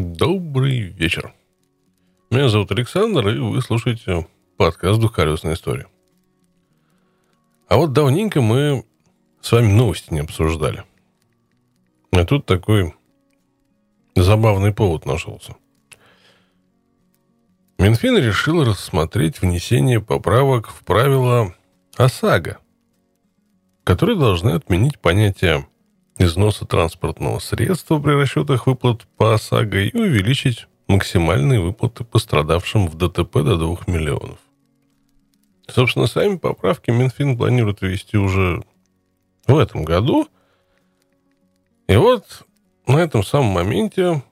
[0.00, 1.32] Добрый вечер.
[2.28, 4.26] Меня зовут Александр, и вы слушаете
[4.56, 5.86] подкаст «Двухколесная история».
[7.68, 8.84] А вот давненько мы
[9.40, 10.82] с вами новости не обсуждали.
[12.10, 12.92] А тут такой
[14.16, 15.54] забавный повод нашелся.
[17.78, 21.54] Минфин решил рассмотреть внесение поправок в правила
[21.96, 22.58] ОСАГО,
[23.84, 25.68] которые должны отменить понятие
[26.18, 33.42] износа транспортного средства при расчетах выплат по ОСАГО и увеличить максимальные выплаты пострадавшим в ДТП
[33.42, 34.38] до 2 миллионов.
[35.66, 38.62] Собственно, сами поправки Минфин планирует ввести уже
[39.46, 40.28] в этом году.
[41.86, 42.46] И вот
[42.86, 44.22] на этом самом моменте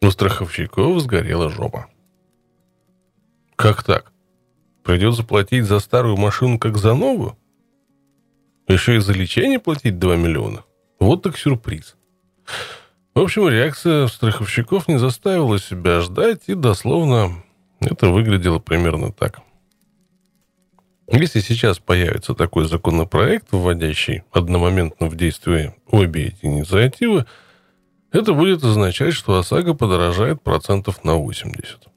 [0.00, 1.88] у страховщиков сгорела жопа.
[3.56, 4.12] Как так?
[4.82, 7.36] Придется платить за старую машину, как за новую?
[8.72, 10.64] Еще и за лечение платить 2 миллиона?
[10.98, 11.94] Вот так сюрприз.
[13.14, 17.44] В общем, реакция страховщиков не заставила себя ждать, и дословно
[17.80, 19.40] это выглядело примерно так.
[21.06, 27.26] Если сейчас появится такой законопроект, вводящий одномоментно в действие обе эти инициативы,
[28.10, 31.88] это будет означать, что ОСАГО подорожает процентов на 80.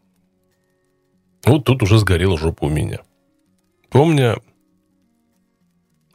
[1.45, 2.99] Вот тут уже сгорела жопа у меня.
[3.89, 4.35] Помня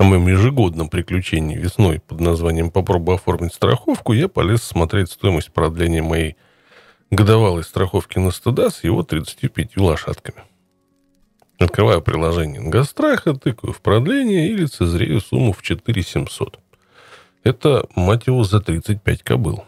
[0.01, 6.03] о моем ежегодном приключении весной под названием «Попробуй оформить страховку», я полез смотреть стоимость продления
[6.03, 6.37] моей
[7.11, 10.43] годовалой страховки на стыда с его 35 лошадками.
[11.59, 16.59] Открываю приложение Ингостраха, тыкаю в продление и лицезрею сумму в 4700.
[17.45, 19.65] Это, мать его, за 35 кобыл.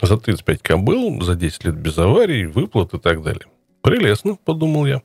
[0.00, 3.44] За 35 кобыл, за 10 лет без аварий, выплат и так далее.
[3.82, 5.02] Прелестно, подумал я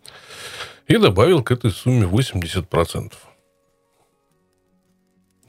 [0.87, 3.13] и добавил к этой сумме 80%.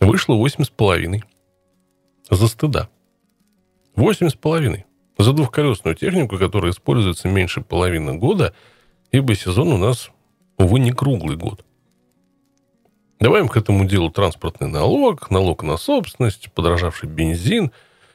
[0.00, 1.22] Вышло 8,5.
[2.30, 2.88] За стыда.
[3.96, 4.84] 8,5.
[5.18, 8.54] За двухколесную технику, которая используется меньше половины года,
[9.10, 10.10] ибо сезон у нас,
[10.58, 11.64] увы, не круглый год.
[13.18, 17.72] Добавим к этому делу транспортный налог, налог на собственность, подорожавший бензин.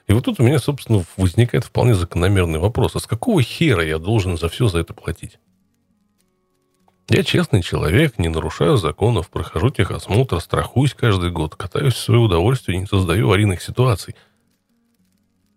[0.08, 2.96] И вот тут у меня, собственно, возникает вполне закономерный вопрос.
[2.96, 5.40] А с какого хера я должен за все за это платить?
[7.14, 12.78] Я честный человек, не нарушаю законов, прохожу техосмотр, страхуюсь каждый год, катаюсь в свое удовольствие
[12.78, 14.16] и не создаю аварийных ситуаций.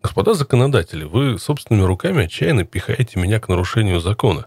[0.03, 4.47] Господа законодатели, вы собственными руками отчаянно пихаете меня к нарушению закона.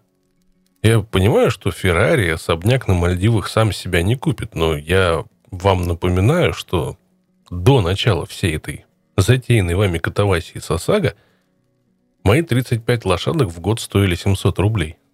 [0.84, 6.51] Я понимаю, что Феррари особняк на Мальдивах сам себя не купит, но я вам напоминаю,
[6.51, 6.97] что
[7.50, 8.85] до начала всей этой
[9.16, 11.13] затеянной вами катавасии с ОСАГО
[12.25, 14.97] мои 35 лошадок в год стоили 700 рублей–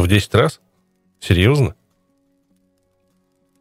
[0.00, 0.60] в 10 раз?
[1.20, 1.74] Серьезно?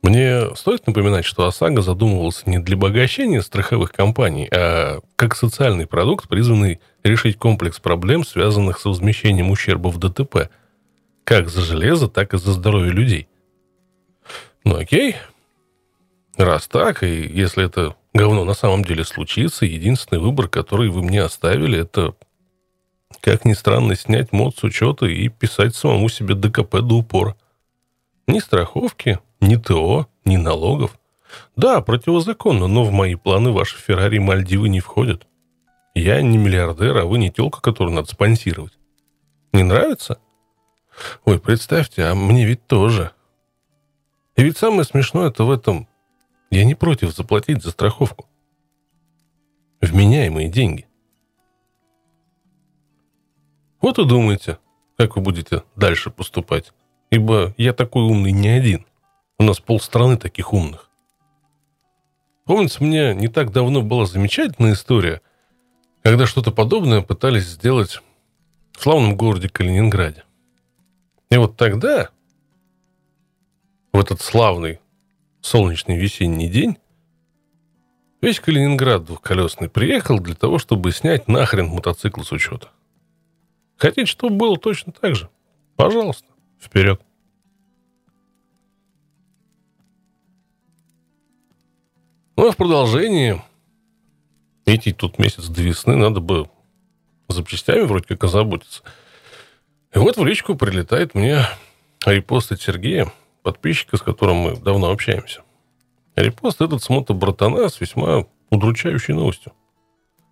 [0.01, 6.29] Мне стоит напоминать, что ОСАГО задумывался не для обогащения страховых компаний, а как социальный продукт,
[6.29, 10.49] призванный решить комплекс проблем, связанных с возмещением ущерба в ДТП,
[11.25, 13.27] как за железо, так и за здоровье людей.
[14.63, 15.15] Ну окей,
[16.37, 21.21] раз так, и если это говно на самом деле случится, единственный выбор, который вы мне
[21.21, 22.15] оставили, это
[23.21, 27.35] как ни странно, снять мод с учета и писать самому себе ДКП до упора.
[28.27, 30.99] Ни страховки, ни ТО, ни налогов.
[31.55, 35.27] Да, противозаконно, но в мои планы ваши Феррари и Мальдивы не входят.
[35.95, 38.73] Я не миллиардер, а вы не телка, которую надо спонсировать.
[39.53, 40.19] Не нравится?
[41.25, 43.11] Ой, представьте, а мне ведь тоже.
[44.35, 45.87] И ведь самое смешное это в этом.
[46.51, 48.27] Я не против заплатить за страховку.
[49.81, 50.88] Вменяемые деньги.
[53.81, 54.59] Вот и думайте,
[54.97, 56.73] как вы будете дальше поступать.
[57.09, 58.85] Ибо я такой умный не один.
[59.37, 60.89] У нас полстраны таких умных.
[62.45, 65.21] Помнится, мне не так давно была замечательная история,
[66.03, 68.01] когда что-то подобное пытались сделать
[68.73, 70.23] в славном городе Калининграде.
[71.29, 72.09] И вот тогда,
[73.93, 74.79] в этот славный
[75.41, 76.77] солнечный весенний день,
[78.21, 82.69] весь Калининград двухколесный приехал для того, чтобы снять нахрен мотоцикл с учета.
[83.79, 85.29] Хотите, чтобы было точно так же?
[85.77, 86.27] Пожалуйста,
[86.59, 87.01] вперед.
[92.35, 93.41] Ну, а в продолжении
[94.65, 96.49] идти тут месяц до весны, надо бы
[97.29, 98.83] запчастями вроде как озаботиться.
[99.93, 101.45] И вот в личку прилетает мне
[102.05, 103.11] репост от Сергея,
[103.43, 105.41] подписчика, с которым мы давно общаемся.
[106.17, 109.53] Репост этот с братана с весьма удручающей новостью.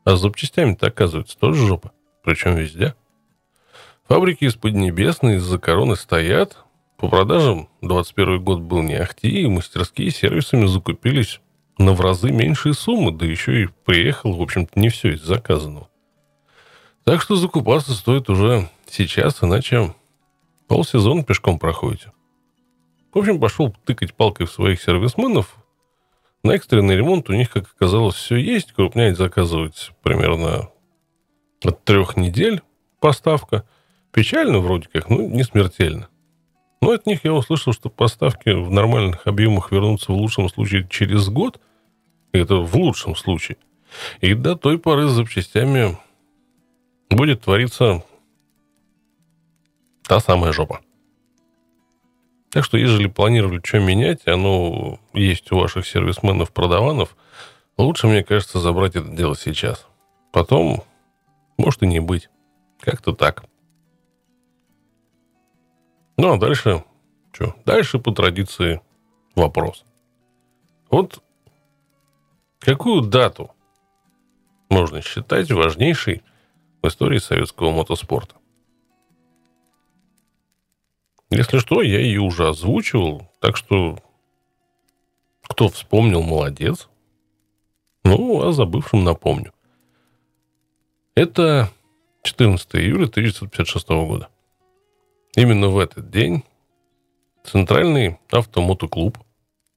[0.03, 1.93] А с запчастями-то, оказывается, тоже жопа.
[2.23, 2.93] Причем везде.
[4.07, 6.63] Фабрики из Поднебесной из-за короны стоят.
[6.95, 11.41] По продажам 21 год был не ахти, и мастерские сервисами закупились
[11.77, 15.89] на в разы меньшие суммы, да еще и приехал, в общем-то, не все из заказанного.
[17.03, 19.93] Так что закупаться стоит уже сейчас, иначе
[20.69, 22.13] полсезона пешком проходите.
[23.13, 25.57] В общем, пошел тыкать палкой в своих сервисменов.
[26.43, 28.71] На экстренный ремонт у них, как оказалось, все есть.
[28.71, 30.69] Крупнять заказывать примерно
[31.61, 32.61] от трех недель
[33.01, 33.65] поставка.
[34.17, 36.09] Печально вроде как, но не смертельно.
[36.81, 41.29] Но от них я услышал, что поставки в нормальных объемах вернутся в лучшем случае через
[41.29, 41.61] год.
[42.31, 43.57] Это в лучшем случае.
[44.19, 45.99] И до той поры с запчастями
[47.11, 48.03] будет твориться
[50.07, 50.81] та самая жопа.
[52.49, 57.15] Так что, если планировали что менять, оно есть у ваших сервисменов, продаванов,
[57.77, 59.85] лучше, мне кажется, забрать это дело сейчас.
[60.31, 60.83] Потом,
[61.59, 62.31] может и не быть.
[62.79, 63.45] Как-то так.
[66.17, 66.83] Ну, а дальше,
[67.31, 67.55] что?
[67.65, 68.81] Дальше, по традиции,
[69.35, 69.85] вопрос.
[70.89, 71.23] Вот
[72.59, 73.51] какую дату
[74.69, 76.23] можно считать важнейшей
[76.81, 78.35] в истории советского мотоспорта?
[81.29, 83.99] Если что, я ее уже озвучивал, так что
[85.43, 86.89] кто вспомнил, молодец.
[88.03, 89.53] Ну, а забывшим напомню.
[91.15, 91.69] Это
[92.23, 94.29] 14 июля 1956 года.
[95.37, 96.43] Именно в этот день
[97.43, 99.19] Центральный автомотоклуб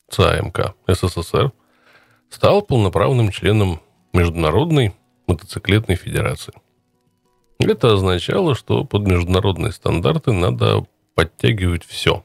[0.09, 1.53] ЦАМК СССР
[2.31, 3.83] стал полноправным членом
[4.15, 4.95] Международной
[5.27, 6.55] мотоциклетной федерации.
[7.59, 12.25] Это означало, что под международные стандарты надо подтягивать все.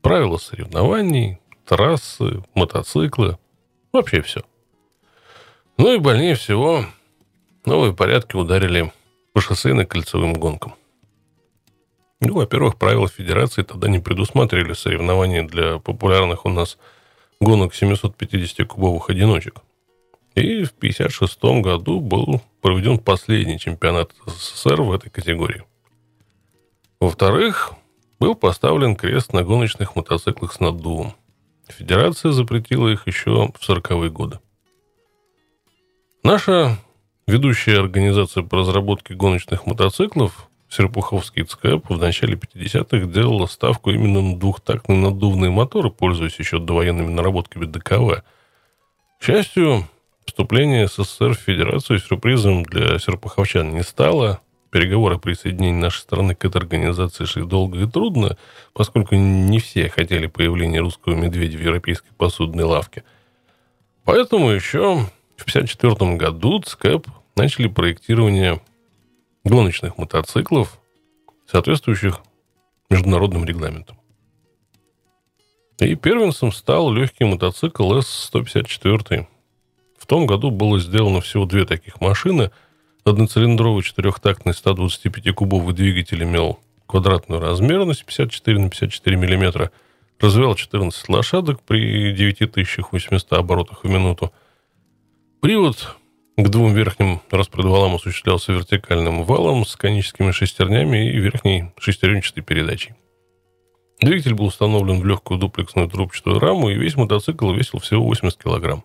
[0.00, 3.38] Правила соревнований, трассы, мотоциклы,
[3.92, 4.42] вообще все.
[5.78, 6.84] Ну и больнее всего
[7.66, 8.92] новые порядки ударили
[9.32, 10.74] по шоссейно-кольцевым гонкам.
[12.24, 16.78] Ну, во-первых, правила федерации тогда не предусматривали соревнования для популярных у нас
[17.40, 19.56] гонок 750-кубовых одиночек.
[20.36, 25.64] И в 1956 году был проведен последний чемпионат СССР в этой категории.
[27.00, 27.72] Во-вторых,
[28.20, 31.14] был поставлен крест на гоночных мотоциклах с наддувом.
[31.66, 34.38] Федерация запретила их еще в 40-е годы.
[36.22, 36.78] Наша
[37.26, 44.38] ведущая организация по разработке гоночных мотоциклов Серпуховский ЦКЭП в начале 50-х делала ставку именно на
[44.38, 48.22] двухтактные наддувные моторы, пользуясь еще довоенными наработками ДКВ.
[49.20, 49.86] К счастью,
[50.24, 54.40] вступление СССР в Федерацию сюрпризом для серпуховчан не стало–
[54.72, 58.38] переговоры о присоединении нашей страны к этой организации шли долго и трудно,
[58.72, 63.04] поскольку не все хотели появления русского медведя в европейской посудной лавке.
[64.04, 68.60] Поэтому еще в 1954 году ЦКЭП начали проектирование
[69.44, 70.78] гоночных мотоциклов,
[71.46, 72.20] соответствующих
[72.90, 73.98] международным регламентам.
[75.78, 79.26] И первенцем стал легкий мотоцикл С-154.
[79.98, 82.50] В том году было сделано всего две таких машины–
[83.04, 89.72] Одноцилиндровый четырехтактный 125-кубовый двигатель имел квадратную размерность 54 на 54 мм,
[90.20, 94.32] развивал 14 лошадок при 9800 оборотах в минуту.
[95.40, 95.96] Привод
[96.36, 102.94] к двум верхним распредвалам осуществлялся вертикальным валом с коническими шестернями и верхней шестеренчатой передачей.
[104.00, 108.84] Двигатель был установлен в легкую дуплексную трубчатую раму, и весь мотоцикл весил всего 80 килограмм.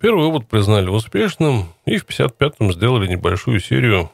[0.00, 4.10] Первый опыт признали успешным, и в 55-м сделали небольшую серию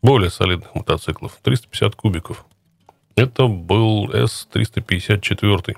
[0.00, 2.44] более солидных мотоциклов, 350 кубиков.
[3.16, 5.76] Это был С-354.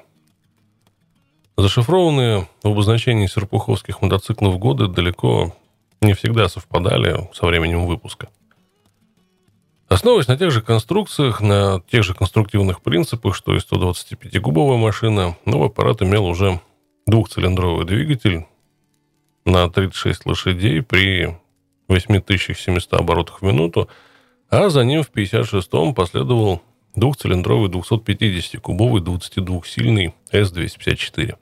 [1.56, 5.56] Зашифрованные в обозначении серпуховских мотоциклов годы далеко
[6.02, 8.28] не всегда совпадали со временем выпуска.
[9.88, 15.68] Основываясь на тех же конструкциях, на тех же конструктивных принципах, что и 125-кубовая машина, новый
[15.68, 16.60] аппарат имел уже
[17.06, 18.46] двухцилиндровый двигатель
[19.46, 21.38] на 36 лошадей при
[21.88, 23.88] 8700 оборотах в минуту,
[24.50, 26.60] а за ним в 56-м последовал
[26.96, 31.36] двухцилиндровый 250-кубовый 22-сильный С-254.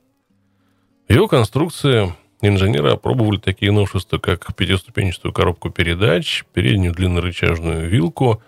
[1.08, 8.42] Его конструкции инженеры опробовали такие новшества, как пятиступенчатую коробку передач, переднюю длиннорычажную вилку.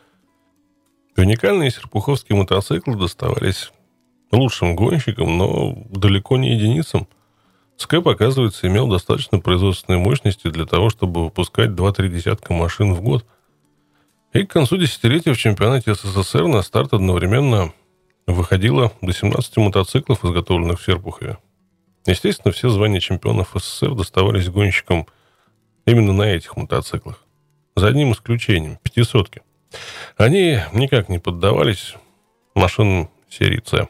[1.16, 3.72] Уникальные серпуховские мотоциклы доставались
[4.32, 7.08] лучшим гонщикам, но далеко не единицам–
[7.76, 13.26] Скэп, оказывается, имел достаточно производственной мощности для того, чтобы выпускать 2-3 десятка машин в год.
[14.32, 17.72] И к концу десятилетия в чемпионате СССР на старт одновременно
[18.26, 21.38] выходило до 17 мотоциклов, изготовленных в Серпухове.
[22.06, 25.06] Естественно, все звания чемпионов СССР доставались гонщикам
[25.86, 27.22] именно на этих мотоциклах.
[27.74, 29.42] За одним исключением– пятисотки.
[30.16, 31.94] Они никак не поддавались
[32.54, 33.88] машинам серии «С».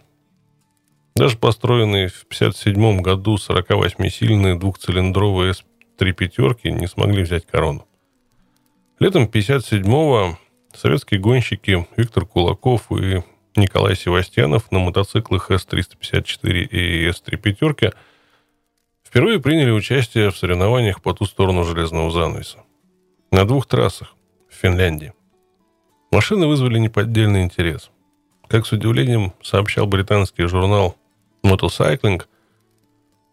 [1.14, 7.86] Даже построенные в 1957 году 48-сильные двухцилиндровые С-3 пятерки не смогли взять корону.
[8.98, 10.38] Летом 1957-го
[10.74, 13.22] советские гонщики Виктор Кулаков и
[13.56, 17.92] Николай Севастьянов на мотоциклах С-354 и С-3 пятерки
[19.06, 22.58] впервые приняли участие в соревнованиях по ту сторону железного занавеса.
[23.30, 24.14] На двух трассах
[24.50, 25.12] в Финляндии.
[26.10, 27.90] Машины вызвали неподдельный интерес.
[28.48, 30.96] Как с удивлением сообщал британский журнал
[31.44, 32.22] Motorcycling,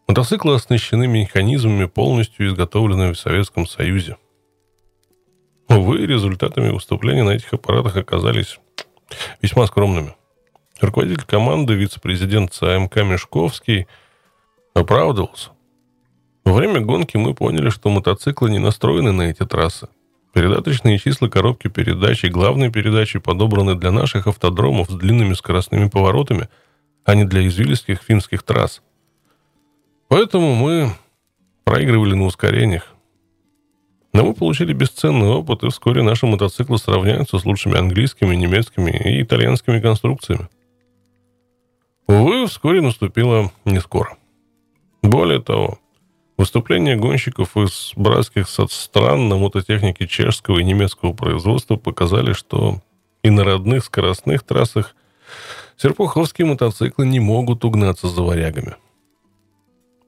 [0.08, 4.18] мотоциклы оснащены механизмами, полностью изготовленными в Советском Союзе.
[5.70, 8.60] Увы, результатами выступления на этих аппаратах оказались
[9.42, 10.16] весьма скромными.
[10.82, 13.88] Руководитель команды, вице-президент ЦАМК Мешковский,
[14.74, 15.53] оправдывался.
[16.46, 19.88] Во время гонки мы поняли, что мотоциклы не настроены на эти трассы.
[20.34, 26.50] Передаточные числа коробки передач и главной передачи подобраны для наших автодромов с длинными скоростными поворотами,
[27.06, 28.82] а не для извилистских финских трасс.
[30.08, 30.92] Поэтому мы
[31.64, 32.88] проигрывали на ускорениях.
[34.12, 39.24] Но мы получили бесценный опыт, и вскоре наши мотоциклы сравняются с лучшими английскими, немецкими и
[39.24, 40.50] итальянскими конструкциями.
[42.08, 44.18] Увы, вскоре наступило не скоро.
[45.02, 45.80] Более того,
[46.44, 52.82] выступления гонщиков из братских стран на мототехнике чешского и немецкого производства показали, что
[53.24, 54.94] и на родных скоростных трассах
[55.78, 58.76] серпуховские мотоциклы не могут угнаться за варягами.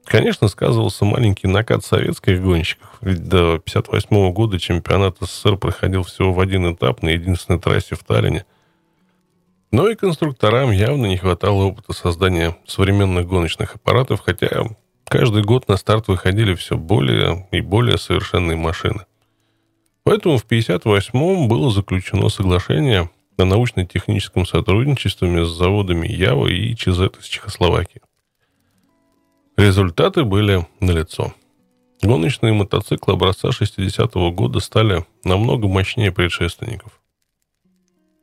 [0.04, 6.40] Конечно, сказывался маленький накат советских гонщиков, ведь до 1958 года чемпионат СССР проходил всего в
[6.40, 8.44] один этап на единственной трассе в Таллине.
[9.70, 14.66] Но и конструкторам явно не хватало опыта создания современных гоночных аппаратов, хотя
[15.08, 19.06] каждый год на старт выходили все более и более совершенные машины.
[20.04, 27.24] Поэтому в 1958 было заключено соглашение о научно-техническом сотрудничестве с заводами Ява и ЧЗ из
[27.24, 28.00] Чехословакии.
[29.56, 31.34] Результаты были налицо.
[32.02, 36.95] Гоночные мотоциклы образца 60-го года стали намного мощнее предшественников.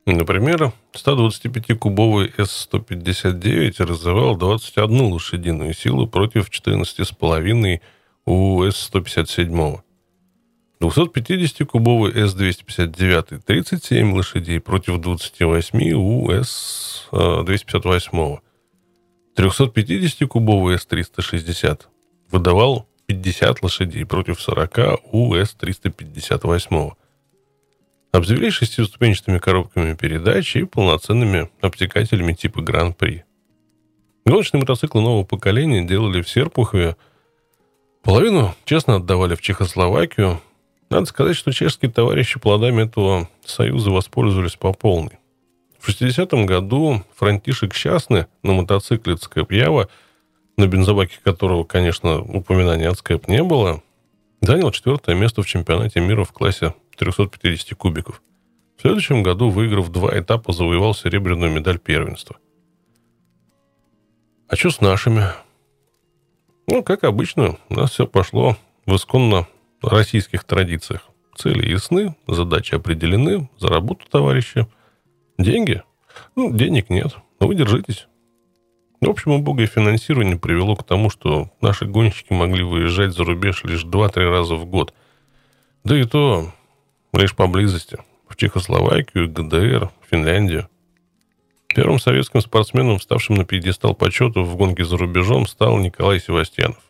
[0.06, 7.80] Например, 125-кубовый С-159 развивал 21 лошадиную силу против 14,5
[8.26, 9.80] у С-157.
[10.82, 18.40] 250-кубовый С-259 37 лошадей против 28 у С-258.
[19.38, 21.82] 350-кубовый С-360
[22.30, 26.94] выдавал 50 лошадей против 40 у С-358.
[28.13, 33.25] Обзавелись шестиступенчатыми коробками передач и полноценными обтекателями типа Гран-при.
[34.24, 36.96] Гоночные мотоциклы нового поколения делали в Серпухове.
[38.03, 40.39] Половину честно отдавали в Чехословакию.
[40.91, 45.17] Надо сказать, что чешские товарищи плодами этого союза воспользовались по полной.
[45.79, 49.89] В 60-м году Франтишек Счастный на мотоцикле Цкэп Ява,
[50.55, 53.82] на бензобаке которого, конечно, упоминания от Цкэп не было,
[54.46, 58.22] занял четвертое место в чемпионате мира в классе 350 кубиков.
[58.78, 62.38] В следующем году, выиграв два этапа, завоевал серебряную медаль первенства.
[64.48, 65.24] А что с нашими?
[66.68, 69.48] Ну, как обычно, у нас все пошло в исконно
[69.82, 71.02] российских традициях.
[71.36, 74.68] Цели ясны, задачи определены, за работу товарищи–
[75.38, 75.82] Деньги?
[76.36, 77.16] Ну, денег нет.
[77.40, 78.08] Но вы держитесь.
[79.06, 83.84] В общем, убогое финансирование привело к тому, что наши гонщики могли выезжать за рубеж лишь
[83.84, 84.94] 2-3 раза в год.
[85.84, 86.54] Да и то
[87.12, 87.98] лишь поблизости.
[88.30, 90.70] В Чехословакию, ГДР, Финляндию.
[91.68, 96.82] Первым советским спортсменом, ставшим на пьедестал почета в гонке за рубежом, стал Николай Севастьянов.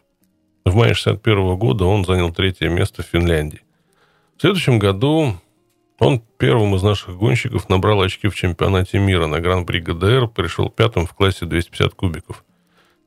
[0.66, 3.62] В мае 1961 года он занял третье место в Финляндии.
[4.38, 5.34] В следующем году
[6.00, 11.06] он первым из наших гонщиков набрал очки в чемпионате мира на Гран-при ГДР, пришел пятым
[11.06, 12.44] в классе 250 кубиков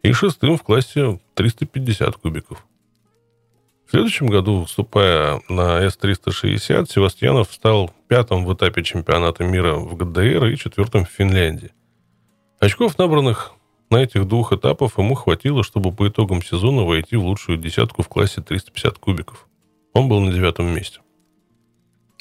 [0.03, 2.65] и шестым в классе 350 кубиков.
[3.87, 10.47] В следующем году, вступая на С-360, Севастьянов стал пятым в этапе чемпионата мира в ГДР
[10.47, 11.71] и четвертым в Финляндии.
[12.59, 13.53] Очков, набранных
[13.91, 18.09] на этих двух этапах, ему хватило, чтобы по итогам сезона войти в лучшую десятку в
[18.09, 19.47] классе 350 кубиков.
[19.93, 21.01] Он был на девятом месте.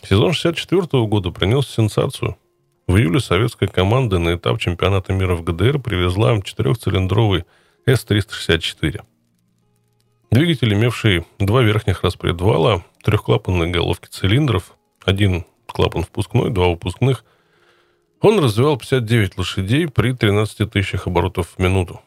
[0.08, 2.38] Сезон 64 года принес сенсацию.
[2.86, 7.46] В июле советская команда на этап чемпионата мира в ГДР привезла четырехцилиндровый
[7.88, 9.02] С-364.
[10.30, 17.26] Двигатель, имевший два верхних распредвала, трехклапанные головки цилиндров, один клапан впускной, два выпускных,
[18.22, 22.00] он развивал 59 лошадей при 13 тысячах оборотов в минуту.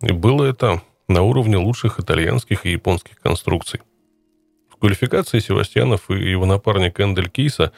[0.00, 3.80] И было это на уровне лучших итальянских и японских конструкций–
[4.78, 7.72] квалификации Севастьянов и его напарник Эндель Киса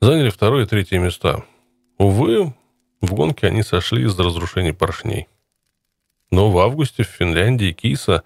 [0.00, 1.44] заняли второе и третье места.
[1.98, 2.54] Увы,
[3.00, 5.28] в гонке они сошли из-за разрушений поршней.
[6.30, 8.22] Но в августе в Финляндии Киса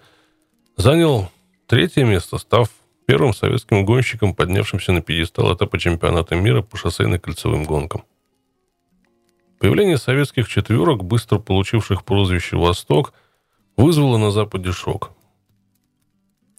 [0.77, 1.29] занял
[1.67, 2.69] третье место, став
[3.05, 8.03] первым советским гонщиком, поднявшимся на пьедестал этапа чемпионата мира по шоссейно-кольцевым гонкам.
[9.59, 13.13] Появление советских четверок, быстро получивших прозвище «Восток»,
[13.77, 15.11] вызвало на Западе шок.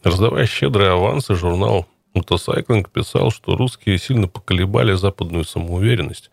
[0.03, 6.31] Раздавая щедрые авансы, журнал «Мотосайклинг» писал, что русские сильно поколебали западную самоуверенность.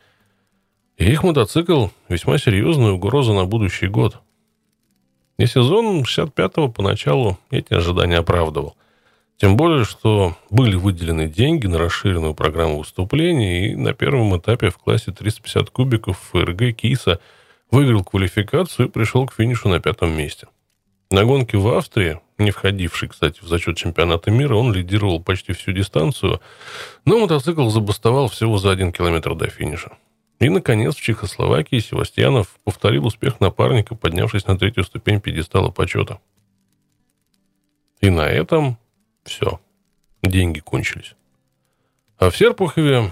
[0.97, 4.17] И их мотоцикл– весьма серьезная угроза на будущий год.
[5.37, 8.75] И сезон 65-го поначалу эти ожидания оправдывал.
[9.37, 14.77] Тем более, что были выделены деньги на расширенную программу выступлений, и на первом этапе в
[14.77, 17.21] классе 350 кубиков ФРГ Киса
[17.71, 20.47] выиграл квалификацию и пришел к финишу на пятом месте.
[21.09, 25.71] На гонке в Австрии, не входивший, кстати, в зачет чемпионата мира, он лидировал почти всю
[25.71, 26.41] дистанцию,
[27.05, 29.97] но мотоцикл забастовал всего за один километр до финиша.
[30.39, 36.19] И, наконец, в Чехословакии Севастьянов повторил успех напарника, поднявшись на третью ступень пьедестала почета.
[37.99, 38.77] И на этом
[39.23, 39.59] все.
[40.23, 41.15] Деньги кончились.
[42.17, 43.11] А в Серпухове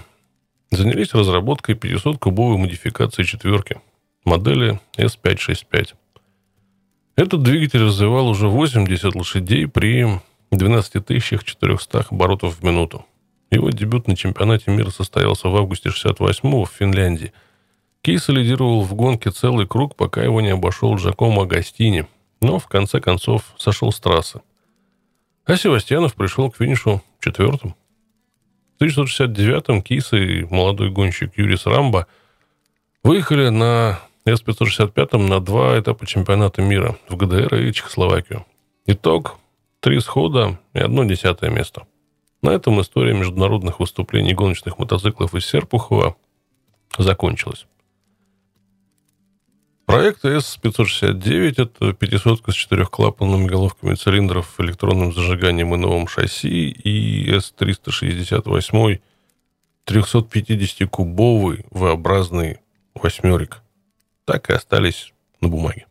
[0.70, 3.80] занялись разработкой 500-кубовой модификации четверки
[4.24, 5.94] модели S565.
[7.18, 10.06] Этот двигатель развивал уже 80 лошадей при
[10.52, 13.04] 12 400 оборотов в минуту.
[13.50, 17.32] Его дебют на чемпионате мира состоялся в августе 68-го в Финляндии.
[18.02, 22.06] Кейс лидировал в гонке целый круг, пока его не обошел Джакомо Агастини,
[22.40, 24.40] но в конце концов сошел с трассы.
[25.44, 27.74] А Севастьянов пришел к финишу четвертым.
[28.78, 32.06] В 1969-м Киса и молодой гонщик Юрис Рамбо
[33.02, 33.98] выехали на
[34.36, 38.44] С-565 на два этапа чемпионата мира в ГДР и Чехословакию.
[38.86, 39.38] Итог–
[39.80, 41.86] три схода и одно десятое место.
[42.42, 46.16] На этом история международных выступлений гоночных мотоциклов из Серпухова
[46.96, 47.66] закончилась.
[49.86, 59.00] Проект S569– это пятисотка с четырехклапанными головками цилиндров, электронным зажиганием и новым шасси, и S368
[59.86, 62.58] 350-кубовый V-образный
[62.94, 63.62] восьмерик.
[64.28, 65.86] Так и остались на бумаге.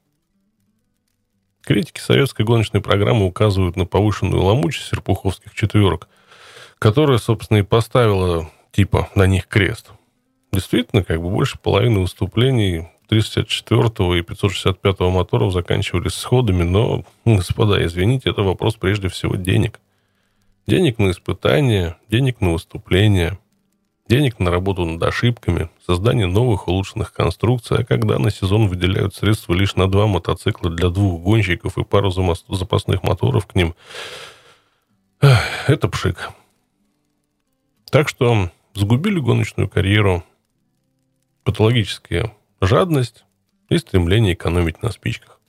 [1.64, 6.08] Критики советской гоночной программы указывают на повышенную ломучесть серпуховских четверок,
[6.78, 9.90] которая, собственно, и поставила типа на них крест.
[10.52, 18.30] Действительно, как бы больше половины выступлений 364 и 565 моторов заканчивались сходами, но, господа, извините,
[18.30, 19.80] это вопрос прежде всего денег.
[20.68, 23.40] Денег на испытания, денег на выступления,
[24.08, 29.54] денег на работу над ошибками, создание новых улучшенных конструкций, а когда на сезон выделяют средства
[29.54, 33.76] лишь на два мотоцикла для двух гонщиков и пару запасных моторов к ним,
[35.68, 36.32] это пшик.
[37.90, 40.24] Так что сгубили гоночную карьеру
[41.44, 43.24] патологические жадность
[43.70, 45.40] и стремление экономить на спичках.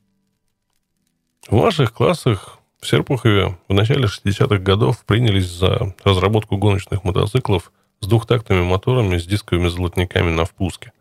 [1.48, 8.06] В ваших классах в Серпухове в начале 60-х годов принялись за разработку гоночных мотоциклов с
[8.06, 10.92] двухтактными моторами с дисковыми золотниками на впуске.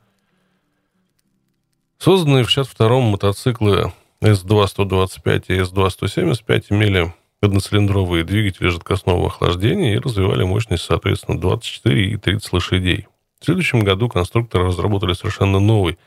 [1.99, 10.83] Созданные в 62-м мотоциклы S2-125 и S2-175 имели одноцилиндровые двигатели жидкостного охлаждения и развивали мощность,
[10.83, 13.07] соответственно, 24 и 30 лошадей.
[13.39, 15.97] В следующем году конструкторы разработали совершенно новый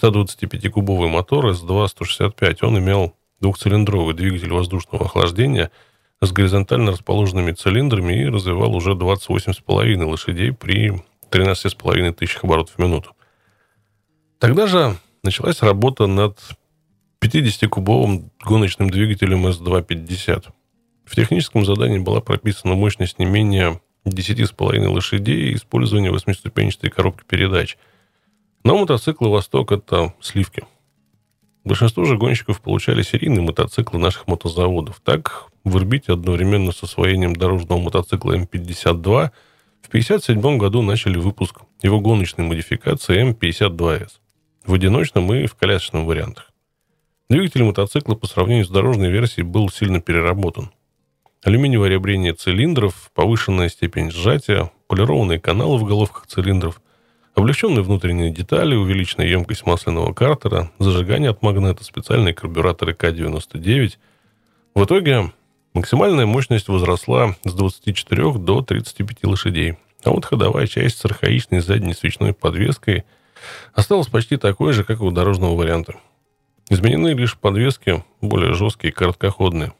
[0.00, 2.58] 125-кубовый мотор S2-165.
[2.62, 5.70] Он имел двухцилиндровый двигатель воздушного охлаждения
[6.20, 13.14] с горизонтально расположенными цилиндрами и развивал уже 28,5 лошадей при 13,5 тысячах оборотов в минуту.
[14.38, 16.38] Тогда же началась работа над
[17.20, 20.46] 50-кубовым гоночным двигателем S250.
[21.04, 27.76] В техническом задании была прописана мощность не менее 10,5 лошадей и использование восьмиступенчатой коробки передач.
[28.64, 30.64] Но мотоциклы «Восток»— это сливки.
[31.64, 35.00] Большинство же гонщиков получали серийные мотоциклы наших мотозаводов.
[35.04, 39.30] Так, в Ирбите одновременно с освоением дорожного мотоцикла М-52
[39.82, 44.18] в 1957 году начали выпуск его гоночной модификации М-52С
[44.66, 46.50] в одиночном и в колясочном вариантах.
[47.30, 50.70] Двигатель мотоцикла по сравнению с дорожной версией был сильно переработан
[51.42, 56.80] алюминиевое ребрение цилиндров, повышенная степень сжатия, полированные каналы в головках цилиндров,
[57.34, 63.94] облегченные внутренние детали, увеличенная емкость масляного картера, зажигание от магнета, специальные карбюраторы К-99.
[64.74, 65.32] В итоге
[65.74, 69.78] максимальная мощность возросла с 24 до 35 лошадей.
[70.04, 73.04] А вот ходовая часть с архаичной задней свечной подвеской
[73.74, 75.96] осталась почти такой же, как и у дорожного варианта.
[76.70, 79.72] Изменены лишь подвески, более жесткие и короткоходные.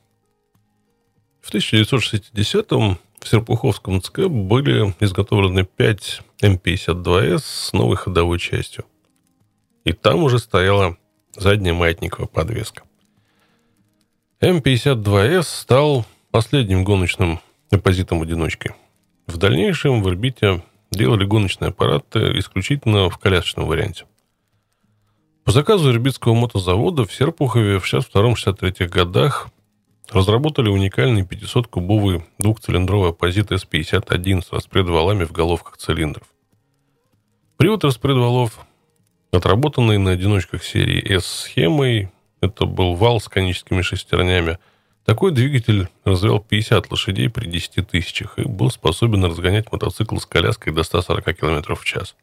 [1.40, 8.85] В 1960-м в Серпуховском ЦК были изготовлены 5 М-52С с новой ходовой частью.
[9.85, 10.96] И там уже стояла
[11.37, 12.83] задняя маятниковая подвеска.
[14.40, 17.40] М-52С стал последним гоночным
[17.72, 18.70] оппозитом-одиночкой.
[19.27, 24.05] В дальнейшем в орбите делали гоночные аппараты исключительно в колясочном варианте.
[25.42, 29.48] По заказу Ирбитского мотозавода в Серпухове в 62-63 годах
[30.09, 36.29] разработали уникальный 500-кубовый двухцилиндровый оппозит С-51 с распредвалами в головках цилиндров.
[37.57, 38.61] Привод распредвалов,
[39.33, 44.59] отработанный на одиночках серии S схемой, это был вал с коническими шестернями.
[45.05, 50.72] Такой двигатель развивал 50 лошадей при 10 тысячах и был способен разгонять мотоцикл с коляской
[50.72, 52.14] до 140 км в час.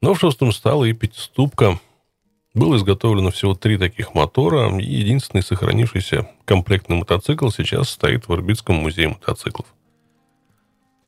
[0.00, 1.80] Новшеством стала и пятиступка.
[2.52, 8.76] Было изготовлено всего три таких мотора, и единственный сохранившийся комплектный мотоцикл сейчас стоит в Ирбитском
[8.76, 9.66] музее мотоциклов.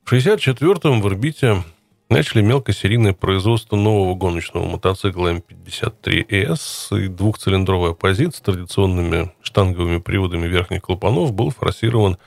[0.05, 1.63] В 1964-м в Ирбите
[2.09, 10.83] начали мелкосерийное производство нового гоночного мотоцикла М53С и двухцилиндровый оппозит с традиционными штанговыми приводами верхних
[10.83, 12.19] клапанов был форсирован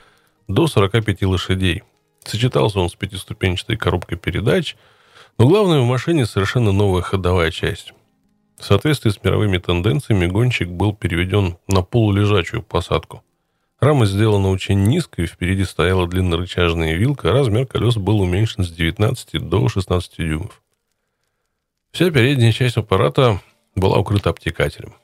[0.48, 1.82] до 45 лошадей.
[2.24, 4.76] Сочетался он с пятиступенчатой коробкой передач,
[5.38, 7.94] но главное в машине совершенно новая ходовая часть.
[8.58, 13.24] В соответствии с мировыми тенденциями гонщик был переведен на полулежачую посадку–
[13.80, 18.70] Рама сделана очень низко, и впереди стояла длиннорычажная вилка, а размер колес был уменьшен с
[18.70, 20.62] 19 до 16 дюймов.
[21.90, 23.40] Вся передняя часть аппарата
[23.74, 24.94] была укрыта обтекателем.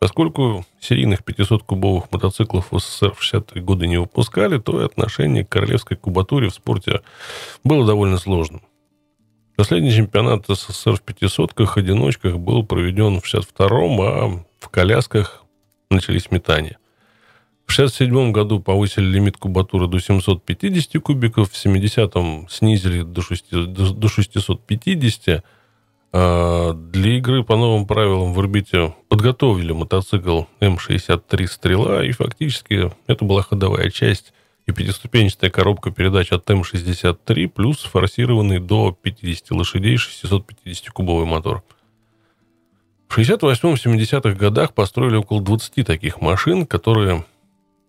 [0.00, 5.48] Поскольку серийных 500-кубовых мотоциклов в СССР в 60-е годы не выпускали, то и отношение к
[5.50, 7.00] королевской кубатуре в спорте
[7.62, 8.62] было довольно сложным.
[9.56, 15.44] Последний чемпионат СССР в 500-ках одиночках был проведен в 62-м, а в колясках
[15.90, 16.76] начались метания.
[17.66, 24.08] В 1967 году повысили лимит кубатуры до 750 кубиков, в 70-м снизили до, 6, до
[24.08, 25.44] 650.
[26.12, 33.24] А для игры по новым правилам в орбите подготовили мотоцикл М63 «Стрела», и фактически это
[33.24, 34.32] была ходовая часть
[34.66, 41.64] и пятиступенчатая коробка передач от М63, плюс форсированный до 50 лошадей 650-кубовый мотор.
[43.08, 47.24] В 68-70-х годах построили около 20 таких машин, которые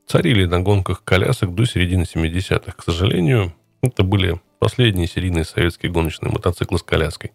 [0.06, 2.72] царили на гонках колясок до середины 70-х.
[2.72, 7.32] К сожалению, это были последние серийные советские гоночные мотоциклы с коляской.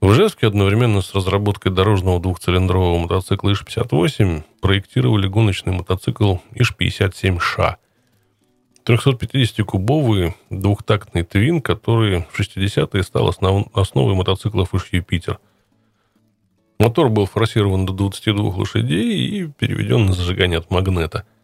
[0.00, 7.76] В Ижевске одновременно с разработкой дорожного двухцилиндрового мотоцикла ИЖ-58 проектировали гоночный мотоцикл ИЖ-57Ш.
[8.84, 13.66] 350-кубовый двухтактный твин, который в 60-е стал основ...
[13.74, 15.38] основой мотоциклов ИЖ-Юпитер.
[16.78, 21.24] Мотор был форсирован до 22 лошадей и переведен на зажигание от магнета–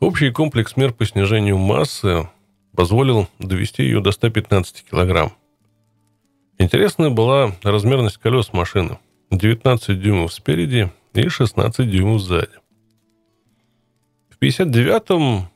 [0.00, 2.28] Общий комплекс мер по снижению массы
[2.74, 5.32] позволил довести ее до 115 килограмм.
[6.58, 8.98] Интересная была размерность колес машины.
[9.30, 12.52] 19 дюймов спереди и 16 дюймов сзади.
[14.30, 15.48] В 59-м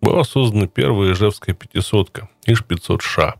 [0.00, 3.34] была создана первая ижевская пятисотка ИЖ-500Ш.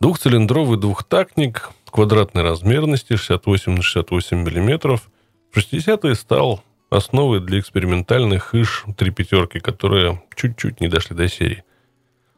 [0.00, 5.10] Двухцилиндровый двухтактник квадратной размерности 68 на 68 миллиметров.
[5.50, 11.64] В 60-е стал основой для экспериментальных ИШ три пятерки, которые чуть-чуть не дошли до серии.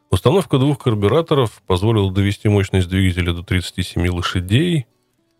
[0.09, 4.87] Установка двух карбюраторов позволила довести мощность двигателя до 37 лошадей.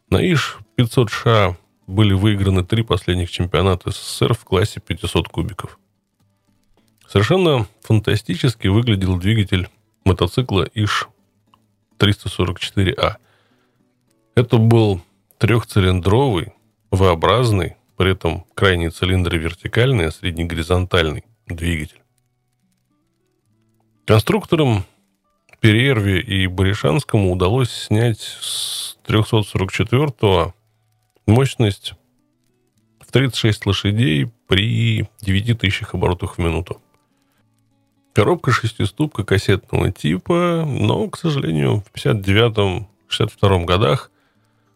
[0.09, 1.55] На ИШ 500Ш
[1.87, 5.77] были выиграны три последних чемпионата СССР в классе 500 кубиков.
[7.05, 9.67] Совершенно фантастически выглядел двигатель
[10.05, 11.09] мотоцикла ИШ
[11.99, 13.15] 344А.
[14.35, 15.01] Это был
[15.37, 16.53] трехцилиндровый,
[16.91, 22.01] V-образный, при этом крайние цилиндры вертикальные, а средний горизонтальный двигатель.
[24.07, 24.85] Конструкторам
[25.59, 30.55] Перерве и Баришанскому удалось снять с 344-го
[31.27, 31.93] мощность
[32.99, 36.81] в 36 лошадей при 9000 оборотах в минуту.
[38.13, 44.10] Коробка шестиступка кассетного типа, но, к сожалению, в 59-62 годах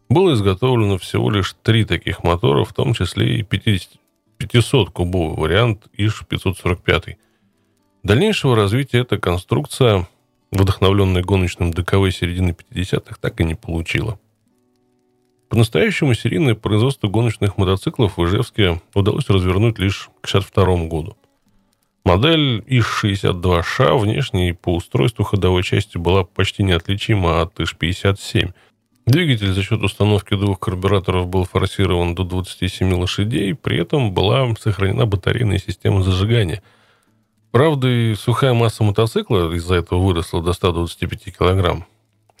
[0.08, 3.92] было изготовлено всего лишь три таких мотора, в том числе и 50,
[4.38, 7.16] 500-кубовый вариант ИЖ-545.
[8.02, 10.08] Дальнейшего развития эта конструкция,
[10.52, 14.18] вдохновленная гоночным ДКВ середины 50-х, так и не получила.
[15.48, 21.16] По-настоящему серийное производство гоночных мотоциклов в Ижевске удалось развернуть лишь к 1962 году.
[22.04, 28.52] Модель ИЖ-62Ш внешне и по устройству ходовой части была почти неотличима от ИЖ-57–
[29.06, 35.06] Двигатель за счет установки двух карбюраторов был форсирован до 27 лошадей, при этом была сохранена
[35.06, 36.60] батарейная система зажигания.
[37.52, 41.86] Правда, и сухая масса мотоцикла из-за этого выросла до 125 килограмм.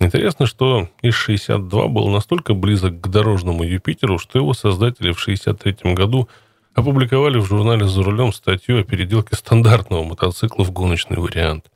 [0.00, 6.28] Интересно, что ИС-62 был настолько близок к дорожному Юпитеру, что его создатели в 1963 году
[6.74, 11.70] опубликовали в журнале «За рулем» статью о переделке стандартного мотоцикла в гоночный вариант.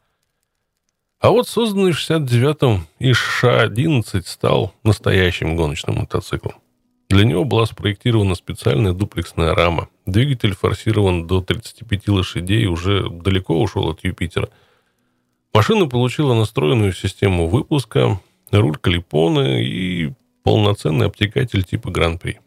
[1.20, 6.54] А вот созданный в 69-м ИШ-11 стал настоящим гоночным мотоциклом.
[7.10, 9.90] Для него была спроектирована специальная дуплексная рама.
[10.06, 14.48] Двигатель форсирован до 35 лошадей и уже далеко ушел от Юпитера.
[15.52, 18.18] Машина получила настроенную систему выпуска,
[18.50, 22.40] руль калипоны и полноценный обтекатель типа Гран-при.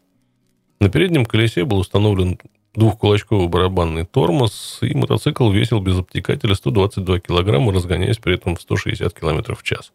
[0.80, 2.40] На переднем колесе был установлен
[2.74, 9.18] двухкулачковый барабанный тормоз, и мотоцикл весил без обтекателя 122 килограмма, разгоняясь при этом в 160
[9.18, 9.92] километров в час.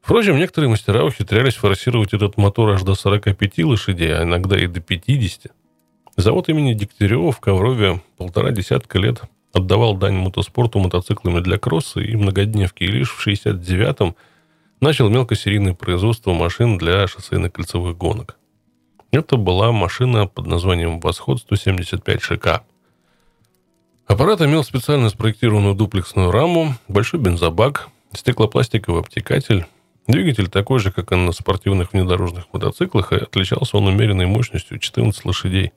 [0.00, 4.80] Впрочем, некоторые мастера ухитрялись форсировать этот мотор аж до 45 лошадей, а иногда и до
[4.80, 5.52] 50.
[6.16, 12.16] Завод имени Дегтярева в Коврове полтора десятка лет отдавал дань мотоспорту мотоциклами для кросса и
[12.16, 14.16] многодневки, и лишь в 69-м
[14.80, 18.38] начал мелкосерийное производство машин для шоссейных кольцевых гонок.
[19.10, 22.62] Это была машина под названием «Восход 175 ШК».
[24.06, 29.66] Аппарат имел специально спроектированную дуплексную раму, большой бензобак, стеклопластиковый обтекатель,
[30.08, 35.22] Двигатель такой же, как и на спортивных внедорожных мотоциклах, и отличался он умеренной мощностью 14
[35.26, 35.72] лошадей.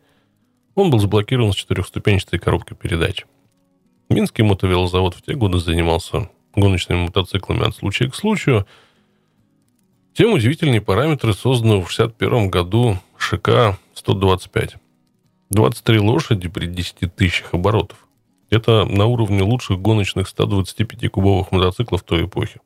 [0.74, 3.26] Он был заблокирован с четырехступенчатой коробкой передач.
[4.08, 8.65] Минский мотовелозавод в те годы занимался гоночными мотоциклами от случая к случаю.
[10.13, 14.77] Тем удивительнее параметры созданного в 1961 году ШК-125.
[15.51, 18.07] 23 лошади при 10 тысячах оборотов.
[18.49, 22.60] Это на уровне лучших гоночных 125-кубовых мотоциклов той эпохи.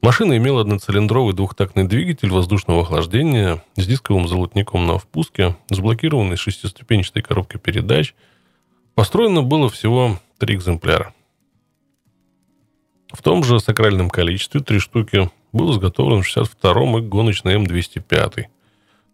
[0.00, 7.60] Машина имела одноцилиндровый двухтактный двигатель воздушного охлаждения с дисковым золотником на впуске, заблокированной шестиступенчатой коробкой
[7.60, 8.14] передач.
[8.96, 11.14] Построено было всего три экземпляра.
[13.12, 18.46] В том же сакральном количестве три штуки был изготовлен в 62-м и гоночный М205.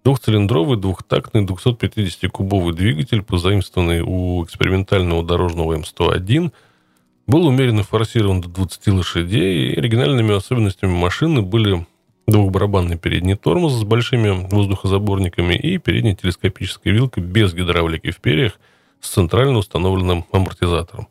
[0.09, 6.51] Двухцилиндровый двухтактный 250-кубовый двигатель, позаимствованный у экспериментального дорожного М101–
[7.27, 11.87] был умеренно форсирован до 20 лошадей, и оригинальными особенностями машины были
[12.27, 18.59] двухбарабанный передний тормоз с большими воздухозаборниками и передняя телескопическая вилка без гидравлики в перьях
[19.03, 21.09] с центрально установленным амортизатором.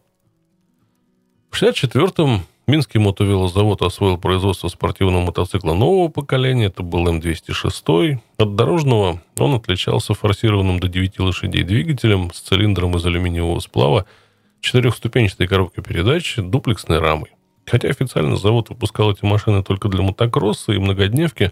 [1.52, 6.66] В 1964-м Минский мотовелозавод освоил производство спортивного мотоцикла нового поколения.
[6.66, 8.20] Это был М206.
[8.38, 14.06] От дорожного он отличался форсированным до 9 лошадей двигателем с цилиндром из алюминиевого сплава–
[14.60, 17.32] четырехступенчатой коробкой передач дуплексной рамой.
[17.66, 21.52] Хотя официально завод выпускал эти машины только для мотокросса и многодневки,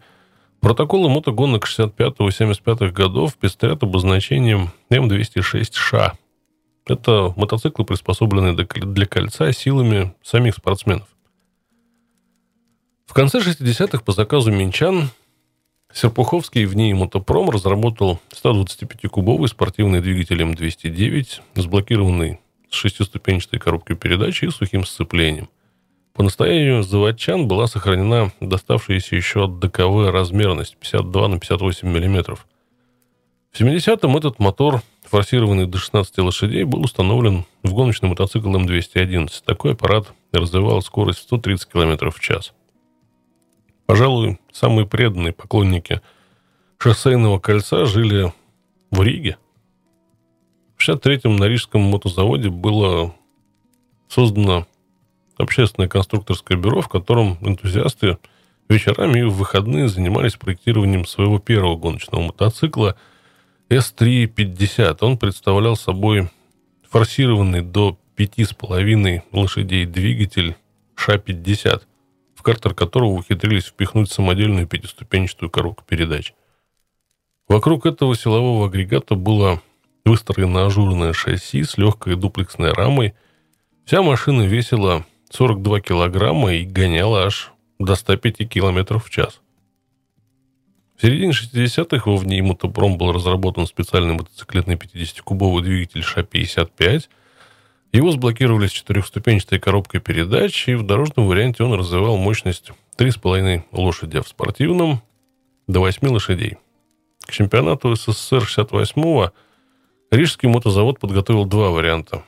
[0.59, 6.13] протоколы мотогонок 65-75 годов пестрят обозначением М206Ш.
[6.87, 11.07] Это мотоциклы, приспособленные для кольца силами самих спортсменов.
[13.05, 15.09] В конце 60-х по заказу минчан
[15.91, 24.49] Серпуховский в ней мотопром разработал 125-кубовый спортивный двигатель М209, сблокированный с шестиступенчатой коробкой передач и
[24.49, 25.49] сухим сцеплением.
[26.13, 32.37] По настоянию заводчан была сохранена доставшаяся еще от ДКВ размерность 52 на 58 мм.
[33.55, 39.29] В 70-м этот мотор, форсированный до 16 лошадей, был установлен в гоночный мотоцикл М211.
[39.45, 42.53] Такой аппарат развивал скорость 130 км в час.
[43.85, 46.01] Пожалуй, самые преданные поклонники
[46.77, 48.33] шоссейного кольца жили
[48.91, 49.37] в Риге–
[50.75, 53.15] в 1963-м на Рижском мотозаводе было
[54.09, 54.67] создано
[55.37, 58.17] общественное конструкторское бюро, в котором энтузиасты
[58.67, 62.95] вечерами и в выходные занимались проектированием своего первого гоночного мотоцикла
[63.69, 64.97] S350.
[65.01, 66.29] Он представлял собой
[66.89, 70.55] форсированный до 5,5 лошадей двигатель
[70.95, 71.81] ША-50,
[72.35, 76.33] в картер которого ухитрились впихнуть самодельную пятиступенчатую коробку передач.
[77.47, 79.61] Вокруг этого силового агрегата было
[80.03, 83.13] выстроено ажурное шасси с легкой дуплексной рамой.
[83.85, 89.41] Вся машина весила 42 килограмма и гоняла аж до 105 километров в час.
[90.97, 97.05] В середине 60-х во ВНИИ Мотопром был разработан специальный мотоциклетный 50-кубовый двигатель ША-55.
[97.91, 104.17] Его сблокировали с четырехступенчатой коробкой передач, и в дорожном варианте он развивал мощность 3,5 лошади,
[104.17, 105.01] а в спортивном–
[105.67, 106.57] до 8 лошадей.
[107.25, 109.31] К чемпионату СССР 68-го
[110.11, 112.23] Рижский мотозавод подготовил два варианта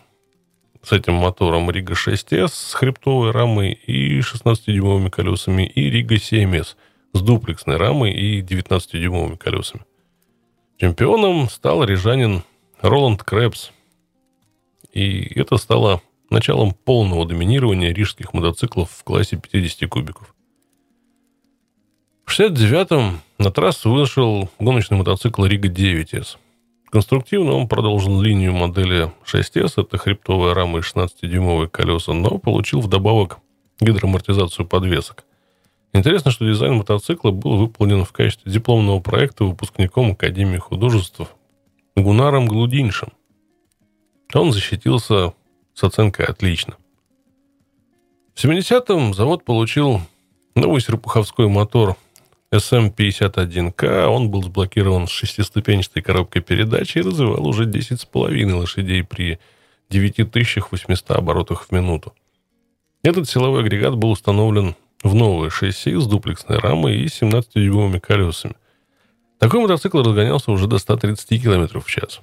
[0.81, 6.75] с этим мотором Рига 6С с хребтовой рамой и 16-дюймовыми колесами, и Рига 7С
[7.13, 9.83] с дуплексной рамой и 19-дюймовыми колесами.
[10.77, 12.43] Чемпионом стал рижанин
[12.81, 13.71] Роланд Крэпс.
[14.93, 20.35] И это стало началом полного доминирования рижских мотоциклов в классе 50 кубиков.
[22.25, 26.37] В 69-м на трассу вышел гоночный мотоцикл Рига 9С–
[26.89, 33.39] Конструктивно он продолжил линию модели 6S, это хребтовая рама и 16-дюймовые колеса, но получил вдобавок
[33.81, 35.25] гидроамортизацию подвесок.
[35.93, 41.21] Интересно, что дизайн мотоцикла был выполнен в качестве дипломного проекта выпускником Академии художеств
[41.95, 43.13] Гунаром Глудиншем.
[44.33, 45.33] Он защитился
[45.73, 46.75] с оценкой «отлично».
[48.35, 50.01] В 70-м завод получил
[50.53, 51.95] новый серпуховской мотор
[52.51, 54.05] SM51К.
[54.05, 59.39] Он был сблокирован с шестиступенчатой коробкой передач и развивал уже 10,5 лошадей при
[59.89, 62.13] 9800 оборотах в минуту.
[63.03, 64.75] Этот силовой агрегат был установлен
[65.07, 68.55] в новое шасси с дуплексной рамой и 17-дюймовыми колесами.
[69.39, 72.21] Такой мотоцикл разгонялся уже до 130 км в час.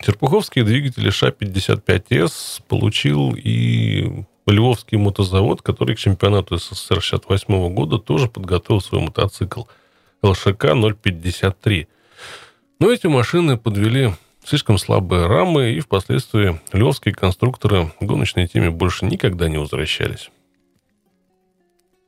[0.00, 8.80] Серпуховские двигатели ША-55С получил и Львовский мотозавод, который к чемпионату СССР 68 года тоже подготовил
[8.80, 9.62] свой мотоцикл
[10.22, 11.86] ЛШК-053.
[12.80, 14.12] Но эти машины подвели
[14.44, 20.30] слишком слабые рамы, и впоследствии львовские конструкторы в гоночной теме больше никогда не возвращались.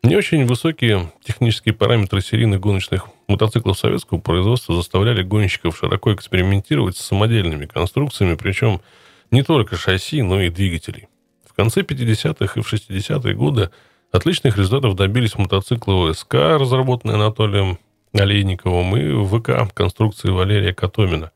[0.05, 7.01] Не очень высокие технические параметры серийных гоночных мотоциклов советского производства заставляли гонщиков широко экспериментировать с
[7.01, 8.83] самодельными конструкциями, причем
[9.31, 11.09] не только шасси, но и двигателей.
[11.49, 13.71] В конце 50-х и в 60-е годы
[14.13, 17.79] отличных результатов добились мотоциклы ОСК, разработанные Анатолием
[18.13, 21.31] Олейниковым, и ВК конструкции Валерия Катомина.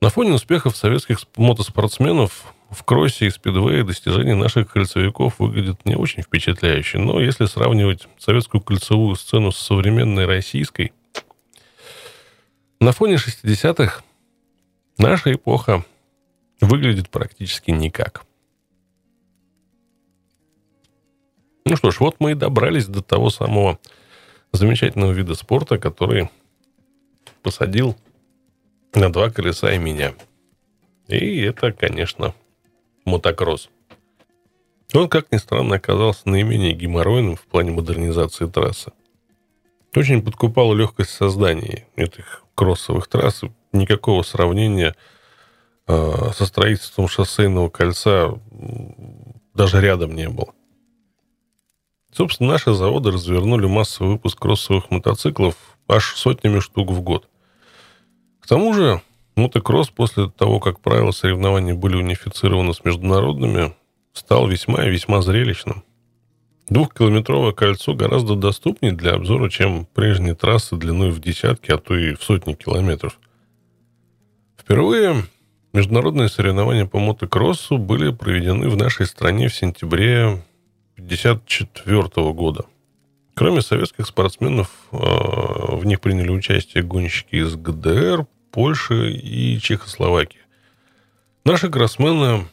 [0.00, 6.22] На фоне успехов советских мотоспортсменов в кроссе и спидвее достижения наших кольцевиков выглядят не очень
[6.22, 10.92] впечатляюще, но если сравнивать советскую кольцевую сцену с современной российской,
[12.80, 14.02] на фоне 60-х
[14.98, 15.84] наша эпоха
[16.60, 18.24] выглядит практически никак.
[21.64, 23.78] Ну что ж, вот мы и добрались до того самого
[24.52, 26.28] замечательного вида спорта, который
[27.42, 27.96] посадил
[28.94, 30.14] на два колеса и меня.
[31.08, 32.34] И это, конечно,
[33.04, 33.68] мотокросс.
[34.92, 38.92] Он, как ни странно, оказался наименее геморройным в плане модернизации трассы.
[39.94, 43.42] Очень подкупала легкость создания этих кроссовых трасс.
[43.72, 44.94] Никакого сравнения
[45.86, 48.38] э, со строительством шоссейного кольца
[49.54, 50.52] даже рядом не было.
[52.12, 55.56] Собственно, наши заводы развернули массовый выпуск кроссовых мотоциклов
[55.88, 57.28] аж сотнями штук в год.
[58.40, 59.02] К тому же
[59.36, 63.74] Мотокросс после того, как правила соревнований были унифицированы с международными,
[64.12, 65.82] стал весьма и весьма зрелищным.
[66.68, 72.14] Двухкилометровое кольцо гораздо доступнее для обзора, чем прежние трассы длиной в десятки, а то и
[72.14, 73.18] в сотни километров.
[74.56, 75.24] Впервые
[75.74, 80.42] международные соревнования по мотокроссу были проведены в нашей стране в сентябре
[80.96, 82.64] 1954 года.
[83.34, 90.38] Кроме советских спортсменов, э, в них приняли участие гонщики из ГДР, Польши и Чехословакии.
[91.44, 92.46] Наши кроссмены,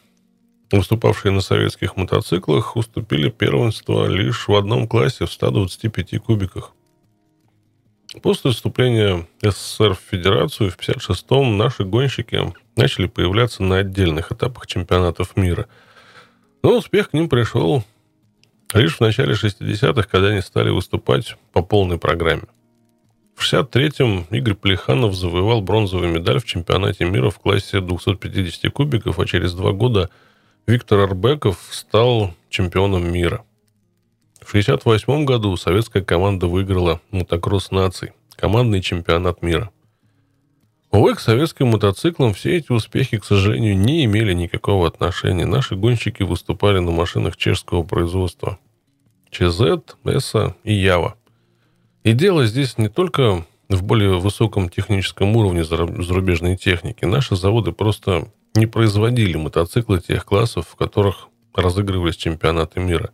[0.72, 6.72] выступавшие на советских мотоциклах, уступили первенство лишь в одном классе в 125 кубиках.
[8.24, 15.38] После вступления СССР в Федерацию в 1956-м наши гонщики начали появляться на отдельных этапах чемпионатов
[15.38, 15.68] мира.
[16.64, 17.84] Но успех к ним пришел
[18.74, 22.48] лишь в начале 60-х, когда они стали выступать по полной программе–
[23.36, 29.26] в 63-м Игорь Плеханов завоевал бронзовую медаль в чемпионате мира в классе 250 кубиков, а
[29.26, 30.10] через два года
[30.68, 33.44] Виктор Арбеков стал чемпионом мира.
[34.40, 39.72] В 1968 году советская команда выиграла мотокросс наций, командный чемпионат мира.
[40.92, 45.46] Увы, к советским мотоциклам все эти успехи, к сожалению, не имели никакого отношения.
[45.46, 48.60] Наши гонщики выступали на машинах чешского производства.
[49.30, 49.62] ЧЗ,
[50.04, 51.16] Эса и Ява–
[52.04, 57.06] и дело здесь не только в более высоком техническом уровне зарубежной техники.
[57.06, 63.12] Наши заводы просто не производили мотоциклы тех классов, в которых разыгрывались чемпионаты мира.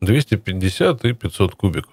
[0.00, 1.92] 250 и 500 кубиков.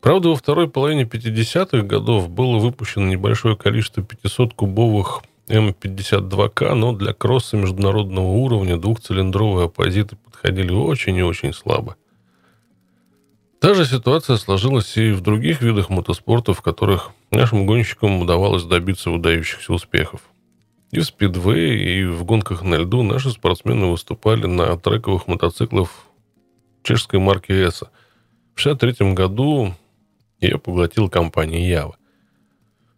[0.00, 7.56] Правда, во второй половине 50-х годов было выпущено небольшое количество 500-кубовых М52К, но для кросса
[7.56, 11.96] международного уровня двухцилиндровые оппозиты подходили очень и очень слабо.
[13.60, 19.10] Та же ситуация сложилась и в других видах мотоспорта, в которых нашим гонщикам удавалось добиться
[19.10, 20.20] выдающихся успехов.
[20.92, 25.90] И в спидвее, и в гонках на льду наши спортсмены выступали на трековых мотоциклах
[26.84, 27.90] чешской марки «Эса».
[28.54, 29.74] В 1963 году
[30.40, 31.96] ее поглотила компания «Ява».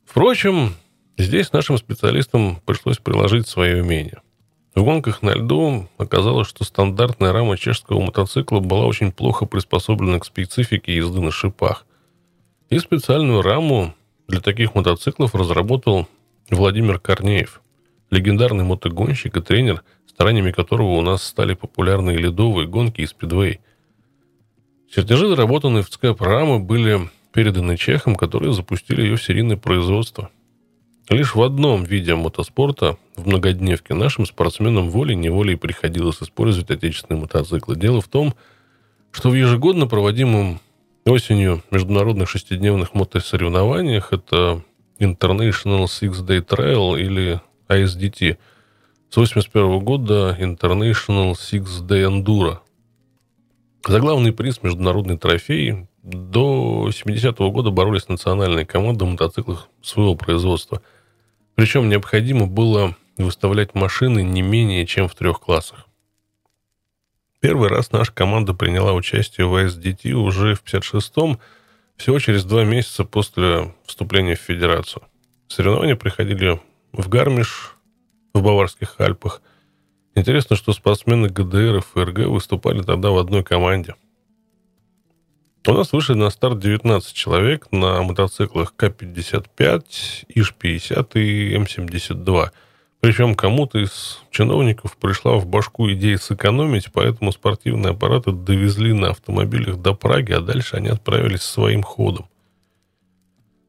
[0.04, 0.74] Впрочем,
[1.16, 4.20] здесь нашим специалистам пришлось приложить свое умение–
[4.74, 10.24] в гонках на льду оказалось, что стандартная рама чешского мотоцикла была очень плохо приспособлена к
[10.24, 11.86] специфике езды на шипах.
[12.68, 13.94] И специальную раму
[14.28, 16.06] для таких мотоциклов разработал
[16.50, 17.62] Владимир Корнеев,
[18.10, 23.60] легендарный мотогонщик и тренер, стараниями которого у нас стали популярны ледовые гонки и спидвей.
[24.88, 30.30] Чертежи, доработанные в ЦКЭП рамы, были переданы чехам, которые запустили ее в серийное производство.
[31.10, 37.74] Лишь в одном виде мотоспорта, в многодневке, нашим спортсменам волей-неволей приходилось использовать отечественные мотоциклы.
[37.74, 38.36] Дело в том,
[39.10, 40.60] что в ежегодно проводимом
[41.04, 44.62] осенью международных шестидневных мотосоревнованиях это
[45.00, 48.38] International Six Day Trail или ISDT.
[49.08, 52.58] С 1981 года International Six Day Enduro.
[53.84, 60.80] За главный приз международный трофей до 70-го года боролись национальные команды в мотоциклах своего производства.
[61.60, 65.86] Причем необходимо было выставлять машины не менее чем в трех классах.
[67.40, 71.38] Первый раз наша команда приняла участие в ISDT уже в 56-м,
[71.98, 75.02] всего через два месяца после вступления в федерацию.
[75.48, 76.58] Соревнования приходили
[76.92, 77.76] в Гармиш,
[78.32, 79.42] в Баварских Альпах.
[80.14, 83.96] Интересно, что спортсмены ГДР и ФРГ выступали тогда в одной команде.
[85.66, 89.82] У нас вышли на старт 19 человек на мотоциклах К-55,
[90.28, 92.50] ИЖ-50 и М-72.
[93.00, 99.76] Причем кому-то из чиновников пришла в башку идея сэкономить, поэтому спортивные аппараты довезли на автомобилях
[99.76, 102.26] до Праги, а дальше они отправились своим ходом.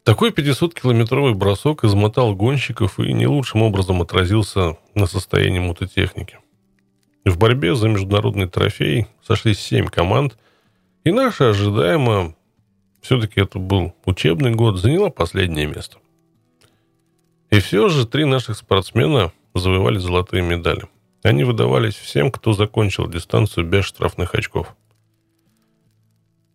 [0.04, 6.40] Такой 500-километровый бросок измотал гонщиков и не лучшим образом отразился на состоянии мототехники.
[7.26, 10.38] В борьбе за международный трофей сошлись семь команд,
[11.04, 12.36] и наша ожидаемо,
[13.02, 15.98] все-таки это был учебный год, заняла последнее место.
[17.50, 20.84] И все же три наших спортсмена завоевали золотые медали.
[21.24, 24.76] Они выдавались всем, кто закончил дистанцию без штрафных очков.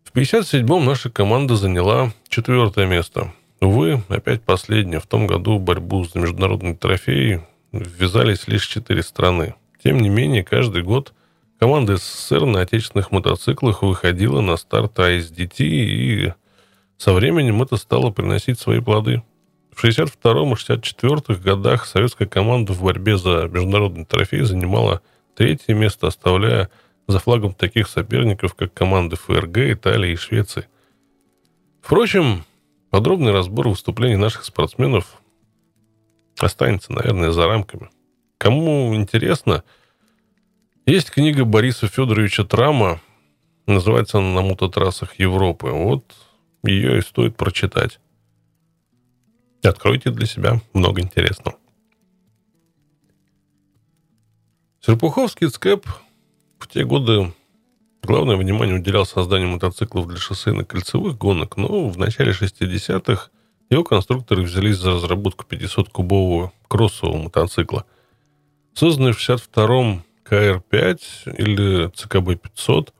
[0.04, 3.32] В 57-м наша команда заняла четвертое место.
[3.60, 5.00] Увы, опять последнее.
[5.00, 7.40] В том году в борьбу за международный трофей
[7.72, 9.54] ввязались лишь четыре страны.
[9.82, 11.12] Тем не менее, каждый год
[11.58, 16.32] команда СССР на отечественных мотоциклах выходила на старт АСДТ, и
[16.96, 19.22] со временем это стало приносить свои плоды.
[19.74, 25.02] В 62 и 64 годах советская команда в борьбе за международный трофей занимала
[25.34, 26.70] третье место, оставляя
[27.06, 30.66] за флагом таких соперников, как команды ФРГ, Италии и Швеции.
[31.82, 32.44] Впрочем,
[32.90, 35.20] подробный разбор выступлений наших спортсменов
[36.38, 37.90] останется, наверное, за рамками.
[38.38, 39.62] Кому интересно,
[40.86, 43.00] есть книга Бориса Федоровича Трама,
[43.66, 45.70] называется она «На мототрассах Европы».
[45.70, 46.14] Вот
[46.62, 47.98] ее и стоит прочитать.
[49.62, 51.58] Откройте для себя много интересного.
[54.80, 55.88] Серпуховский ЦКЭП
[56.60, 57.32] в те годы
[58.04, 63.30] главное внимание уделял созданию мотоциклов для шоссейных кольцевых гонок, но в начале 60-х
[63.68, 67.84] его конструкторы взялись за разработку 500-кубового кроссового мотоцикла.
[68.74, 71.00] Созданный в 62-м КР-5
[71.36, 72.92] или ЦКБ-500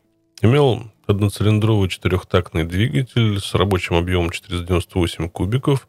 [0.43, 5.89] имел одноцилиндровый четырехтактный двигатель с рабочим объемом 498 кубиков,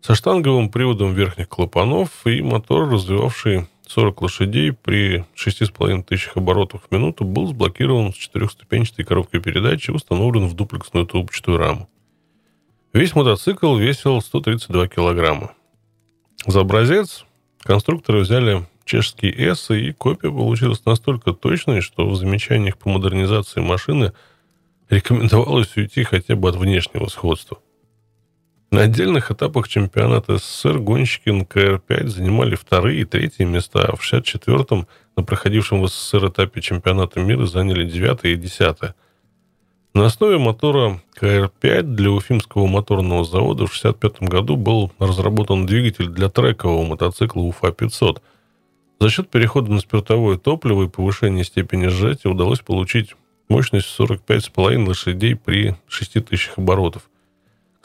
[0.00, 6.92] со штанговым приводом верхних клапанов и мотор, развивавший 40 лошадей при 6,5 тысячах оборотов в
[6.92, 11.88] минуту, был сблокирован с четырехступенчатой коробкой передач и установлен в дуплексную трубчатую раму.
[12.92, 15.52] Весь мотоцикл весил 132 килограмма.
[16.46, 17.24] За образец
[17.62, 24.12] конструкторы взяли чешский S, и копия получилась настолько точной, что в замечаниях по модернизации машины
[24.88, 27.58] рекомендовалось уйти хотя бы от внешнего сходства.
[28.70, 34.02] На отдельных этапах чемпионата СССР гонщики на КР-5 занимали вторые и третьи места, а в
[34.02, 38.94] 64-м на проходившем в СССР этапе чемпионата мира заняли девятое и десятое.
[39.94, 46.28] На основе мотора КР-5 для Уфимского моторного завода в 65 году был разработан двигатель для
[46.28, 48.20] трекового мотоцикла УФА-500.
[48.98, 53.14] За счет перехода на спиртовое топливо и повышения степени сжатия удалось получить
[53.48, 57.08] мощность 45,5 лошадей при 6000 оборотов–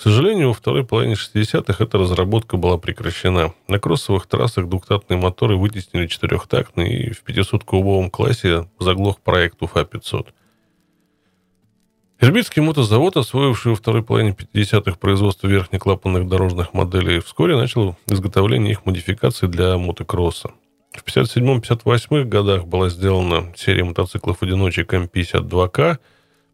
[0.01, 3.53] к сожалению, во второй половине 60-х эта разработка была прекращена.
[3.67, 10.29] На кроссовых трассах двухтактные моторы вытеснили четырехтактные, и в 500-кубовом классе заглох проект УФА-500.
[12.19, 18.87] Ирбитский мотозавод, освоивший во второй половине 50-х производство верхнеклапанных дорожных моделей, вскоре начал изготовление их
[18.87, 20.49] модификаций для мотокросса.
[20.91, 25.97] В 57-58 годах была сделана серия мотоциклов-одиночек М52К–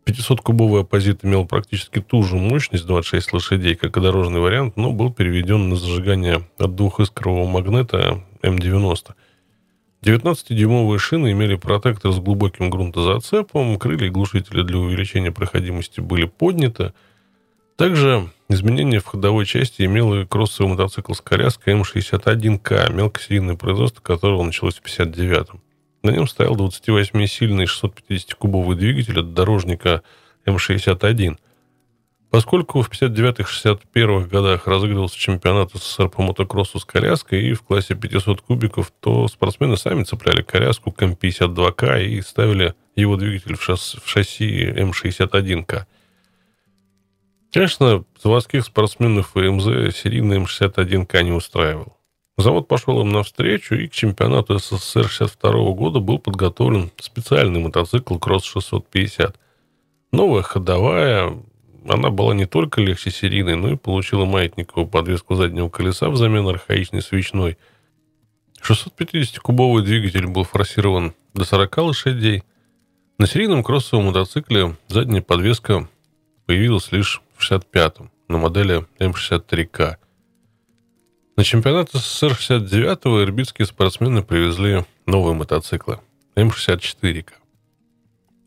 [0.07, 5.11] 500-кубовый оппозит имел практически ту же мощность, 26 лошадей, как и дорожный вариант, но был
[5.11, 9.13] переведен на зажигание от двухискрового магнета М90.
[10.03, 16.93] 19-дюймовые шины имели протектор с глубоким грунтозацепом, крылья и глушители для увеличения проходимости были подняты.
[17.75, 24.43] Также изменения в ходовой части имел и кроссовый мотоцикл с коляской М61К, мелкосерийное производство которого
[24.43, 25.61] началось в 59-м.
[26.03, 30.03] На нем стоял 28-сильный 650-кубовый двигатель от дорожника
[30.45, 31.37] М61.
[32.29, 38.41] Поскольку в 59-61 годах разыгрывался чемпионат СССР по мотокроссу с коляской и в классе 500
[38.41, 44.09] кубиков, то спортсмены сами цепляли коляску к М52К и ставили его двигатель в, шасс, в
[44.09, 45.85] шасси М61К.
[47.53, 51.97] Конечно, заводских спортсменов МЗ серийный М61К не устраивал.
[52.37, 58.43] Завод пошел им навстречу, и к чемпионату СССР 62 года был подготовлен специальный мотоцикл Кросс
[58.43, 59.39] 650.
[60.11, 61.33] Новая ходовая,
[61.87, 67.01] она была не только легче серийной, но и получила маятниковую подвеску заднего колеса взамен архаичной
[67.01, 67.57] свечной.
[68.61, 72.43] 650-кубовый двигатель был форсирован до 40 лошадей.
[73.17, 75.87] На серийном кроссовом мотоцикле задняя подвеска
[76.45, 79.97] появилась лишь в 65-м на модели М63К.
[81.35, 85.99] На чемпионат СССР 69-го ирбитские спортсмены привезли новые мотоциклы
[86.35, 87.33] М64К.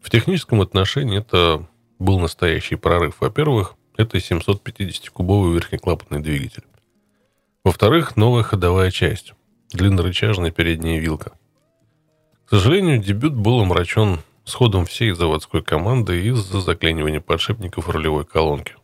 [0.02, 1.66] В техническом отношении это
[1.98, 3.20] был настоящий прорыв.
[3.20, 6.64] Во-первых, это 750-кубовый верхнеклапанный двигатель.
[7.62, 9.34] Во-вторых, новая ходовая часть.
[9.72, 11.32] Длиннорычажная передняя вилка.
[12.46, 18.74] К сожалению, дебют был омрачен сходом всей заводской команды из-за заклинивания подшипников рулевой колонки.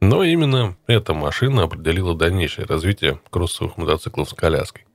[0.00, 4.86] Но именно эта машина определила дальнейшее развитие кроссовых мотоциклов с коляской.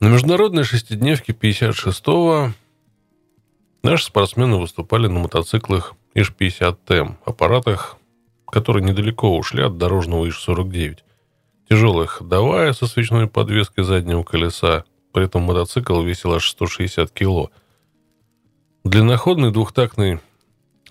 [0.00, 2.52] На международной шестидневке 56-го
[3.82, 7.96] наши спортсмены выступали на мотоциклах ИЖ-50Т, аппаратах,
[8.46, 10.98] которые недалеко ушли от дорожного ИЖ-49.
[11.68, 17.50] Тяжелая ходовая со свечной подвеской заднего колеса, при этом мотоцикл весил аж 160 кило.
[18.84, 20.20] Длинноходный двухтактный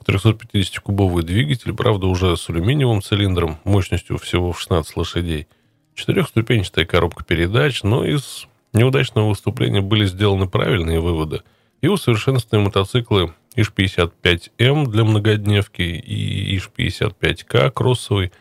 [0.04, 5.48] 350-кубовый двигатель, правда, уже с алюминиевым цилиндром, мощностью всего в 16 лошадей.
[5.96, 11.42] Четырехступенчатая коробка передач, но из неудачного выступления были сделаны правильные выводы.
[11.82, 18.32] И усовершенствованные мотоциклы ИЖ-55М для многодневки и ИЖ-55К кроссовый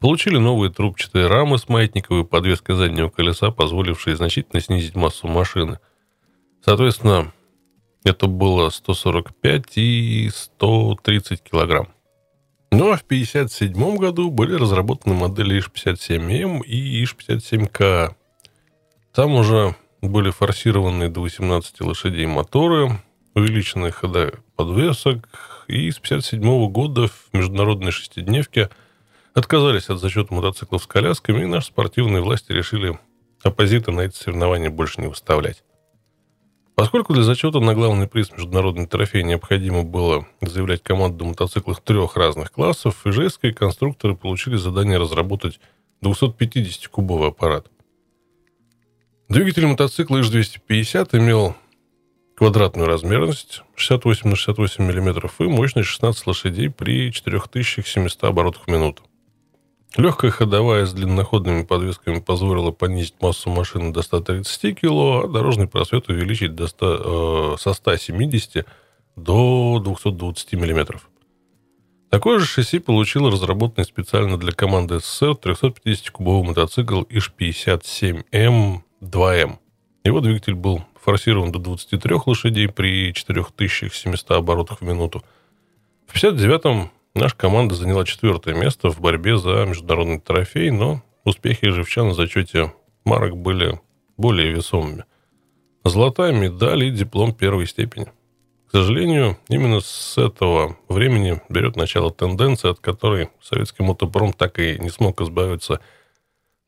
[0.00, 5.78] получили новые трубчатые рамы с маятниковой подвеской заднего колеса, позволившие значительно снизить массу машины.
[6.64, 7.32] Соответственно,
[8.04, 11.88] это было 145 и 130 килограмм.
[12.70, 18.14] Ну а в 1957 году были разработаны модели ИШ-57М и ИШ-57К.
[19.12, 22.98] Там уже были форсированные до 18 лошадей моторы,
[23.34, 25.28] увеличенные хода подвесок,
[25.68, 28.70] и с 1957 года в международной шестидневке
[29.34, 32.98] отказались от зачета мотоциклов с колясками, и наши спортивные власти решили
[33.42, 35.62] оппозита на эти соревнования больше не выставлять.
[36.82, 42.50] Поскольку для зачета на главный приз международный трофей необходимо было заявлять команду мотоциклов трех разных
[42.50, 45.60] классов, ижевские конструкторы получили задание разработать
[46.02, 47.68] 250-кубовый аппарат.
[49.28, 51.54] Двигатель мотоцикла ИЖ-250 имел
[52.34, 59.04] квадратную размерность 68 на 68 мм и мощность 16 лошадей при 4700 оборотах в минуту.
[59.96, 66.08] Легкая ходовая с длинноходными подвесками позволила понизить массу машины до 130 кг, а дорожный просвет
[66.08, 68.64] увеличить до 100, э, со 170
[69.16, 70.98] до 220 мм.
[72.08, 79.58] Такое же шасси получил разработанный специально для команды СССР 350-кубовый мотоцикл ИЖ-57М2М.
[80.04, 85.22] Его двигатель был форсирован до 23 лошадей при 4700 оборотах в минуту.
[86.06, 92.08] В 59-м Наша команда заняла четвертое место в борьбе за международный трофей, но успехи живчан
[92.08, 92.72] в зачете
[93.04, 93.78] марок были
[94.16, 95.04] более весомыми.
[95.84, 98.06] Золотая медаль и диплом первой степени.
[98.66, 104.78] К сожалению, именно с этого времени берет начало тенденция, от которой советский мотопром так и
[104.78, 105.80] не смог избавиться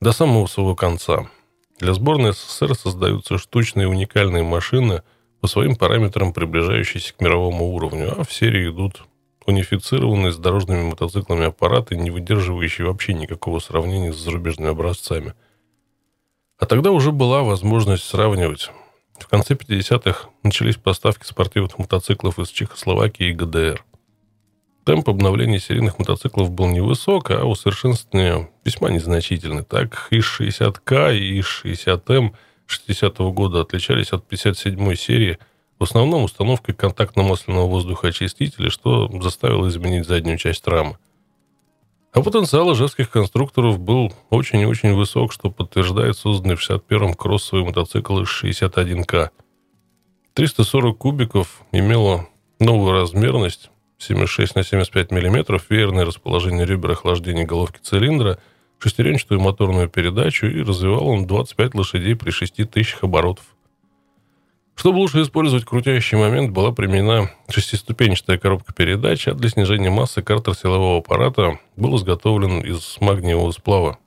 [0.03, 1.31] до самого своего конца.
[1.79, 5.03] Для сборной СССР создаются штучные уникальные машины
[5.41, 9.05] по своим параметрам, приближающиеся к мировому уровню, а в серии идут
[9.47, 15.35] унифицированные с дорожными мотоциклами аппараты, не выдерживающие вообще никакого сравнения с зарубежными образцами.
[16.59, 18.71] А тогда уже была возможность сравнивать.
[19.19, 23.85] В конце 50-х начались поставки спортивных мотоциклов из Чехословакии и ГДР.
[24.85, 29.63] Темп обновления серийных мотоциклов был невысок, а усовершенствование весьма незначительный.
[29.63, 32.35] Так, ИС-60К и ИС-60М
[32.67, 35.39] 60-го года отличались от 57-й серии–
[35.85, 40.97] в основном установкой контактно-масляного воздухоочистителя, что заставило изменить заднюю часть рамы.
[42.15, 47.67] А потенциал ижевских конструкторов был очень и очень высок, что подтверждает созданный в 61-м кроссовый
[47.67, 49.29] мотоцикл из 61К.
[50.33, 52.29] 340 кубиков имело
[52.61, 58.39] новую размерность 76 на 75 мм, веерное расположение ребер охлаждения головки цилиндра,
[58.79, 63.54] шестеренчатую моторную передачу и развивал он 25 лошадей при 6000 оборотов.
[64.75, 70.55] Чтобы лучше использовать крутящий момент, была применена шестиступенчатая коробка передач, а для снижения массы картер
[70.55, 73.99] силового аппарата был изготовлен из магниевого сплава,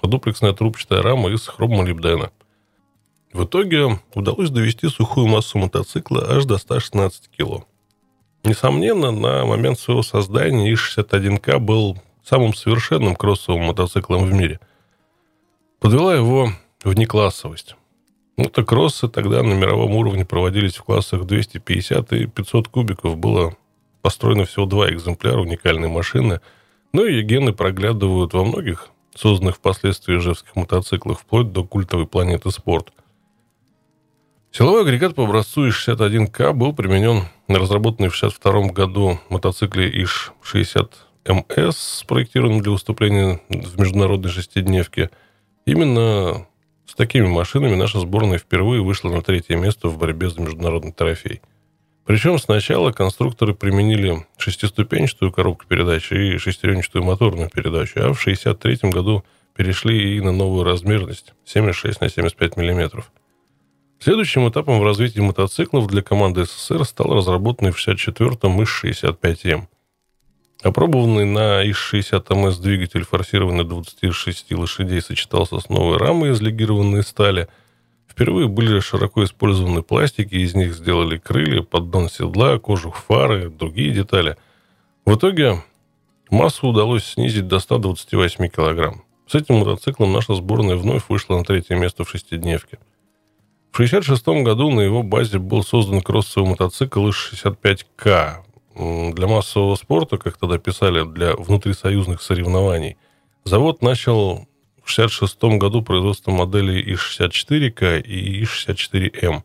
[0.00, 2.30] а дуплексная трубчатая рама из хромолибдена.
[3.32, 7.64] В итоге удалось довести сухую массу мотоцикла аж до 116 кг.
[8.44, 14.60] Несомненно, на момент своего создания И-61К был самым совершенным кроссовым мотоциклом в мире.
[15.80, 16.50] Подвела его
[16.82, 17.76] внеклассовость.
[18.36, 23.16] Мотокроссы тогда на мировом уровне проводились в классах 250 и 500 кубиков.
[23.16, 23.56] Было
[24.02, 26.40] построено всего два экземпляра уникальной машины.
[26.92, 32.92] Ну и гены проглядывают во многих созданных впоследствии ижевских мотоциклах, вплоть до культовой планеты спорт.
[34.50, 42.60] Силовой агрегат по образцу ИШ-61К был применен на разработанный в 1962 году мотоцикле ИШ-60МС, спроектированном
[42.62, 45.10] для выступления в международной шестидневке.
[45.66, 46.46] Именно
[46.94, 51.40] с такими машинами наша сборная впервые вышла на третье место в борьбе за международный трофей.
[52.04, 59.24] Причем сначала конструкторы применили шестиступенчатую коробку передач и шестеренчатую моторную передачу, а в 1963 году
[59.56, 63.02] перешли и на новую размерность 76 на 75 мм.
[63.98, 69.62] Следующим этапом в развитии мотоциклов для команды СССР стал разработанный в 1964-м ИС-65М.
[70.64, 77.48] Опробованный на ИС-60МС двигатель, форсированный 26 лошадей, сочетался с новой рамой из легированной стали.
[78.08, 84.38] Впервые были широко использованы пластики, из них сделали крылья, поддон седла, кожух фары, другие детали.
[85.04, 85.62] В итоге
[86.30, 89.04] массу удалось снизить до 128 килограмм.
[89.26, 92.78] С этим мотоциклом наша сборная вновь вышла на третье место в шестидневке.
[93.70, 98.43] В 1966 году на его базе был создан кроссовый мотоцикл ИС-65К,
[98.74, 102.96] для массового спорта, как тогда писали, для внутрисоюзных соревнований,
[103.44, 104.46] завод начал
[104.82, 109.42] в 1966 году производство моделей И-64К и И-64М.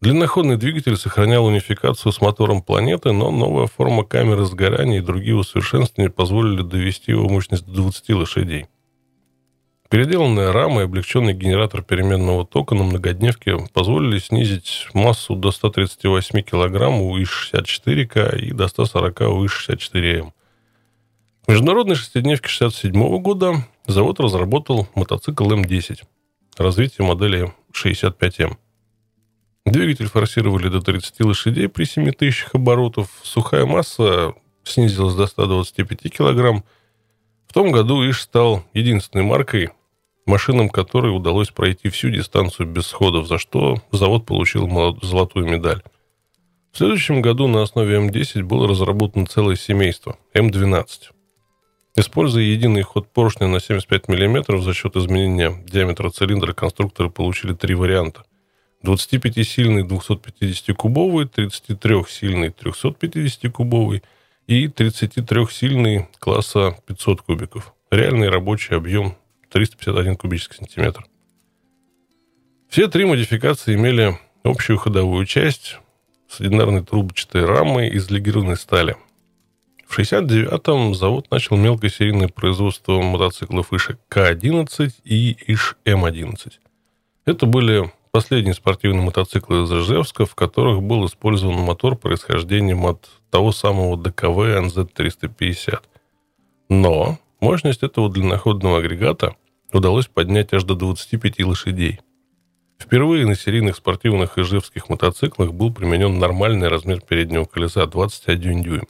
[0.00, 6.10] Длинноходный двигатель сохранял унификацию с мотором планеты, но новая форма камеры сгорания и другие усовершенствования
[6.10, 8.66] позволили довести его мощность до 20 лошадей.
[9.88, 16.88] Переделанная рама и облегченный генератор переменного тока на многодневке позволили снизить массу до 138 кг
[16.88, 20.32] у ИШ-64К и до 140 у ИШ-64М.
[21.46, 26.02] В международной шестидневке 1967 года завод разработал мотоцикл М10,
[26.58, 28.58] развитие модели 65М.
[29.64, 34.34] Двигатель форсировали до 30 лошадей при 7000 оборотов, сухая масса
[34.64, 36.62] снизилась до 125 кг.
[37.46, 39.70] В том году ИШ стал единственной маркой,
[40.28, 44.68] машинам которой удалось пройти всю дистанцию без сходов, за что завод получил
[45.02, 45.82] золотую медаль.
[46.72, 50.86] В следующем году на основе М10 было разработано целое семейство М12.
[51.96, 57.74] Используя единый ход поршня на 75 мм за счет изменения диаметра цилиндра, конструкторы получили три
[57.74, 58.22] варианта.
[58.84, 64.02] 25-сильный 250-кубовый, 33-сильный 350-кубовый
[64.46, 67.74] и 33-сильный класса 500 кубиков.
[67.90, 69.16] Реальный рабочий объем
[69.50, 71.06] 351 кубический сантиметр.
[72.68, 75.78] Все три модификации имели общую ходовую часть
[76.28, 78.96] с одинарной трубчатой рамой из легированной стали.
[79.86, 86.52] В 1969-м завод начал мелкосерийное производство мотоциклов ИШ К-11 и ИШ М-11.
[87.24, 93.50] Это были последние спортивные мотоциклы из Ижевска, в которых был использован мотор происхождением от того
[93.50, 95.80] самого ДКВ НЗ-350.
[96.68, 99.36] Но Мощность этого длинноходного агрегата
[99.72, 102.00] удалось поднять аж до 25 лошадей.
[102.78, 108.88] Впервые на серийных спортивных ижевских мотоциклах был применен нормальный размер переднего колеса 21 дюйм.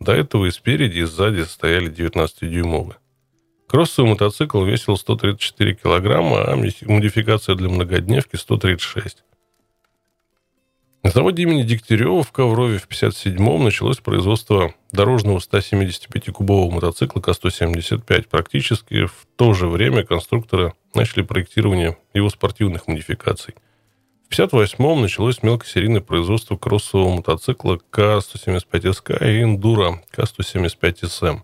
[0.00, 2.96] До этого и спереди, и сзади стояли 19-дюймовые.
[3.68, 9.24] Кроссовый мотоцикл весил 134 килограмма, а модификация для многодневки 136.
[11.02, 18.28] На заводе имени Дегтярева в Коврове в 1957-м началось производство дорожного 175-кубового мотоцикла К-175.
[18.30, 23.54] Практически в то же время конструкторы начали проектирование его спортивных модификаций.
[24.28, 31.40] В 1958-м началось мелкосерийное производство кроссового мотоцикла К-175СК и эндуро К-175СМ.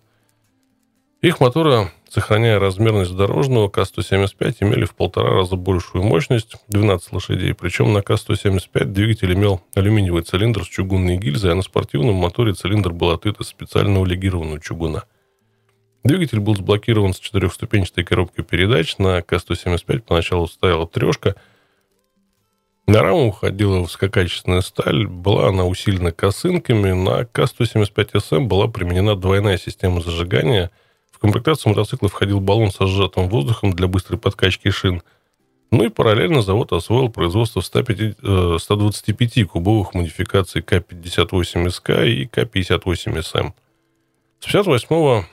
[1.21, 7.55] Их моторы сохраняя размерность дорожного, К-175 имели в полтора раза большую мощность, 12 лошадей.
[7.55, 12.93] Причем на К-175 двигатель имел алюминиевый цилиндр с чугунной гильзой, а на спортивном моторе цилиндр
[12.93, 15.05] был отлит из специального легированного чугуна.
[16.05, 18.99] Двигатель был сблокирован с четырехступенчатой коробкой передач.
[18.99, 21.35] На К-175 поначалу стояла трешка.
[22.87, 26.93] На раму уходила высококачественная сталь, была она усилена косынками.
[26.93, 30.71] На К-175СМ была применена двойная система зажигания.
[31.19, 35.03] В комплектацию мотоцикла входил баллон со сжатым воздухом для быстрой подкачки шин.
[35.73, 43.53] Ну и параллельно завод освоил производство 125-кубовых э, модификаций К-58СК и К-58СМ.
[44.39, 45.25] С 58-го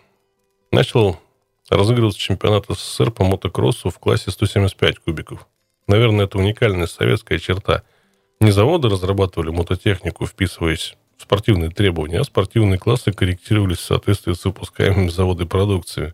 [0.72, 1.20] начал
[1.70, 5.46] разыгрываться чемпионат СССР по мотокроссу в классе 175 кубиков.
[5.86, 7.84] Наверное, это уникальная советская черта.
[8.40, 15.10] Не заводы разрабатывали мототехнику, вписываясь спортивные требования, а спортивные классы корректировались в соответствии с выпускаемыми
[15.10, 16.14] заводы продукции.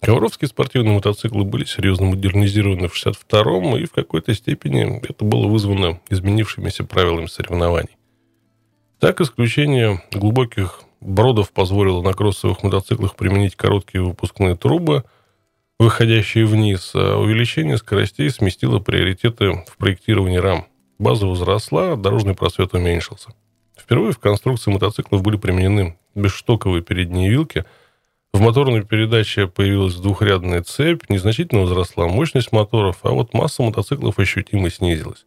[0.00, 6.00] Ковровские спортивные мотоциклы были серьезно модернизированы в 62-м, и в какой-то степени это было вызвано
[6.08, 7.96] изменившимися правилами соревнований.
[8.98, 15.04] Так, исключение глубоких бродов позволило на кроссовых мотоциклах применить короткие выпускные трубы–
[15.80, 20.66] выходящие вниз, а увеличение скоростей сместило приоритеты в проектировании рам.
[21.00, 23.30] База возросла, дорожный просвет уменьшился.
[23.74, 27.64] Впервые в конструкции мотоциклов были применены бесштоковые передние вилки.
[28.34, 34.68] В моторной передаче появилась двухрядная цепь, незначительно возросла мощность моторов, а вот масса мотоциклов ощутимо
[34.68, 35.24] снизилась.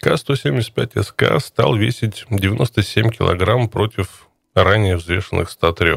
[0.00, 5.94] К-175СК стал весить 97 килограмм против ранее взвешенных 103.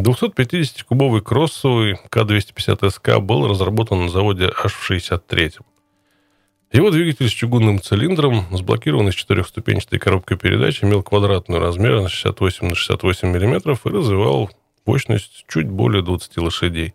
[0.00, 5.66] 250-кубовый кроссовый К-250СК был разработан на заводе аж в 63-м.
[6.70, 12.68] Его двигатель с чугунным цилиндром, сблокированный с четырехступенчатой коробкой передач, имел квадратную размер на 68
[12.68, 14.50] на 68 мм и развивал
[14.84, 16.94] мощность чуть более 20 лошадей.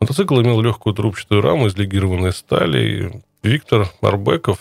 [0.00, 3.24] Мотоцикл имел легкую трубчатую раму из легированной стали.
[3.42, 4.58] Виктор Арбеков,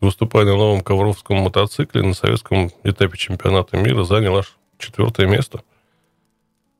[0.00, 5.67] выступая на новом ковровском мотоцикле на советском этапе чемпионата мира, занял аж четвертое место– с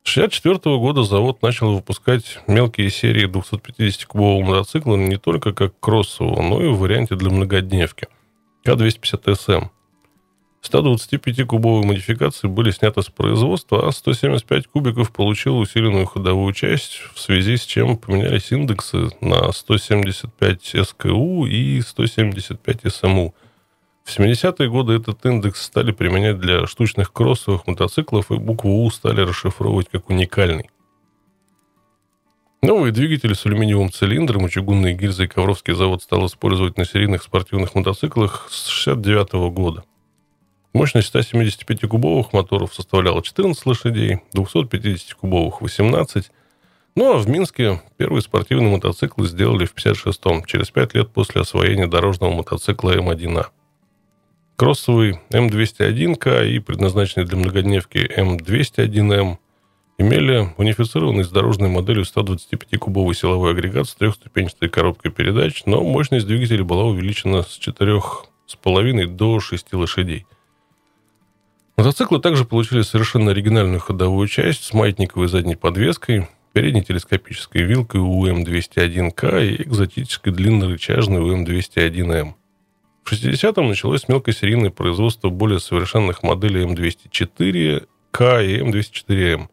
[0.09, 6.67] 1964 года завод начал выпускать мелкие серии 250-кубового мотоцикла не только как кроссового, но и
[6.67, 8.07] в варианте для многодневки
[8.63, 9.67] К-250СМ.
[10.63, 17.57] 125-кубовые модификации были сняты с производства, а 175 кубиков получил усиленную ходовую часть, в связи
[17.57, 23.35] с чем поменялись индексы на 175 СКУ и 175 СМУ–
[24.09, 29.21] в 70-е годы этот индекс стали применять для штучных кроссовых мотоциклов, и букву У стали
[29.21, 30.69] расшифровывать как уникальный.
[32.61, 37.75] Новые двигатели с алюминиевым цилиндром и чугунные гильзы Ковровский завод стал использовать на серийных спортивных
[37.75, 39.83] мотоциклах с 69 года.
[40.73, 46.31] Мощность 175-кубовых моторов составляла 14 лошадей, 250-кубовых 18.
[46.95, 51.87] Ну а в Минске первые спортивные мотоциклы сделали в 56-м, через 5 лет после освоения
[51.87, 53.47] дорожного мотоцикла М1А.
[54.59, 59.37] Кроссовый М201К и предназначенный для многодневки М201М
[59.97, 66.65] имели унифицированный с дорожной моделью 125-кубовый силовой агрегат с трехступенчатой коробкой передач, но мощность двигателя
[66.65, 70.25] была увеличена с 4,5 до 6 лошадей.
[71.77, 78.27] Мотоциклы также получили совершенно оригинальную ходовую часть с маятниковой задней подвеской, передней телескопической вилкой у
[78.27, 82.33] М201К и экзотической длиннорычажной у М201М.
[83.03, 89.49] В 60-м началось мелкосерийное производство более совершенных моделей М204К и М204М.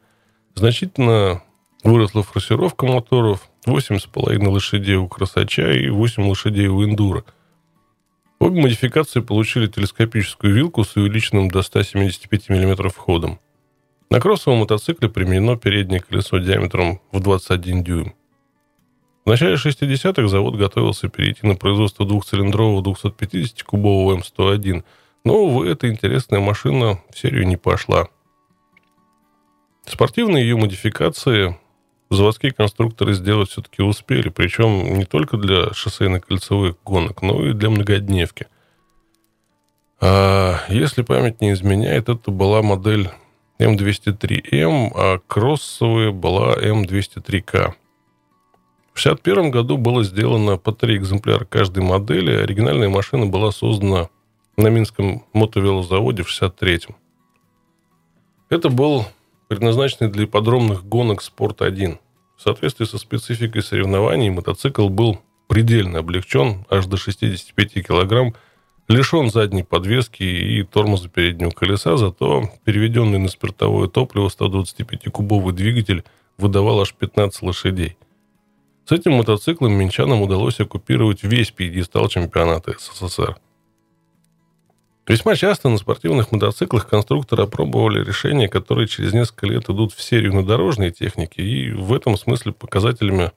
[0.54, 1.42] Значительно
[1.82, 7.24] выросла форсировка моторов, 8,5 лошадей у Красача и 8 лошадей у Эндура.
[8.38, 13.38] Обе модификации получили телескопическую вилку с увеличенным до 175 мм ходом.
[14.10, 18.14] На кроссовом мотоцикле применено переднее колесо диаметром в 21 дюйм.
[19.26, 24.84] В начале 60-х завод готовился перейти на производство двухцилиндрового 250-кубового М101,
[25.24, 28.06] но, увы, эта интересная машина в серию не пошла.
[29.84, 31.58] Спортивные ее модификации
[32.08, 38.46] заводские конструкторы сделать все-таки успели, причем не только для шоссейно-кольцевых гонок, но и для многодневки.
[40.00, 43.10] А если память не изменяет, это была модель
[43.58, 47.74] М203М, а кроссовая была М203К.
[48.96, 52.30] В 1961 году было сделано по три экземпляра каждой модели.
[52.30, 54.08] Оригинальная машина была создана
[54.56, 56.96] на Минском мотовелозаводе в 1963
[58.48, 59.04] Это был
[59.48, 61.98] предназначенный для ипподромных гонок «Спорт-1».
[62.38, 68.34] В соответствии со спецификой соревнований мотоцикл был предельно облегчен, аж до 65 килограмм,
[68.88, 76.02] лишен задней подвески и тормоза переднего колеса, зато переведенный на спиртовое топливо 125-кубовый двигатель
[76.38, 77.98] выдавал аж 15 лошадей–
[78.86, 83.36] с этим мотоциклом минчанам удалось оккупировать весь пьедестал чемпионата СССР.
[85.08, 90.34] Весьма часто на спортивных мотоциклах конструкторы опробовали решения, которые через несколько лет идут в серию
[90.34, 93.32] на дорожной технике, и в этом смысле показателями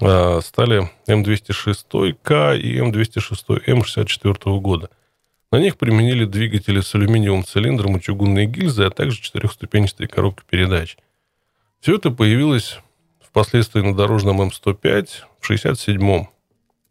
[0.00, 4.90] а, стали М206К и М206М 64 года.
[5.52, 10.96] На них применили двигатели с алюминиевым цилиндром и чугунные гильзы, а также четырехступенчатые коробки передач.
[11.80, 12.78] Все это появилось
[13.32, 15.08] впоследствии на дорожном М105
[15.40, 16.28] в 67-м.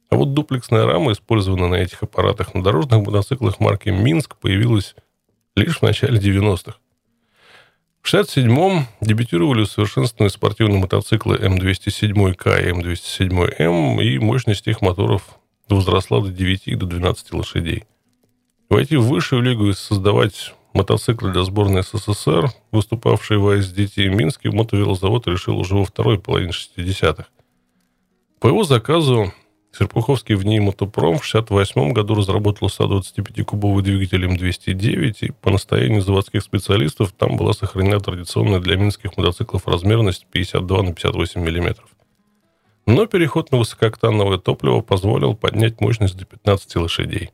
[0.10, 4.96] А вот дуплексная рама, использованная на этих аппаратах на дорожных мотоциклах марки «Минск», появилась
[5.56, 6.78] лишь в начале 90-х.
[8.02, 15.38] В 67-м дебютировали усовершенствованные спортивные мотоциклы М207К и М207М, и мощность их моторов
[15.70, 17.84] возросла до 9 и до 12 лошадей.
[18.68, 25.28] Войти в высшую лигу и создавать мотоциклы для сборной СССР, выступавшие в АСДТ Минске, мотовелозавод
[25.28, 27.26] решил уже во второй половине 60-х.
[28.40, 29.32] По его заказу
[29.72, 36.44] Серпуховский в ней мотопром в 1968 году разработал 125-кубовый двигатель М209, и по настоянию заводских
[36.44, 41.76] специалистов там была сохранена традиционная для минских мотоциклов размерность 52 на 58 мм.
[42.86, 47.30] Но переход на высокооктановое топливо позволил поднять мощность до 15 лошадей.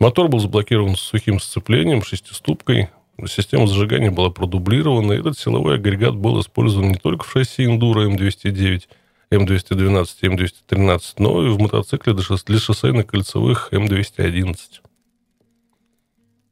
[0.00, 2.88] Мотор был заблокирован с сухим сцеплением, шестиступкой,
[3.26, 8.82] система зажигания была продублирована, этот силовой агрегат был использован не только в шасси Enduro М209,
[9.30, 14.56] М212 и М213, но и в мотоцикле для шоссейных кольцевых М211.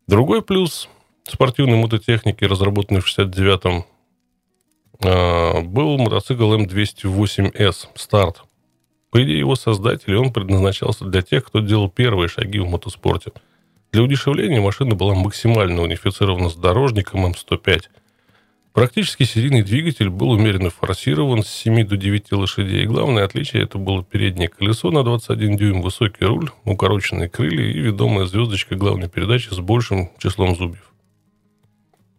[0.07, 0.89] Другой плюс
[1.25, 3.85] спортивной мототехники, разработанной в 69-м,
[5.05, 8.43] а, был мотоцикл М208С «Старт».
[9.13, 13.31] По идее его создателей, он предназначался для тех, кто делал первые шаги в мотоспорте.
[13.93, 17.83] Для удешевления машина была максимально унифицирована с дорожником М105–
[18.73, 22.85] Практически серийный двигатель был умеренно форсирован с 7 до 9 лошадей.
[22.85, 27.79] И главное отличие это было переднее колесо на 21 дюйм, высокий руль, укороченные крылья и
[27.79, 30.91] ведомая звездочка главной передачи с большим числом зубьев.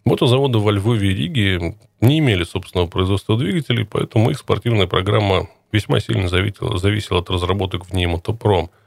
[0.05, 5.99] Мотозаводы во Львове и Риге не имели собственного производства двигателей, поэтому их спортивная программа весьма
[5.99, 8.69] сильно зависела, зависела от разработок в ней мотопром–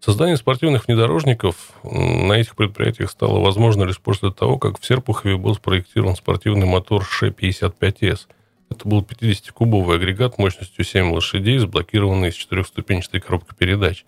[0.00, 5.54] Создание спортивных внедорожников на этих предприятиях стало возможно лишь после того, как в Серпухове был
[5.54, 8.26] спроектирован спортивный мотор Ш-55С.
[8.70, 14.04] Это был 50-кубовый агрегат мощностью 7 лошадей, заблокированный из четырехступенчатой коробкой передач.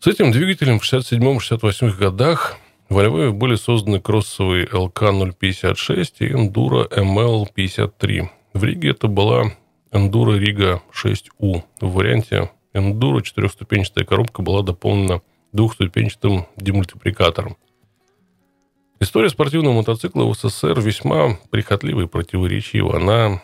[0.00, 2.56] С этим двигателем в 67-68 годах
[2.88, 8.28] во Львове были созданы кроссовые ЛК-056 и Enduro ML-53.
[8.54, 9.52] В Риге это была
[9.90, 15.22] Enduro Riga 6U в варианте Эндуро четырехступенчатая коробка была дополнена
[15.52, 17.56] двухступенчатым демультипликатором.
[19.00, 22.96] История спортивного мотоцикла в СССР весьма прихотлива и противоречива.
[22.96, 23.42] Она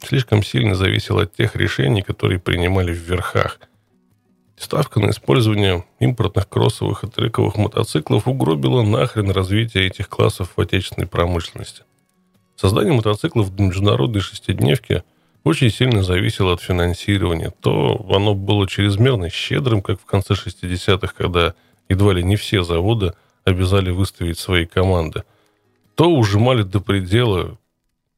[0.00, 3.60] слишком сильно зависела от тех решений, которые принимали в верхах.
[4.56, 11.06] Ставка на использование импортных кроссовых и трековых мотоциклов угробила нахрен развитие этих классов в отечественной
[11.06, 11.84] промышленности.
[12.56, 15.04] Создание мотоциклов для международной шестидневки–
[15.44, 17.52] очень сильно зависело от финансирования.
[17.60, 21.54] То оно было чрезмерно щедрым, как в конце 60-х, когда
[21.88, 23.14] едва ли не все заводы
[23.44, 25.24] обязали выставить свои команды,
[25.94, 27.58] то ужимали до предела.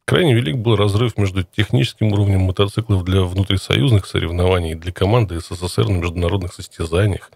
[0.05, 5.89] Крайне велик был разрыв между техническим уровнем мотоциклов для внутрисоюзных соревнований и для команды СССР
[5.89, 7.31] на международных состязаниях.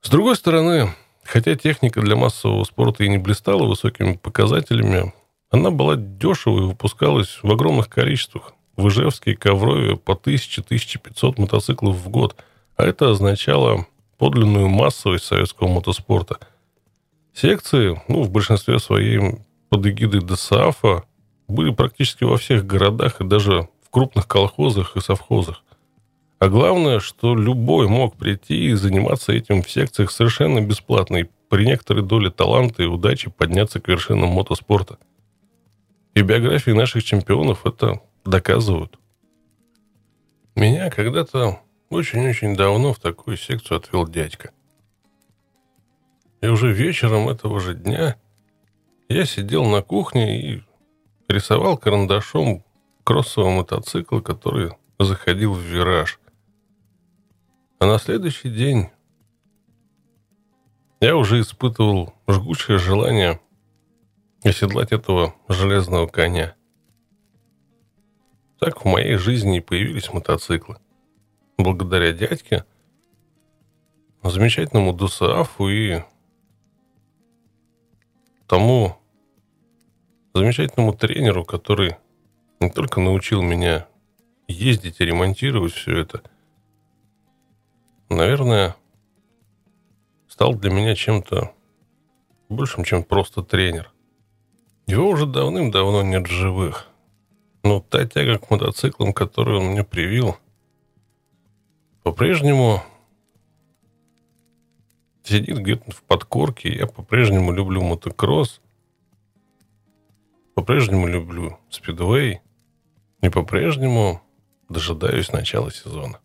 [0.00, 0.94] С другой стороны,
[1.24, 5.12] хотя техника для массового спорта и не блистала высокими показателями,
[5.50, 11.96] она была дешевой и выпускалась в огромных количествах в Ижевске и Коврове по 1000-1500 мотоциклов
[11.96, 12.36] в год,
[12.76, 13.86] а это означало
[14.18, 16.38] подлинную массовость советского мотоспорта.
[17.34, 21.04] Секции, ну, в большинстве своей под эгидой ДСАФа,
[21.48, 25.62] были практически во всех городах и даже в крупных колхозах и совхозах.
[26.38, 31.64] А главное, что любой мог прийти и заниматься этим в секциях совершенно бесплатно и при
[31.64, 34.98] некоторой доле таланта и удачи подняться к вершинам мотоспорта.
[36.14, 38.98] И биографии наших чемпионов это доказывают.
[40.54, 44.52] Меня когда-то очень-очень давно в такую секцию отвел дядька.
[46.40, 48.16] И уже вечером этого же дня
[49.08, 50.62] я сидел на кухне и
[51.28, 52.64] рисовал карандашом
[53.04, 56.20] кроссовый мотоцикл, который заходил в вираж.
[57.78, 58.90] А на следующий день
[61.00, 63.40] я уже испытывал жгучее желание
[64.44, 66.54] оседлать этого железного коня–
[68.62, 70.76] так в моей жизни и появились мотоциклы.
[71.58, 72.64] Благодаря дядьке,
[74.22, 76.02] замечательному ДУСААФу и
[78.46, 78.96] тому
[80.32, 81.96] замечательному тренеру, который
[82.60, 83.88] не только научил меня
[84.46, 86.22] ездить и ремонтировать все это,
[88.10, 88.76] наверное,
[90.28, 91.52] стал для меня чем-то
[92.48, 93.90] большим, чем просто тренер.
[94.86, 96.91] Его уже давным-давно нет живых.
[97.62, 100.36] Но та тяга к мотоциклам, которую он мне привил,
[102.02, 102.82] по-прежнему
[105.22, 106.74] сидит где-то в подкорке.
[106.74, 108.60] Я по-прежнему люблю мотокросс.
[110.54, 112.40] По-прежнему люблю спидвей.
[113.22, 114.20] И по-прежнему
[114.68, 116.18] дожидаюсь начала сезона.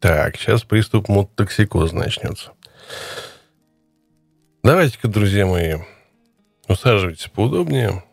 [0.00, 2.52] Так, сейчас приступ мототоксикоза начнется.
[4.62, 5.76] Давайте-ка, друзья мои,
[6.68, 8.04] усаживайтесь поудобнее,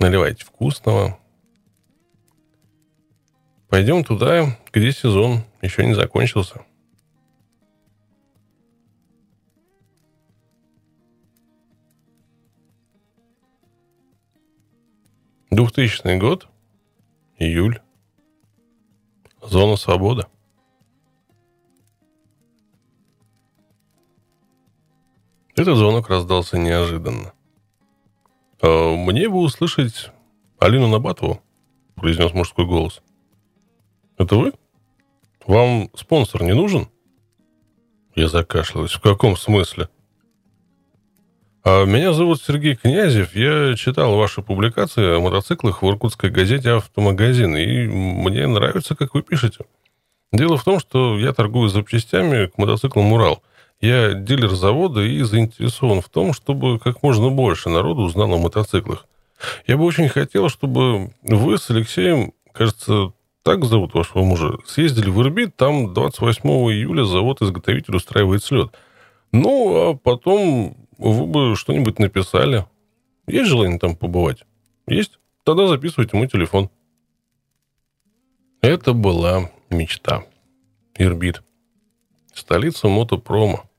[0.00, 1.16] наливайте вкусного.
[3.68, 6.66] Пойдем туда, где сезон еще не закончился.
[15.52, 16.48] Двухтысячный год,
[17.38, 17.80] июль,
[19.40, 20.26] зона свободы.
[25.60, 27.34] Этот звонок раздался неожиданно.
[28.62, 30.10] «А «Мне бы услышать
[30.58, 31.42] Алину Набатову»,—
[31.96, 33.02] произнес мужской голос.
[34.16, 34.54] «Это вы?
[35.44, 36.88] Вам спонсор не нужен?»
[38.14, 38.92] Я закашлялась.
[38.92, 39.90] «В каком смысле?»
[41.62, 43.36] а «Меня зовут Сергей Князев.
[43.36, 49.20] Я читал ваши публикации о мотоциклах в иркутской газете «Автомагазин», и мне нравится, как вы
[49.20, 49.66] пишете.
[50.32, 53.42] Дело в том, что я торгую запчастями к мотоциклам «Урал».
[53.80, 59.06] Я дилер завода и заинтересован в том, чтобы как можно больше народу узнало о мотоциклах.
[59.66, 65.22] Я бы очень хотел, чтобы вы с Алексеем, кажется, так зовут вашего мужа, съездили в
[65.22, 68.76] Ирбит, там 28 июля завод-изготовитель устраивает слет.
[69.32, 72.66] Ну, а потом вы бы что-нибудь написали.
[73.26, 74.44] Есть желание там побывать?
[74.86, 75.18] Есть?
[75.44, 76.68] Тогда записывайте мой телефон.
[78.60, 80.24] Это была мечта.
[80.98, 81.42] Ирбит.
[82.34, 83.69] Столица мотопрома.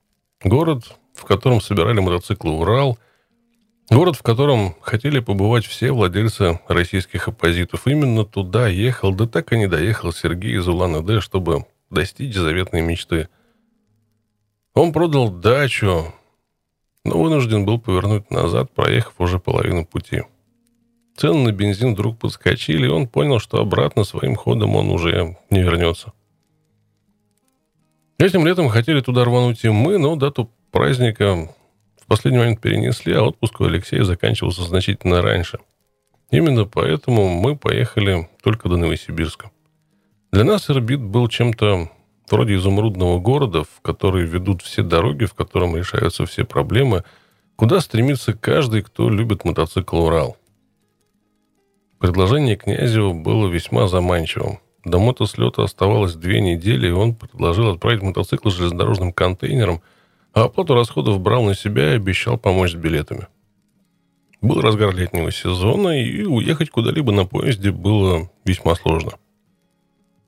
[0.43, 2.97] Город, в котором собирали мотоциклы «Урал»,
[3.89, 7.85] город, в котором хотели побывать все владельцы российских оппозитов.
[7.85, 13.29] Именно туда ехал, да так и не доехал Сергей из Улан-Удэ, чтобы достичь заветной мечты.
[14.73, 16.13] Он продал дачу,
[17.03, 20.23] но вынужден был повернуть назад, проехав уже половину пути.
[21.17, 25.61] Цены на бензин вдруг подскочили, и он понял, что обратно своим ходом он уже не
[25.61, 26.13] вернется.
[28.21, 31.49] Этим летом хотели туда рвануть и мы, но дату праздника
[31.99, 35.57] в последний момент перенесли, а отпуск у Алексея заканчивался значительно раньше.
[36.29, 39.49] Именно поэтому мы поехали только до Новосибирска.
[40.31, 41.89] Для нас Ирбит был чем-то
[42.29, 47.03] вроде изумрудного города, в который ведут все дороги, в котором решаются все проблемы,
[47.55, 50.37] куда стремится каждый, кто любит мотоцикл «Урал».
[51.97, 58.49] Предложение Князева было весьма заманчивым– до мотослета оставалось две недели, и он предложил отправить мотоцикл
[58.49, 59.81] железнодорожным контейнером,
[60.33, 63.27] а оплату расходов брал на себя и обещал помочь с билетами.
[64.41, 69.11] Был разгар летнего сезона, и уехать куда-либо на поезде было весьма сложно.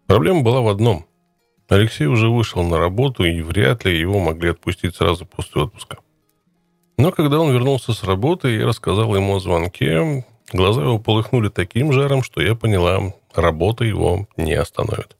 [0.05, 1.05] Проблема была в одном.
[1.67, 5.97] Алексей уже вышел на работу, и вряд ли его могли отпустить сразу после отпуска.
[6.97, 11.91] Но когда он вернулся с работы, я рассказал ему о звонке, глаза его полыхнули таким
[11.91, 15.17] жаром, что я поняла, работа его не остановит.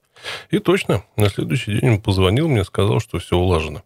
[0.51, 3.83] И точно, на следующий день он позвонил мне, сказал, что все улажено.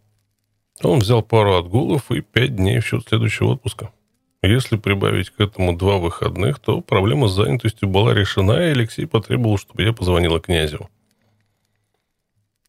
[0.84, 3.92] Он взял пару отгулов и пять дней в счет следующего отпуска.
[4.44, 9.58] Если прибавить к этому два выходных, то проблема с занятостью была решена, и Алексей потребовал,
[9.58, 10.90] чтобы я позвонила князю.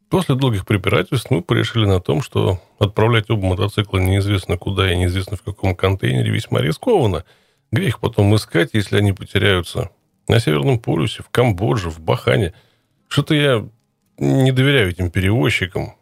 [0.08, 5.36] После долгих препирательств мы порешили на том, что отправлять оба мотоцикла неизвестно куда и неизвестно
[5.36, 7.24] в каком контейнере весьма рискованно.
[7.70, 9.90] Где их потом искать, если они потеряются?
[10.28, 12.52] На Северном полюсе, в Камбодже, в Бахане.
[13.08, 13.68] Что-то я
[14.18, 15.94] не доверяю этим перевозчикам.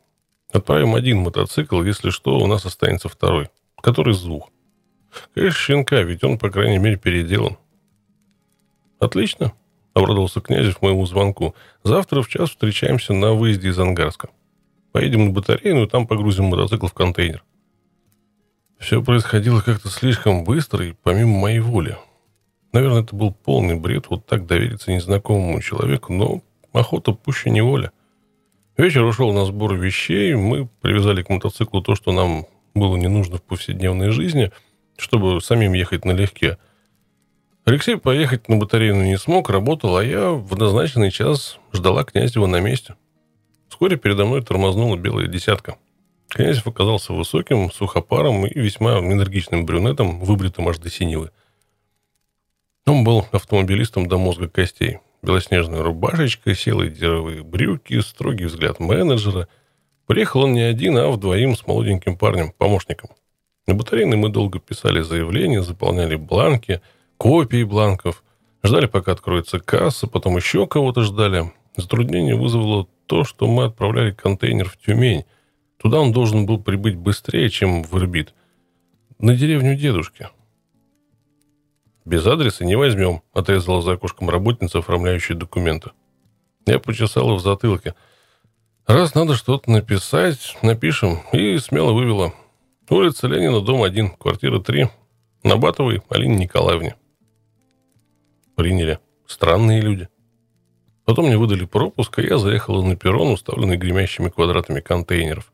[0.52, 3.50] Отправим один мотоцикл, если что, у нас останется второй,
[3.80, 4.50] который с двух.
[5.34, 7.56] Конечно, щенка, ведь он, по крайней мере, переделан.
[8.98, 9.52] Отлично,
[9.94, 11.54] обрадовался Князев моему звонку.
[11.84, 14.30] Завтра в час встречаемся на выезде из Ангарска.
[14.92, 17.44] Поедем на батарейну и там погрузим мотоцикл в контейнер.
[18.78, 21.96] Все происходило как-то слишком быстро и помимо моей воли.
[22.76, 26.42] Наверное, это был полный бред вот так довериться незнакомому человеку, но
[26.74, 27.90] охота пуще неволя.
[28.76, 33.38] Вечер ушел на сбор вещей, мы привязали к мотоциклу то, что нам было не нужно
[33.38, 34.52] в повседневной жизни,
[34.98, 36.58] чтобы самим ехать налегке.
[37.64, 42.60] Алексей поехать на батарейну не смог, работал, а я в назначенный час ждала Князева на
[42.60, 42.94] месте.
[43.70, 45.78] Вскоре передо мной тормознула белая десятка.
[46.28, 51.30] Князев оказался высоким, сухопаром и весьма энергичным брюнетом, выбритым аж до синевы.
[52.86, 55.00] Он был автомобилистом до мозга костей.
[55.20, 59.48] Белоснежная рубашечка, селые деревые брюки, строгий взгляд менеджера.
[60.06, 63.10] Приехал он не один, а вдвоем с молоденьким парнем, помощником.
[63.66, 66.80] На батарейной мы долго писали заявления, заполняли бланки,
[67.16, 68.22] копии бланков,
[68.62, 71.52] ждали, пока откроется касса, потом еще кого-то ждали.
[71.76, 75.24] Затруднение вызвало то, что мы отправляли контейнер в Тюмень.
[75.78, 78.32] Туда он должен был прибыть быстрее, чем в Ирбит.
[79.18, 80.28] На деревню дедушки.
[82.06, 85.90] «Без адреса не возьмем»,— отрезала за окошком работница, оформляющая документы.
[86.64, 87.96] Я почесала в затылке.
[88.86, 91.18] «Раз надо что-то написать, напишем».
[91.32, 92.32] И смело вывела.
[92.88, 94.88] Улица Ленина, дом 1, квартира 3.
[95.42, 96.94] На Батовой Алине Николаевне.
[98.54, 99.00] Приняли.
[99.26, 100.08] Странные люди.
[101.04, 105.52] Потом мне выдали пропуск, и я заехала на перрон, уставленный гремящими квадратами контейнеров.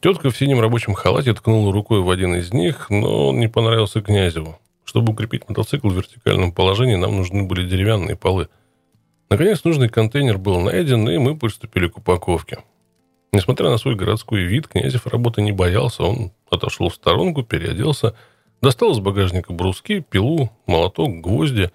[0.00, 4.00] Тетка в синем рабочем халате ткнула рукой в один из них, но он не понравился
[4.00, 4.60] Князеву.
[4.90, 8.48] Чтобы укрепить мотоцикл в вертикальном положении, нам нужны были деревянные полы.
[9.30, 12.58] Наконец, нужный контейнер был найден, и мы приступили к упаковке.
[13.32, 16.02] Несмотря на свой городской вид, Князев работы не боялся.
[16.02, 18.16] Он отошел в сторонку, переоделся,
[18.60, 21.70] достал из багажника бруски, пилу, молоток, гвозди.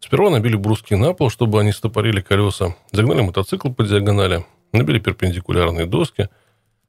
[0.00, 5.84] Сперва набили бруски на пол, чтобы они стопорили колеса, загнали мотоцикл по диагонали, набили перпендикулярные
[5.84, 6.30] доски.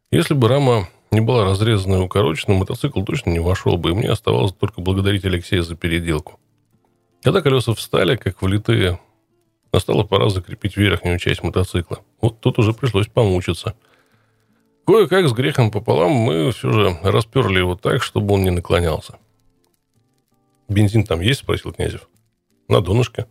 [0.10, 4.10] Если бы рама не была разрезана и укорочена, мотоцикл точно не вошел бы, и мне
[4.10, 6.39] оставалось только благодарить Алексея за переделку.
[7.24, 8.99] Когда колеса встали, как влитые,
[9.74, 11.99] настала пора закрепить верхнюю часть мотоцикла.
[12.22, 13.76] Вот тут уже пришлось помучиться.
[14.86, 19.18] Кое-как с грехом пополам мы все же расперли его так, чтобы он не наклонялся.
[20.68, 22.10] «Бензин там есть?»– спросил Князев.
[22.68, 23.28] «На донышке».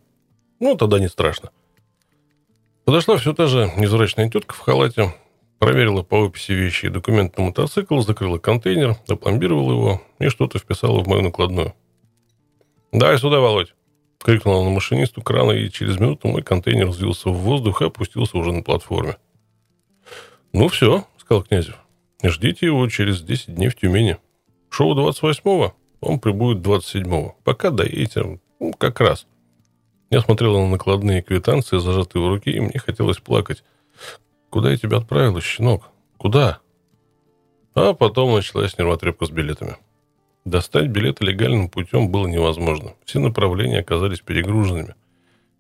[0.61, 1.51] «Ну, тогда не страшно».
[2.85, 5.15] Подошла все та же невзрачная тетка в халате,
[5.59, 11.03] Проверила по описи вещи и документы на мотоцикл, закрыла контейнер, опломбировала его и что-то вписала
[11.03, 11.75] в мою накладную.
[12.93, 13.75] «Дай сюда, Володь!»—
[14.23, 18.53] крикнула на машинисту крана, и через минуту мой контейнер взвился в воздух и опустился уже
[18.53, 19.17] на платформе.
[20.53, 21.77] «Ну все»,— сказал Князев.
[22.23, 24.17] «Ждите его через 10 дней в Тюмени.
[24.71, 27.37] Шоу 28-го, он прибудет 27-го.
[27.45, 29.27] Пока доедете, ну, как раз».
[30.11, 33.63] Я смотрела на накладные квитанции, зажатые в руке, и мне хотелось плакать.
[34.51, 35.91] Куда я тебя отправила, щенок?
[36.17, 36.61] Куда?
[37.75, 39.77] А потом началась нервотрепка с билетами.
[40.45, 42.95] Достать билеты легальным путем было невозможно.
[43.05, 44.95] Все направления оказались перегруженными.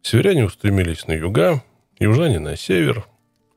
[0.02, 1.62] Северяне устремились на юга,
[1.98, 3.06] южане на север.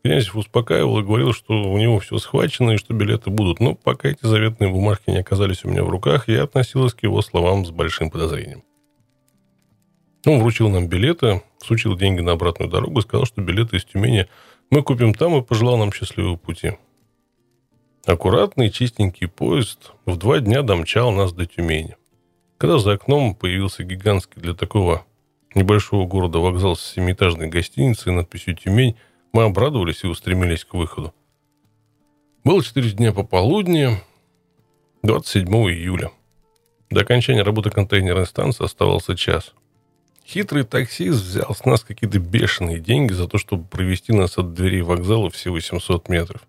[0.04, 3.60] Князев успокаивал и говорил, что у него все схвачено и что билеты будут.
[3.60, 7.22] Но пока эти заветные бумажки не оказались у меня в руках, я относилась к его
[7.22, 8.64] словам с большим подозрением.
[10.26, 14.28] Он вручил нам билеты, сучил деньги на обратную дорогу и сказал, что билеты из Тюмени–
[14.72, 16.78] мы купим там и пожелал нам счастливого пути.
[18.06, 21.98] Аккуратный чистенький поезд в два дня домчал нас до Тюмени.
[22.58, 25.06] Когда за окном появился гигантский для такого
[25.54, 28.96] небольшого города вокзал с семиэтажной гостиницей надписью «Тюмень»,
[29.34, 31.14] мы обрадовались и устремились к выходу.
[32.44, 33.98] Было четыре дня пополудни,
[35.04, 36.12] 27 июля.
[36.90, 39.54] До окончания работы контейнерной станции оставался час.
[40.26, 44.82] Хитрый таксист взял с нас какие-то бешеные деньги за то, чтобы провести нас от дверей
[44.82, 46.42] вокзала все 800 метров.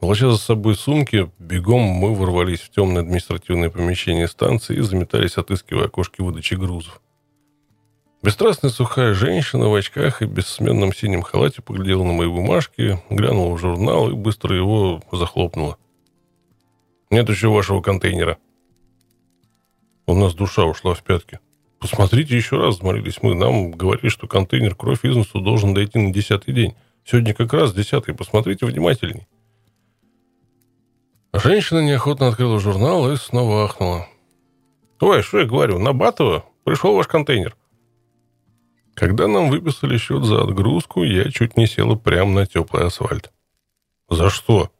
[0.00, 5.86] Волоча за собой сумки, бегом мы ворвались в темное административное помещение станции и заметались, отыскивая
[5.86, 7.00] окошки выдачи грузов.
[8.22, 13.58] Бесстрастная сухая женщина в очках и бессменном синем халате поглядела на мои бумажки, глянула в
[13.58, 15.78] журнал и быстро его захлопнула.
[17.10, 18.38] «Нет еще вашего контейнера».
[20.06, 21.40] У нас душа ушла в пятки.
[21.78, 23.34] Посмотрите еще раз, взмолились мы.
[23.34, 26.74] Нам говорили, что контейнер кровь из носу должен дойти на десятый день.
[27.04, 28.14] Сегодня как раз десятый.
[28.14, 29.26] Посмотрите внимательней.
[31.32, 34.08] Женщина неохотно открыла журнал и снова ахнула.
[35.00, 37.54] «Ой, что я говорю, на Батова пришел ваш контейнер».
[38.94, 43.30] Когда нам выписали счет за отгрузку, я чуть не села прямо на теплый асфальт.
[44.08, 44.70] «За что?»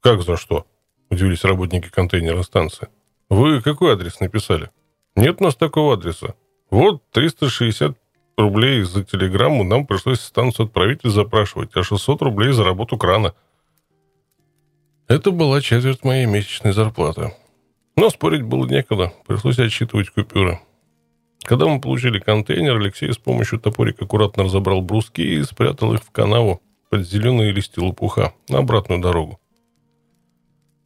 [0.00, 0.66] «Как за что?»–
[1.10, 2.88] удивились работники контейнерной станции.
[3.28, 4.70] «Вы какой адрес написали?»
[5.16, 6.34] Нет у нас такого адреса.
[6.70, 7.96] Вот 360
[8.36, 13.34] рублей за телеграмму нам пришлось станцию отправитель запрашивать, а 600 рублей за работу крана.
[15.08, 17.34] Это была четверть моей месячной зарплаты.
[17.96, 20.60] Но спорить было некогда, пришлось отсчитывать купюры.
[21.42, 26.10] Когда мы получили контейнер, Алексей с помощью топорика аккуратно разобрал бруски и спрятал их в
[26.10, 29.41] канаву под зеленые листья лопуха на обратную дорогу.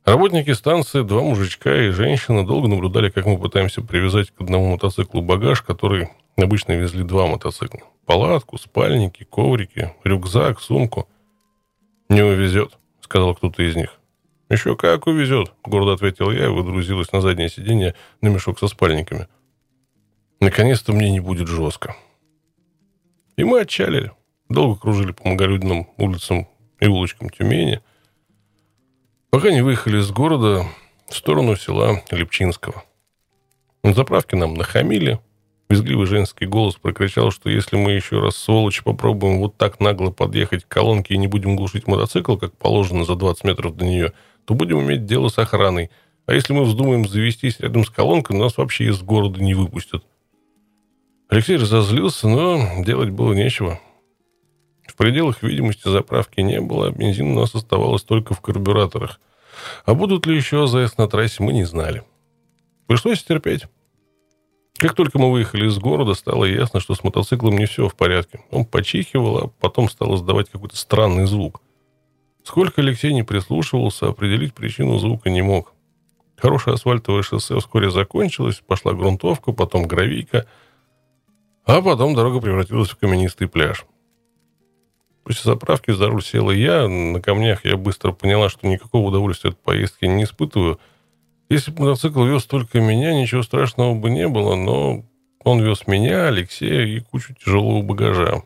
[0.07, 5.21] Работники станции, два мужичка и женщина долго наблюдали, как мы пытаемся привязать к одному мотоциклу
[5.21, 7.81] багаж, который обычно везли два мотоцикла.
[8.05, 11.09] Палатку, спальники, коврики, рюкзак, сумку.
[12.09, 13.99] «Не увезет»,— сказал кто-то из них.
[14.49, 19.27] «Еще как увезет»,— гордо ответил я и выдрузилась на заднее сиденье на мешок со спальниками.
[20.39, 21.97] Наконец-то мне не будет жестко.
[23.37, 24.13] И мы отчалили.
[24.49, 26.47] Долго кружили по многолюдным улицам
[26.79, 27.81] и улочкам Тюмени—
[29.31, 30.67] Пока не выехали из города
[31.09, 32.85] в сторону села Лепчинского.
[33.83, 35.21] На заправке нам нахамили.
[35.69, 40.65] Визгливый женский голос прокричал, что если мы еще раз, сволочи, попробуем вот так нагло подъехать
[40.65, 44.13] к колонке и не будем глушить мотоцикл, как положено за 20 метров до нее,
[44.45, 45.91] то будем иметь дело с охраной.
[46.27, 50.05] А если мы вздумаем завестись рядом с колонкой, нас вообще из города не выпустят.
[51.29, 53.81] Алексей разозлился, но делать было нечего.
[54.87, 59.21] В пределах видимости заправки не было, а бензин у нас оставалось только в карбюраторах.
[59.85, 62.03] А будут ли еще АЗС на трассе, мы не знали.
[62.87, 63.67] Пришлось терпеть.
[64.79, 68.41] Как только мы выехали из города, стало ясно, что с мотоциклом не все в порядке.
[68.51, 71.63] Он почихивал, а потом стал издавать какой-то странный звук.
[72.45, 75.73] Сколько Алексей не прислушивался, определить причину звука не мог.
[76.37, 80.47] Хорошее асфальтовое шоссе вскоре закончилось, пошла грунтовка, потом гравийка,
[81.65, 83.87] а потом дорога превратилась в каменистый пляж.
[85.27, 86.87] После заправки за руль села я.
[86.87, 90.79] На камнях я быстро поняла, что никакого удовольствия от поездки не испытываю.
[91.49, 95.05] Если бы мотоцикл вез только меня, ничего страшного бы не было, но
[95.43, 98.45] он вез меня, Алексея и кучу тяжелого багажа.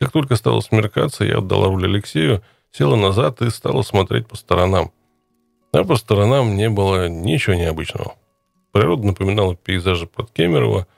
[0.00, 2.42] Как только стало смеркаться, я отдала руль Алексею,
[2.72, 4.90] села назад и стала смотреть по сторонам.
[5.72, 8.16] А по сторонам не было ничего необычного.
[8.72, 10.88] Природа напоминала пейзажи под Кемерово.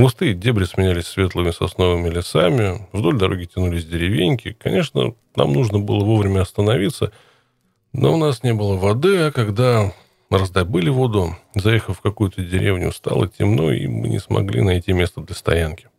[0.00, 2.88] Густые дебри сменялись светлыми сосновыми лесами.
[2.92, 4.56] Вдоль дороги тянулись деревеньки.
[4.58, 7.12] Конечно, нам нужно было вовремя остановиться,
[7.92, 9.92] но у нас не было воды, а когда
[10.30, 15.34] раздобыли воду, заехав в какую-то деревню, стало темно, и мы не смогли найти место для
[15.34, 15.90] стоянки.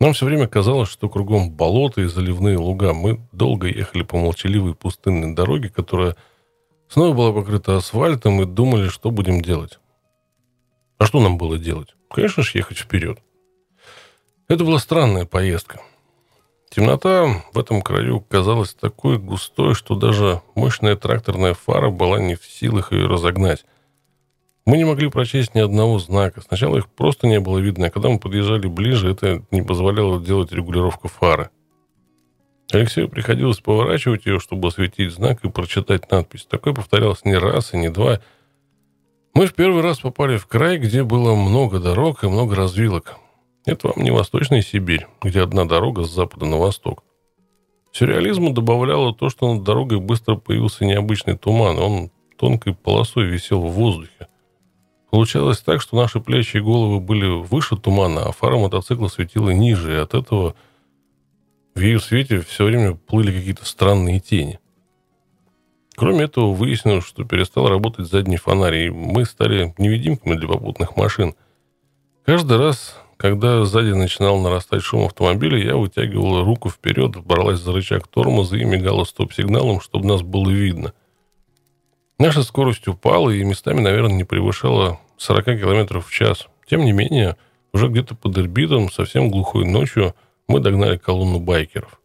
[0.00, 2.92] Нам все время казалось, что кругом болота и заливные луга.
[2.92, 6.16] Мы долго ехали по молчаливой пустынной дороге, которая
[6.88, 9.78] Снова была покрыта асфальтом, и думали, что будем делать.
[10.98, 11.94] А что нам было делать?
[12.14, 13.18] Конечно же, ехать вперед.
[14.46, 15.80] Это была странная поездка.
[16.70, 22.44] Темнота в этом краю казалась такой густой, что даже мощная тракторная фара была не в
[22.44, 23.64] силах ее разогнать.
[24.64, 26.40] Мы не могли прочесть ни одного знака.
[26.40, 30.52] Сначала их просто не было видно, а когда мы подъезжали ближе, это не позволяло делать
[30.52, 31.50] регулировку фары.
[32.70, 36.46] Алексею приходилось поворачивать ее, чтобы осветить знак и прочитать надпись.
[36.46, 38.20] Такое повторялось не раз и не два.
[39.34, 43.18] Мы в первый раз попали в край, где было много дорог и много развилок.
[43.66, 47.02] Это вам не Восточная Сибирь, где одна дорога с запада на восток.
[47.90, 51.78] Сюрреализму добавляло то, что над дорогой быстро появился необычный туман.
[51.80, 54.28] Он тонкой полосой висел в воздухе.
[55.10, 59.94] Получалось так, что наши плечи и головы были выше тумана, а фара мотоцикла светила ниже,
[59.94, 60.54] и от этого
[61.74, 64.60] в ее свете все время плыли какие-то странные тени.
[65.96, 71.34] Кроме этого, выяснилось, что перестал работать задний фонарь, и мы стали невидимками для попутных машин.
[72.24, 78.08] Каждый раз, когда сзади начинал нарастать шум автомобиля, я вытягивала руку вперед, бралась за рычаг
[78.08, 80.92] тормоза и мигала стоп-сигналом, чтобы нас было видно.
[82.18, 86.48] Наша скорость упала и местами, наверное, не превышала 40 км в час.
[86.68, 87.36] Тем не менее,
[87.72, 90.14] уже где-то под Ирбитом, совсем глухой ночью,
[90.48, 92.00] мы догнали колонну байкеров.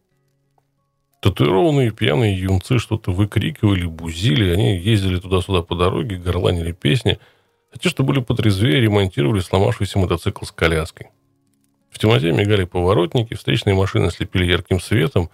[1.20, 7.18] Татуированные пьяные юнцы что-то выкрикивали, бузили, они ездили туда-сюда по дороге, горланили песни,
[7.72, 11.08] а те, что были потрезвее, ремонтировали сломавшийся мотоцикл с коляской.
[11.90, 15.28] В темноте мигали поворотники, встречные машины слепили ярким светом.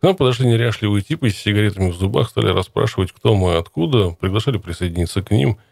[0.00, 4.10] К нам подошли неряшливые типы с сигаретами в зубах, стали расспрашивать, кто мы и откуда,
[4.10, 5.58] приглашали присоединиться к ним–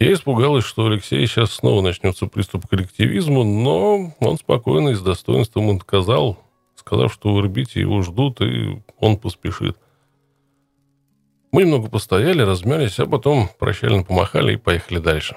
[0.00, 5.02] я испугалась, что Алексей сейчас снова начнется приступ к коллективизму, но он спокойно и с
[5.02, 6.38] достоинством отказал,
[6.90, 9.76] сказав, что в Ирбите его ждут, и он поспешит.
[11.52, 15.36] Мы немного постояли, размялись, а потом прощально помахали и поехали дальше.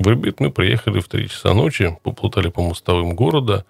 [0.00, 3.64] В Ирбит мы приехали в три часа ночи, поплутали по мостовым города.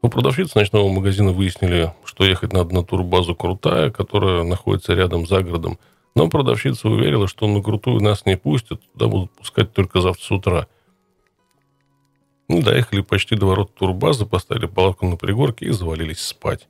[0.00, 5.42] У продавщицы ночного магазина выяснили, что ехать надо на турбазу «Крутая», которая находится рядом за
[5.42, 5.78] городом–
[6.16, 10.30] но продавщица уверила, что на крутую нас не пустят, туда будут пускать только завтра с
[10.30, 10.66] утра.
[12.50, 16.66] Мы доехали почти до ворот турбазы, поставили палатку на пригорке и завалились спать.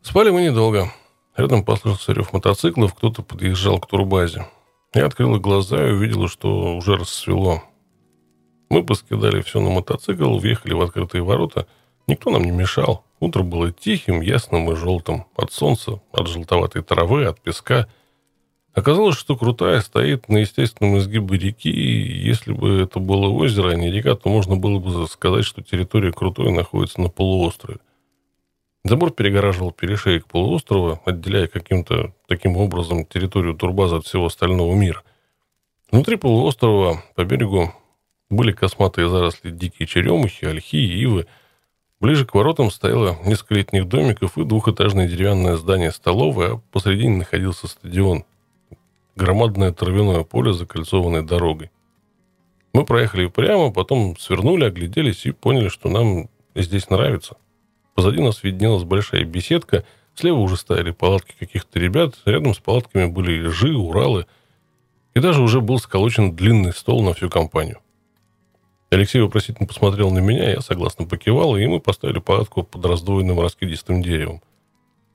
[0.00, 0.90] Спали мы недолго.
[1.36, 4.46] Рядом послышался рев мотоциклов, кто-то подъезжал к турбазе.
[4.94, 7.64] Я открыла глаза и увидела, что уже рассвело.
[8.70, 11.66] Мы поскидали все на мотоцикл, въехали в открытые ворота.
[12.06, 13.04] Никто нам не мешал.
[13.20, 15.26] Утро было тихим, ясным и желтым.
[15.36, 17.88] От солнца, от желтоватой травы, от песка.
[18.74, 23.74] Оказалось, что Крутая стоит на естественном изгибе реки, и если бы это было озеро, а
[23.76, 27.78] не река, то можно было бы сказать, что территория Крутой находится на полуострове.
[28.84, 35.02] Забор перегораживал перешеек полуострова, отделяя каким-то таким образом территорию турбаза от всего остального мира.
[35.90, 37.72] Внутри полуострова по берегу
[38.28, 41.26] были косматые заросли дикие черемухи, ольхи и ивы–
[42.00, 47.66] Ближе к воротам стояло несколько летних домиков и двухэтажное деревянное здание столовой, а посредине находился
[47.66, 48.24] стадион.
[49.16, 51.70] Громадное травяное поле, закольцованное дорогой.
[52.72, 57.36] Мы проехали прямо, потом свернули, огляделись и поняли, что нам здесь нравится.
[57.94, 59.84] Позади нас виднелась большая беседка,
[60.16, 64.26] слева уже стояли палатки каких-то ребят, рядом с палатками были ежи, уралы,
[65.14, 67.78] и даже уже был сколочен длинный стол на всю компанию.
[68.90, 74.02] Алексей вопросительно посмотрел на меня, я согласно покивал, и мы поставили палатку под раздвоенным раскидистым
[74.02, 74.42] деревом.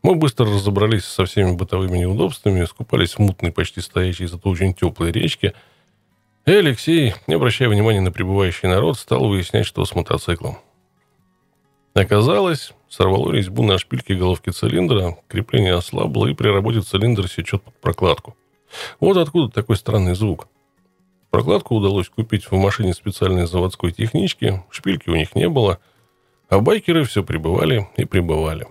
[0.01, 5.11] Мы быстро разобрались со всеми бытовыми неудобствами, скупались в мутной, почти стоящей, зато очень теплой
[5.11, 5.53] речке–
[6.49, 10.57] и Алексей, не обращая внимания на прибывающий народ, стал выяснять, что с мотоциклом.
[11.93, 17.75] Оказалось, сорвало резьбу на шпильке головки цилиндра, крепление ослабло, и при работе цилиндр сечет под
[17.75, 18.35] прокладку.
[18.99, 20.47] Вот откуда такой странный звук.
[21.29, 25.77] Прокладку удалось купить в машине специальной заводской технички, шпильки у них не было,
[26.47, 28.65] а байкеры все прибывали и прибывали.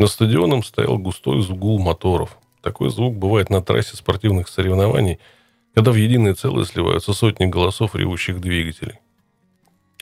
[0.00, 2.36] На стадионом стоял густой гул моторов.
[2.60, 5.20] Такой звук бывает на трассе спортивных соревнований–
[5.74, 8.98] когда в единое целое сливаются сотни голосов ревущих двигателей.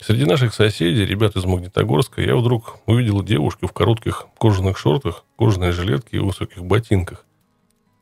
[0.01, 5.73] Среди наших соседей, ребят из Магнитогорска, я вдруг увидел девушку в коротких кожаных шортах, кожаной
[5.73, 7.27] жилетке и высоких ботинках.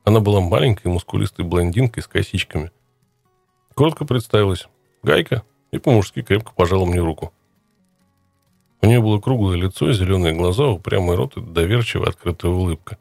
[0.04, 2.70] Она была маленькой, мускулистой блондинкой с косичками.
[3.74, 4.68] Коротко представилась.
[5.02, 5.42] Гайка.
[5.72, 7.32] И по-мужски крепко пожала мне руку.
[8.86, 12.98] У нее было круглое лицо, зеленые глаза, упрямый рот и доверчивая открытая улыбка.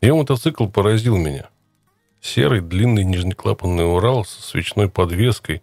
[0.00, 1.48] Ее мотоцикл поразил меня.
[2.20, 5.62] Серый длинный нижнеклапанный Урал со свечной подвеской,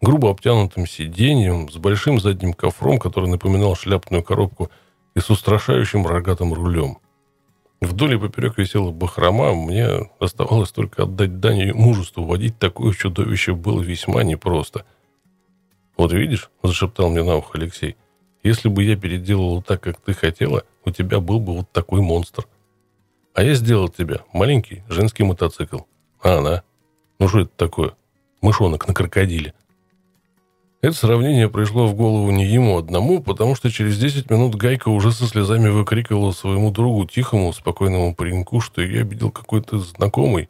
[0.00, 4.70] грубо обтянутым сиденьем, с большим задним кофром, который напоминал шляпную коробку,
[5.14, 7.00] и с устрашающим рогатым рулем.
[7.82, 12.24] Вдоль и поперек висела бахрома, мне оставалось только отдать дань ее мужеству.
[12.24, 14.86] Водить такое чудовище было весьма непросто.
[15.98, 17.96] «Вот видишь»,— зашептал мне на ухо Алексей,
[18.42, 22.46] «если бы я переделывал так, как ты хотела, у тебя был бы вот такой монстр».
[23.34, 25.80] А я сделал тебе маленький женский мотоцикл.
[26.22, 26.62] А она?
[27.18, 27.92] Ну что это такое?
[28.42, 29.54] Мышонок на крокодиле.
[30.82, 35.12] Это сравнение пришло в голову не ему одному, потому что через 10 минут Гайка уже
[35.12, 40.48] со слезами выкрикивала своему другу, тихому, спокойному пареньку, что я видел какой-то знакомый.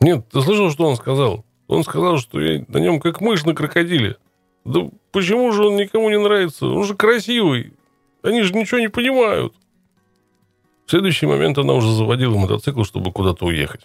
[0.00, 1.46] Нет, ты слышал, что он сказал?
[1.66, 4.16] Он сказал, что я на нем как мышь на крокодиле.
[4.64, 6.66] Да почему же он никому не нравится?
[6.66, 7.74] Он же красивый.
[8.22, 9.54] Они же ничего не понимают.
[10.86, 13.82] В следующий момент она уже заводила мотоцикл, чтобы куда-то уехать.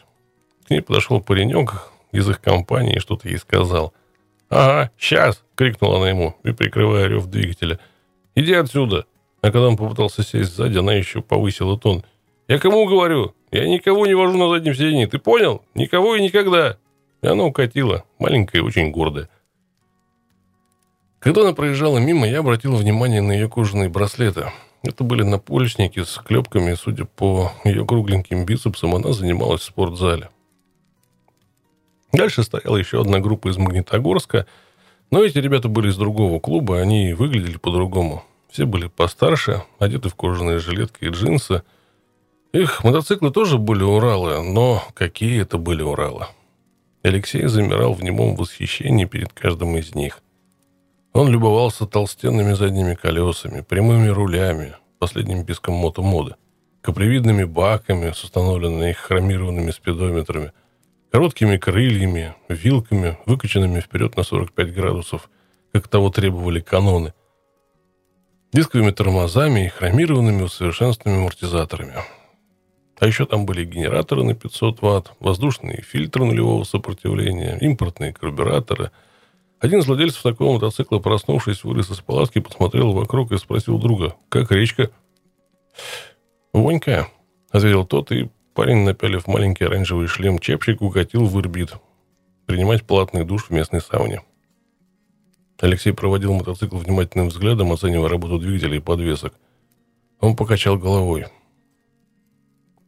[0.68, 3.94] К ней подошел паренек из их компании и что-то ей сказал.
[4.50, 7.80] «Ага, сейчас!»— крикнула она ему, и прикрывая рев двигателя.
[8.36, 9.06] «Иди отсюда!»
[9.42, 12.04] А когда он попытался сесть сзади, она еще повысила тон.
[12.48, 13.36] «Я кому говорю?
[13.52, 15.64] Я никого не вожу на заднем сиденье, ты понял?
[15.76, 16.78] Никого и никогда!»
[17.22, 19.30] И она укатила, маленькая и очень гордая.
[21.20, 24.52] Когда она проезжала мимо, я обратил внимание на ее кожаные браслеты—
[24.84, 30.30] это были наполечники с клепками, судя по ее кругленьким бицепсам, она занималась в спортзале.
[32.14, 34.48] Дальше стояла еще одна группа из Магнитогорска,
[35.12, 38.24] но эти ребята были из другого клуба, они выглядели по-другому.
[38.50, 41.64] Все были постарше, одеты в кожаные жилетки и джинсы.
[42.52, 46.28] Их мотоциклы тоже были Уралы, но какие это были Уралы?
[47.04, 50.22] Алексей замирал в немом восхищении перед каждым из них.
[51.14, 56.36] Он любовался толстенными задними колесами, прямыми рулями, последним писком мотомоды,
[56.82, 60.52] каплевидными баками с установленными хромированными спидометрами,
[61.12, 65.30] короткими крыльями, вилками, выкачанными вперед на 45 градусов,
[65.74, 67.14] как того требовали каноны,
[68.54, 71.94] дисковыми тормозами и хромированными усовершенствованными амортизаторами.
[73.00, 78.92] А еще там были генераторы на 500 ватт, воздушные фильтры нулевого сопротивления, импортные карбюраторы–
[79.60, 84.52] один из владельцев такого мотоцикла, проснувшись, вылез из палатки, посмотрел вокруг и спросил друга, как
[84.52, 84.92] речка?
[86.54, 87.10] «Вонька»,—
[87.52, 91.74] ответил тот, и парень, напялив маленький оранжевый шлем-чепчик, укатил в Ирбит
[92.50, 94.24] принимать платный душ в местной сауне.
[95.60, 99.36] Алексей проводил мотоцикл внимательным взглядом, оценивая работу двигателя и подвесок.
[100.20, 101.28] Он покачал головой.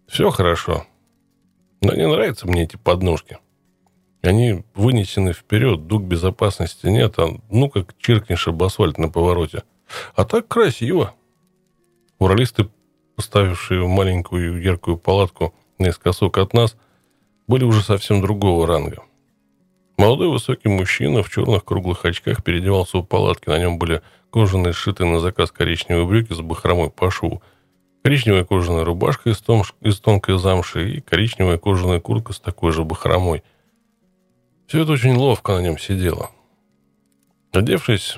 [0.07, 0.87] «Все хорошо,
[1.81, 3.37] но не нравятся мне эти подножки».
[4.21, 9.63] Они вынесены вперед, дуг безопасности нет, а ну как чиркнешь об асфальт на повороте.
[10.15, 11.15] А так красиво.
[12.19, 12.69] Уралисты,
[13.15, 16.77] поставившие маленькую яркую палатку наискосок от нас,
[17.47, 19.03] были уже совсем другого ранга.
[19.97, 23.49] Молодой высокий мужчина в черных круглых очках переодевался у палатки.
[23.49, 27.41] На нем были кожаные сшитые на заказ коричневые брюки с бахромой по шву,
[28.03, 32.83] коричневая кожаная рубашка из, том, из тонкой замши и коричневая кожаная куртка с такой же
[32.83, 33.43] бахромой–
[34.71, 36.31] все это очень ловко на нем сидело.
[37.51, 38.17] Одевшись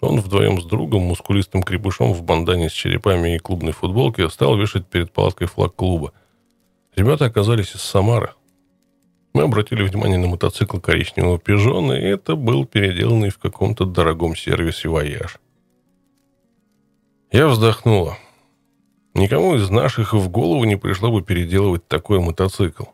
[0.00, 4.86] Он вдвоем с другом, мускулистым крепышом в бандане с черепами и клубной футболке, стал вешать
[4.86, 6.14] перед палаткой флаг клуба.
[6.94, 8.30] Ребята оказались из Самары.
[9.34, 14.88] Мы обратили внимание на мотоцикл коричневого пижона, и это был переделанный в каком-то дорогом сервисе
[14.88, 15.36] «Вояж».
[17.30, 18.16] Я вздохнула.
[19.12, 22.84] Никому из наших в голову не пришло бы переделывать такой мотоцикл.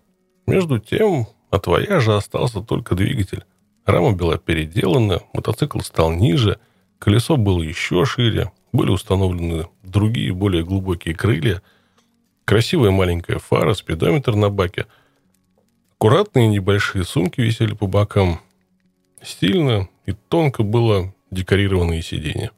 [0.48, 3.44] Между тем, от «Вояжа» остался только двигатель.
[3.86, 6.58] Рама была переделана, мотоцикл стал ниже–
[7.02, 11.60] Колесо было еще шире, были установлены другие, более глубокие крылья,
[12.44, 14.86] красивая маленькая фара, спидометр на баке.
[15.94, 18.40] Аккуратные небольшие сумки висели по бокам.
[19.20, 22.52] Стильно и тонко было декорированное сиденье.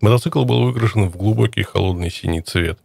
[0.00, 2.78] Мотоцикл был выкрашен в глубокий холодный синий цвет.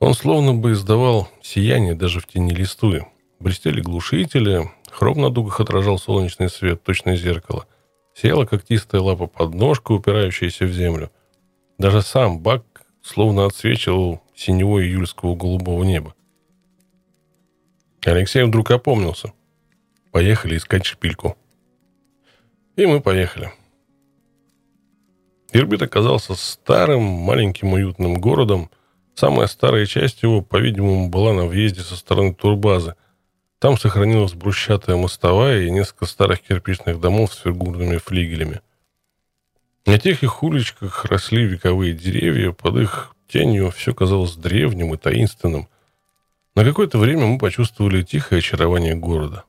[0.00, 3.06] Он словно бы издавал сияние даже в тени листвы.
[3.40, 7.66] Блестели глушители, хром на дугах отражал солнечный свет, точно зеркало–
[8.20, 11.12] Села когтистая лапа под ножку, упирающаяся в землю.
[11.78, 12.64] Даже сам бак
[13.00, 16.16] словно отсвечивал синего июльского голубого неба.
[18.04, 19.32] Алексей вдруг опомнился.
[20.10, 21.36] Поехали искать шпильку.
[22.74, 23.52] И мы поехали.
[25.52, 28.68] Ирбит оказался старым, маленьким уютным городом.
[29.18, 32.94] Самая старая часть его, по-видимому, была на въезде со стороны турбазы–
[33.58, 38.60] там сохранилась брусчатая мостовая и несколько старых кирпичных домов с фигурными флигелями.
[39.84, 45.68] На тех их уличках росли вековые деревья, под их тенью все казалось древним и таинственным.
[46.54, 49.44] На какое-то время мы почувствовали тихое очарование города.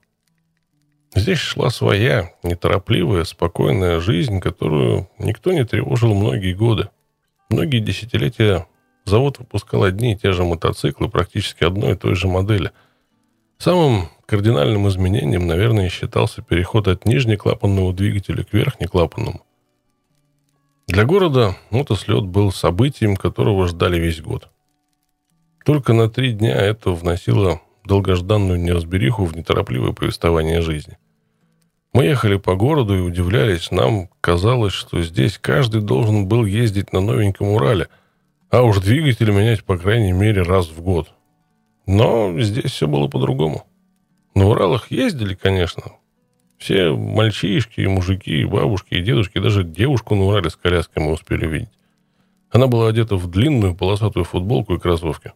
[1.13, 6.89] Здесь шла своя, неторопливая, спокойная жизнь, которую никто не тревожил многие годы.
[7.49, 8.67] Многие десятилетия
[9.09, 12.71] завод выпускал одни и те же мотоциклы практически одной и той же модели–
[13.61, 19.41] Самым кардинальным изменением, наверное, считался переход от нижнеклапанного двигателя к верхнеклапанному.
[20.87, 24.47] Для города мотослет был событием, которого ждали весь год.
[25.65, 30.97] Только на три дня это вносило долгожданную неразбериху в неторопливое повествование жизни.
[31.91, 33.71] Мы ехали по городу и удивлялись.
[33.71, 37.89] Нам казалось, что здесь каждый должен был ездить на новеньком Урале,
[38.49, 41.13] а уж двигатель менять, по крайней мере, раз в год–
[41.91, 43.65] но здесь все было по-другому.
[44.35, 45.93] На Уралах ездили, конечно.
[46.59, 51.13] Все мальчишки, и мужики, и бабушки, и дедушки, даже девушку на Урале с коляской мы
[51.13, 51.71] успели видеть.
[52.51, 55.33] Она была одета в длинную полосатую футболку и кроссовки.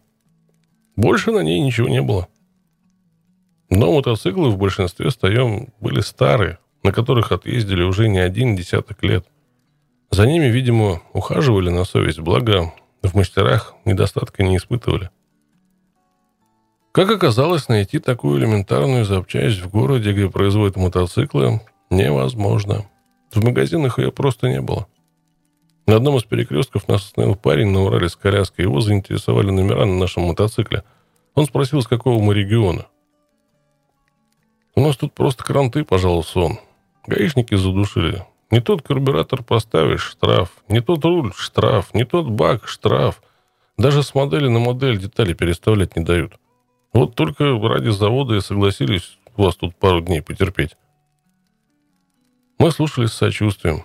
[0.94, 2.28] Больше на ней ничего не было.
[3.68, 9.26] Но мотоциклы в большинстве стоем были старые, на которых отъездили уже не один десяток лет.
[10.12, 12.72] За ними, видимо, ухаживали на совесть, благо
[13.08, 15.10] в мастерах недостатка не испытывали.
[16.92, 21.60] Как оказалось, найти такую элементарную запчасть в городе, где производят мотоциклы,
[21.90, 22.86] невозможно.
[23.32, 24.86] В магазинах ее просто не было.
[25.86, 28.64] На одном из перекрестков нас остановил парень на Урале с коляской.
[28.64, 30.84] Его заинтересовали номера на нашем мотоцикле.
[31.34, 32.86] Он спросил, с какого мы региона.
[34.76, 36.58] «У нас тут просто кранты»,– пожаловался он.
[37.06, 38.24] Гаишники задушили.
[38.54, 40.62] Не тот карбюратор поставишь– штраф.
[40.68, 41.92] Не тот руль– штраф.
[41.92, 43.20] Не тот бак– штраф.
[43.76, 46.34] Даже с модели на модель детали переставлять не дают.
[46.92, 50.76] Вот только ради завода и согласились вас тут пару дней потерпеть.
[52.60, 53.82] Мы слушали с сочувствием.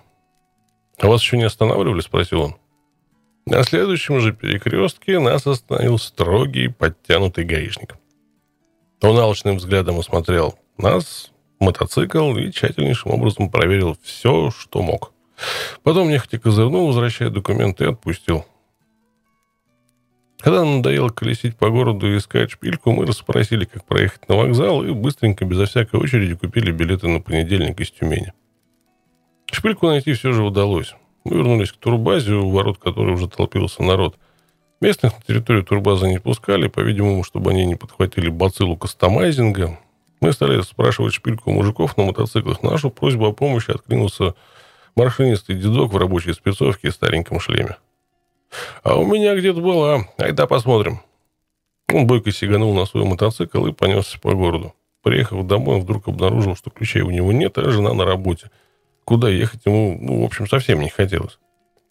[1.00, 2.56] «А вас еще не останавливали?»– спросил он.
[3.48, 7.96] На следующем же перекрестке нас остановил строгий, подтянутый гаишник.
[9.02, 15.14] Он алчным взглядом осмотрел нас, мотоцикл и тщательнейшим образом проверил все, что мог.
[15.84, 18.46] Потом нехотя козырнул, возвращая документы, и отпустил.
[20.40, 24.92] Когда надоело колесить по городу и искать шпильку, мы расспросили, как проехать на вокзал, и
[24.92, 28.32] быстренько, безо всякой очереди, купили билеты на понедельник из Тюмени.
[29.52, 30.96] Шпильку найти все же удалось.
[31.26, 34.18] Мы вернулись к турбазе, у ворот которой уже толпился народ.
[34.80, 39.78] Местных на территорию турбазы не пускали, по-видимому, чтобы они не подхватили бациллу кастомайзинга.
[40.22, 42.62] Мы стали спрашивать шпильку мужиков на мотоциклах.
[42.62, 44.36] Нашу просьбу о помощи откликнулся
[44.96, 47.78] машинистый дедок в рабочей спецовке и стареньком шлеме.
[48.84, 50.08] А у меня где-то была.
[50.18, 51.00] Айда посмотрим.
[51.94, 54.74] Он бойко сиганул на свой мотоцикл и понесся по городу.
[55.02, 58.52] Приехав домой, он вдруг обнаружил, что ключей у него нет, а жена на работе.
[59.06, 61.40] Куда ехать ему, ну, в общем, совсем не хотелось.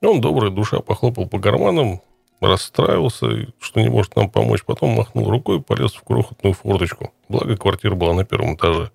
[0.03, 2.01] Он, добрая душа, похлопал по карманам,
[2.41, 4.65] расстраивался, что не может нам помочь.
[4.65, 7.13] Потом махнул рукой и полез в крохотную форточку.
[7.29, 8.91] Благо, квартира была на первом этаже.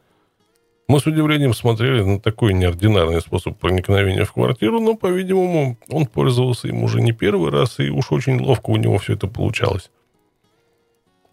[0.87, 6.67] Мы с удивлением смотрели на такой неординарный способ проникновения в квартиру, но, по-видимому, он пользовался
[6.67, 9.89] им уже не первый раз, и уж очень ловко у него все это получалось.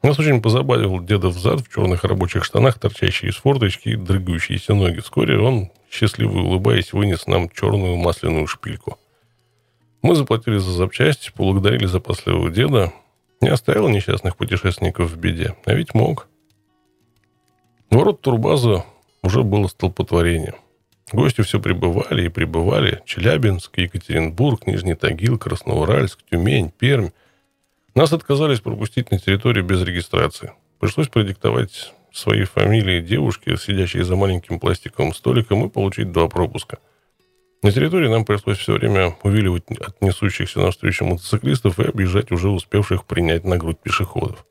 [0.02, 5.00] Нас очень позабавил деда взад в черных рабочих штанах, торчащие из форточки и дрыгающиеся ноги.
[5.00, 8.98] Вскоре он счастливо улыбаясь, вынес нам черную масляную шпильку.
[10.02, 12.92] Мы заплатили за запчасти, поблагодарили запасливого деда.
[13.40, 16.28] Не оставил несчастных путешественников в беде, а ведь мог.
[17.90, 18.84] Ворот турбаза
[19.22, 20.54] уже было столпотворение.
[21.12, 23.02] Гости все прибывали и прибывали.
[23.04, 27.10] Челябинск, Екатеринбург, Нижний Тагил, Красноуральск, Тюмень, Пермь.
[27.94, 30.52] Нас отказались пропустить на территорию без регистрации.
[30.78, 36.78] Пришлось продиктовать свои фамилии девушки, сидящие за маленьким пластиковым столиком, и получить два пропуска.
[37.62, 43.04] На территории нам пришлось все время увиливать от несущихся навстречу мотоциклистов и объезжать уже успевших
[43.04, 44.46] принять на грудь пешеходов.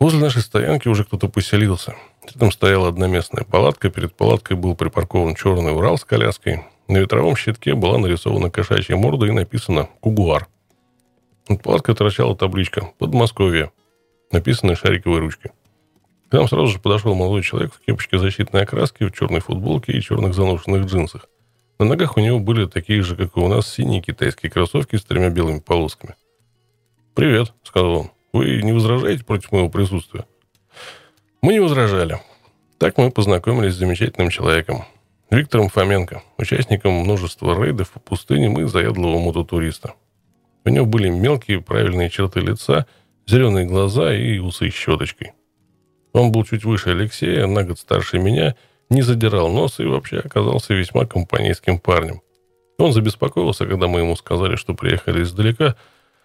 [0.00, 1.94] Возле нашей стоянки уже кто-то поселился.
[2.26, 3.88] Рядом стояла одноместная палатка.
[3.90, 6.64] Перед палаткой был припаркован черный Урал с коляской.
[6.88, 10.48] На ветровом щитке была нарисована кошачья морда и написано «Кугуар».
[11.48, 13.70] Над палаткой торчала табличка «Подмосковье»,
[14.32, 15.52] написанная шариковой ручкой.
[16.30, 20.00] К нам сразу же подошел молодой человек в кепочке защитной окраски, в черной футболке и
[20.00, 21.26] черных заношенных джинсах.
[21.80, 25.02] На ногах у него были такие же, как и у нас, синие китайские кроссовки с
[25.02, 26.14] тремя белыми полосками.
[27.14, 28.10] «Привет»,— сказал он.
[28.34, 30.26] «Вы не возражаете против моего присутствия?»
[31.40, 32.20] Мы не возражали.
[32.76, 34.84] Так мы познакомились с замечательным человеком.
[35.30, 39.94] Виктором Фоменко, участником множества рейдов по пустыням и заядлого мототуриста.
[40.66, 42.84] У него были мелкие правильные черты лица,
[43.26, 45.32] зеленые глаза и усы щеточкой.
[46.12, 48.54] Он был чуть выше Алексея, на год старше меня,
[48.90, 52.20] не задирал нос и вообще оказался весьма компанейским парнем.
[52.78, 55.76] Он забеспокоился, когда мы ему сказали, что приехали издалека.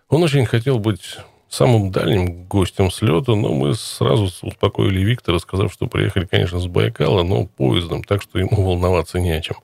[0.09, 1.17] Он очень хотел быть
[1.49, 7.23] самым дальним гостем слета, но мы сразу успокоили Виктора, сказав, что приехали, конечно, с Байкала,
[7.23, 9.57] но поездом, так что ему волноваться не о чем.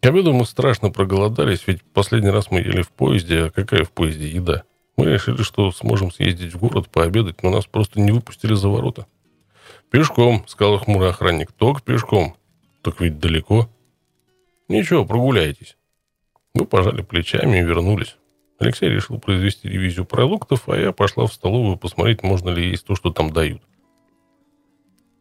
[0.00, 3.90] К обеду мы страшно проголодались, ведь последний раз мы ели в поезде, а какая в
[3.90, 4.64] поезде еда?
[4.96, 9.06] Мы решили, что сможем съездить в город пообедать, но нас просто не выпустили за ворота.
[9.90, 12.36] «Пешком»,— сказал хмурый охранник,— «только пешком».
[12.82, 13.68] «Так ведь далеко».
[14.68, 15.76] «Ничего, прогуляйтесь».
[16.54, 18.16] Мы пожали плечами и вернулись.
[18.58, 22.94] Алексей решил произвести ревизию продуктов, а я пошла в столовую посмотреть, можно ли есть то,
[22.94, 23.62] что там дают.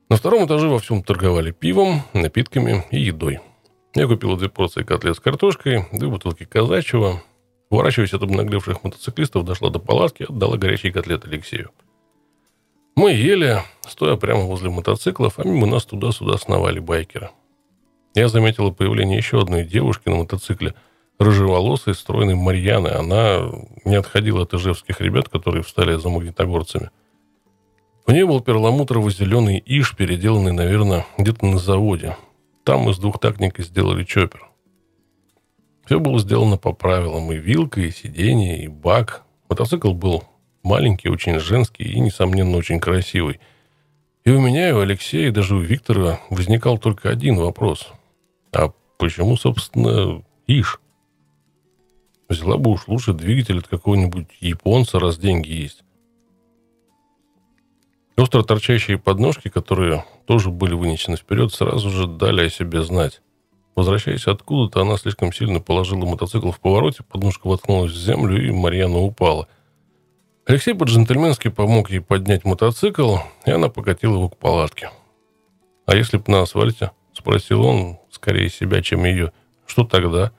[0.09, 3.39] На втором этаже во всем торговали пивом, напитками и едой.
[3.95, 7.21] Я купила две порции котлет с картошкой, две бутылки казачьего.
[7.69, 11.71] Уворачиваясь от обнаглевших мотоциклистов, дошла до палатки отдала горячий котлет Алексею.
[12.95, 17.29] Мы ели, стоя прямо возле мотоциклов, а мимо нас туда-сюда сновали байкеры.
[18.13, 20.73] Я заметила появление еще одной девушки на мотоцикле–
[21.19, 22.89] рыжеволосой, стройной Марьяны.
[22.89, 23.51] Она
[23.83, 26.91] не отходила от ижевских ребят, которые встали за магнитогорцами.
[28.07, 32.17] У нее был перламутрово-зеленый иш, переделанный, наверное, где-то на заводе.
[32.63, 34.47] Там мы с двухтактникой сделали чоппер.
[35.85, 37.31] Все было сделано по правилам.
[37.31, 39.23] И вилка, и сиденье, и бак.
[39.49, 40.23] Мотоцикл был
[40.65, 43.39] маленький, очень женский и, несомненно, очень красивый.
[44.25, 47.87] И у меня, и у Алексея, и даже у Виктора возникал только один вопрос.
[48.51, 50.79] А почему, собственно, Иш?
[52.27, 55.83] Взяла бы уж лучше двигатель от какого-нибудь японца, раз деньги есть.
[58.17, 63.21] Остро торчащие подножки, которые тоже были вынесены вперед, сразу же дали о себе знать.
[63.75, 68.99] Возвращаясь откуда-то, она слишком сильно положила мотоцикл в повороте, подножка воткнулась в землю, и Марьяна
[68.99, 69.47] упала.
[70.47, 73.17] Алексей по-джентльменски помог ей поднять мотоцикл,
[73.47, 74.91] и она покатила его к палатке.
[75.87, 79.31] «А если б на асфальте?»— спросил он, скорее себя, чем ее.
[79.65, 80.31] «Что тогда?»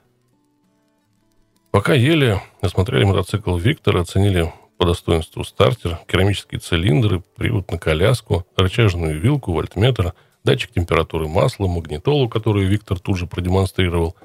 [1.71, 9.19] Пока ели, осмотрели мотоцикл Виктора, оценили по достоинству стартер, керамические цилиндры, привод на коляску, рычажную
[9.19, 10.13] вилку, вольтметр,
[10.45, 14.15] датчик температуры масла, магнитолу, которую Виктор тут же продемонстрировал.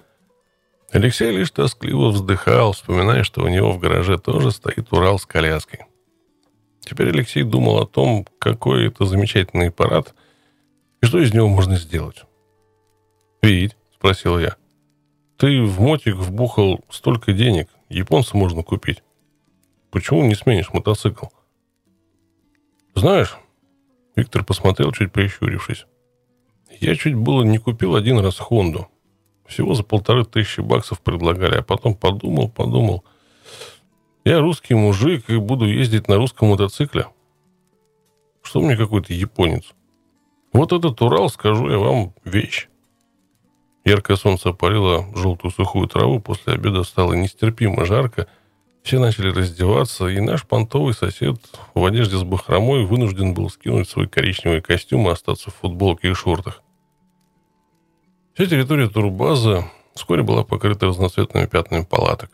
[0.92, 5.80] Алексей лишь тоскливо вздыхал, вспоминая, что у него в гараже тоже стоит Урал с коляской.
[6.80, 10.14] Теперь Алексей думал о том, какой это замечательный аппарат
[11.00, 12.24] и что из него можно сделать.
[13.42, 14.56] «Вить?»– спросил я.
[15.42, 19.02] Ты в мотик вбухал столько денег, японца можно купить.
[19.90, 21.26] Почему не сменишь мотоцикл?
[22.94, 23.36] Знаешь,
[24.14, 25.86] Виктор посмотрел, чуть прищурившись.
[26.80, 28.86] Я чуть было не купил один раз Хонду.
[29.52, 33.04] Всего за полторы тысячи баксов предлагали, а потом подумал, подумал.
[34.24, 37.08] Я русский мужик и буду ездить на русском мотоцикле.
[38.42, 39.74] Что мне какой-то японец?
[40.54, 42.68] Вот этот Урал, скажу я вам, вещь.
[43.84, 48.28] Яркое солнце опалило желтую сухую траву, после обеда стало нестерпимо жарко.
[48.82, 51.36] Все начали раздеваться, и наш понтовый сосед
[51.74, 56.14] в одежде с бахромой вынужден был скинуть свой коричневый костюм и остаться в футболке и
[56.14, 56.62] шортах.
[58.34, 59.64] Вся территория турбазы
[59.94, 62.30] вскоре была покрыта разноцветными пятнами палаток.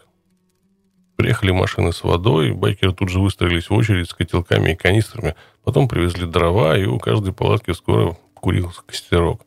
[1.17, 5.35] Приехали машины с водой, байкеры тут же выстроились в очередь с котелками и канистрами,
[5.65, 9.43] потом привезли дрова, и у каждой палатки скоро курился костерок.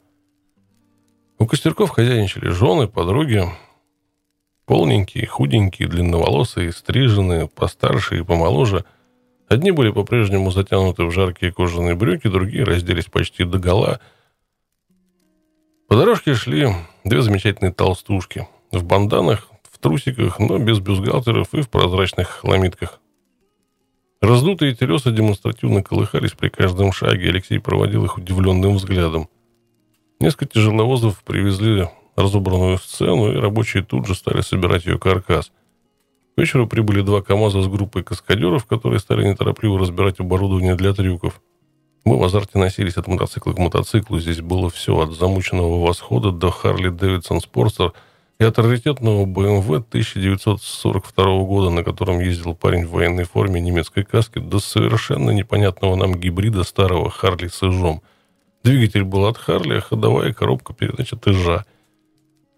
[1.39, 3.45] У костерков хозяйничали жены, подруги,
[4.65, 8.83] полненькие, худенькие, длинноволосые, стриженные, постарше и помоложе.
[9.47, 14.01] Одни были по-прежнему затянуты в жаркие кожаные брюки, другие разделись почти до гола.
[15.91, 16.69] По дорожке шли
[17.03, 18.47] две замечательные толстушки.
[18.71, 23.01] В банданах, в трусиках, но без бюстгальтеров и в прозрачных хламидках.
[24.21, 27.27] Раздутые телеса демонстративно колыхались при каждом шаге.
[27.27, 29.27] Алексей проводил их удивленным взглядом.
[30.21, 35.51] Несколько тяжеловозов привезли разобранную сцену, и рабочие тут же стали собирать ее каркас.
[36.37, 41.41] К вечеру прибыли два КАМАЗа с группой каскадеров, которые стали неторопливо разбирать оборудование для трюков.
[42.03, 44.19] Мы в азарте носились от мотоцикла к мотоциклу.
[44.19, 47.93] Здесь было все, от замученного восхода до Харли Дэвидсон Спортер
[48.39, 54.39] и от раритетного BMW 1942 года, на котором ездил парень в военной форме немецкой каски,
[54.39, 58.01] до совершенно непонятного нам гибрида старого Харли с ижом.
[58.63, 61.65] Двигатель был от Харли, а ходовая коробка передач от ижа.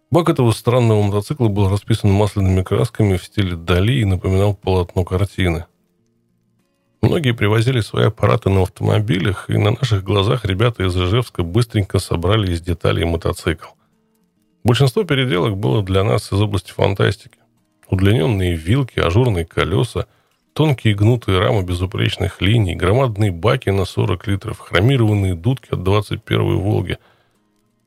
[0.10, 5.66] Бак этого странного мотоцикла был расписан масляными красками в стиле Дали и напоминал полотно картины.
[7.04, 12.54] Многие привозили свои аппараты на автомобилях, и на наших глазах ребята из Ижевска быстренько собрали
[12.54, 13.68] из деталей мотоцикл.
[14.64, 17.40] Большинство переделок было для нас из области фантастики.
[17.90, 20.08] Удлиненные вилки, ажурные колеса,
[20.54, 27.00] тонкие гнутые рамы безупречных линий, громадные баки на 40 литров, хромированные дудки от 21-й «Волги».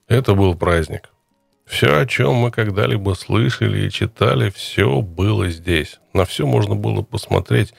[0.08, 1.08] Это был праздник.
[1.64, 6.00] Все, о чем мы когда-либо слышали и читали, все было здесь.
[6.12, 7.72] На все можно было посмотреть,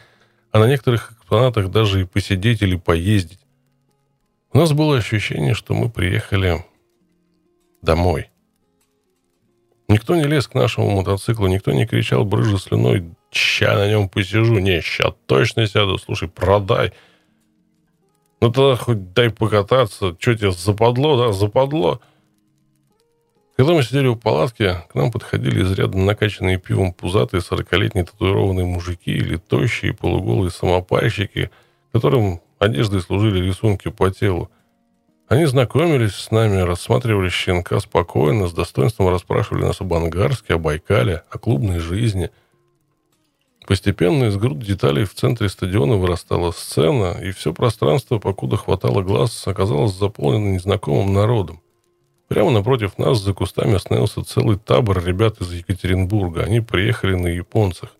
[0.51, 3.39] а на некоторых экспонатах даже и посидеть или поездить.
[4.53, 6.63] У нас было ощущение, что мы приехали
[7.81, 8.29] домой.
[9.89, 14.59] Никто не лез к нашему мотоциклу, никто не кричал брыжа слюной «Ща на нем посижу».
[14.59, 15.97] Не, ща точно сяду.
[15.97, 16.93] Слушай, продай.
[18.39, 20.15] Ну тогда хоть дай покататься.
[20.17, 21.33] Что тебе западло, да?
[21.33, 21.99] Западло.
[23.57, 29.09] Когда мы сидели у палатки, к нам подходили изрядно накачанные пивом пузатые сорокалетние татуированные мужики
[29.09, 31.49] или тощие полуголые самопальщики,
[31.91, 34.51] которым одеждой служили рисунки по телу.
[35.27, 41.23] Они знакомились с нами, рассматривали щенка спокойно, с достоинством расспрашивали нас об Ангарске, о Байкале,
[41.31, 42.29] о клубной жизни.
[43.65, 49.47] Постепенно из груд деталей в центре стадиона вырастала сцена, и все пространство, покуда хватало глаз,
[49.47, 51.59] оказалось заполнено незнакомым народом.
[52.27, 56.43] Прямо напротив нас за кустами остановился целый табор ребят из Екатеринбурга.
[56.43, 57.95] Они приехали на японцах.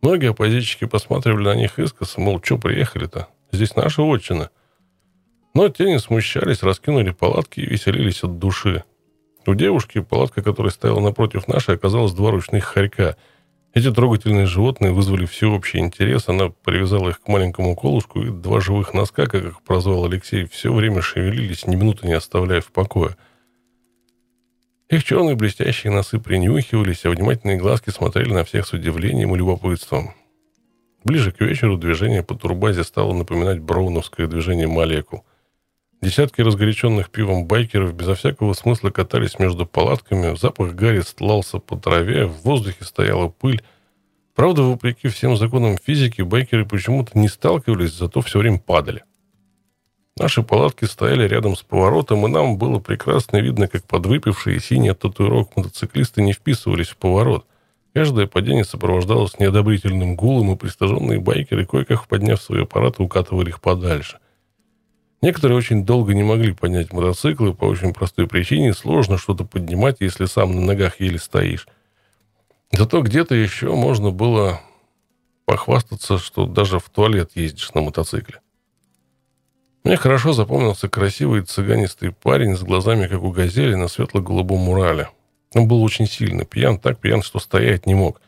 [0.00, 3.28] Многие оппозитчики посматривали на них искоса, мол, что приехали-то?
[3.52, 4.50] Здесь наша отчина.
[5.54, 8.84] Но те не смущались, раскинули палатки и веселились от души.
[9.46, 13.16] У девушки, палатка которая стояла напротив нашей, оказалась два ручных хорька.
[13.74, 16.28] Эти трогательные животные вызвали всеобщий интерес.
[16.28, 20.72] Она привязала их к маленькому колышку, и два живых носка, как их прозвал Алексей, все
[20.72, 23.16] время шевелились, ни минуты не оставляя в покое.
[24.88, 30.14] Их черные блестящие носы принюхивались, а внимательные глазки смотрели на всех с удивлением и любопытством.
[31.02, 35.24] Ближе к вечеру движение по турбазе стало напоминать броуновское движение молекул.
[36.00, 42.26] Десятки разгоряченных пивом байкеров безо всякого смысла катались между палатками, запах гари стлался по траве,
[42.26, 43.64] в воздухе стояла пыль.
[44.36, 49.02] Правда, вопреки всем законам физики, байкеры почему-то не сталкивались, зато все время падали.
[50.18, 55.54] Наши палатки стояли рядом с поворотом, и нам было прекрасно видно, как подвыпившие синие татуировок
[55.56, 57.44] мотоциклисты не вписывались в поворот.
[57.92, 64.18] Каждое падение сопровождалось неодобрительным гулом, и пристаженные байкеры, кое-как подняв свои аппараты, укатывали их подальше.
[65.20, 68.74] Некоторые очень долго не могли поднять мотоциклы по очень простой причине.
[68.74, 71.66] Сложно что-то поднимать, если сам на ногах еле стоишь.
[72.72, 74.60] Зато где-то еще можно было
[75.44, 78.40] похвастаться, что даже в туалет ездишь на мотоцикле.
[79.86, 85.10] Мне хорошо запомнился красивый цыганистый парень с глазами, как у газели, на светло-голубом мурале.
[85.54, 88.20] Он был очень сильно пьян, так пьян, что стоять не мог.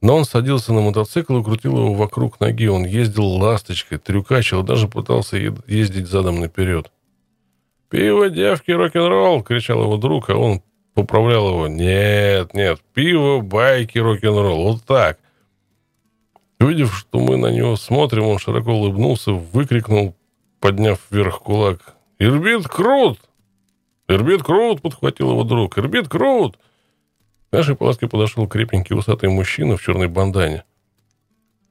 [0.00, 2.68] Но он садился на мотоцикл и крутил его вокруг ноги.
[2.68, 6.92] Он ездил ласточкой, трюкачил, даже пытался ездить задом наперед.
[7.90, 10.62] «Пиво, девки, рок-н-ролл!»— кричал его друг, а он
[10.94, 11.66] поправлял его.
[11.66, 14.74] «Нет, нет, пиво, байки, рок-н-ролл.
[14.74, 15.18] Вот так!»
[16.60, 20.14] Увидев, что мы на него смотрим, он широко улыбнулся, выкрикнул
[20.62, 21.96] подняв вверх кулак.
[22.18, 23.18] «Ирбит крут!»
[24.08, 25.76] «Ирбит крут!»— подхватил его друг.
[25.76, 26.56] «Ирбит крут!»
[27.50, 30.62] К нашей палатке подошел крепенький усатый мужчина в черной бандане.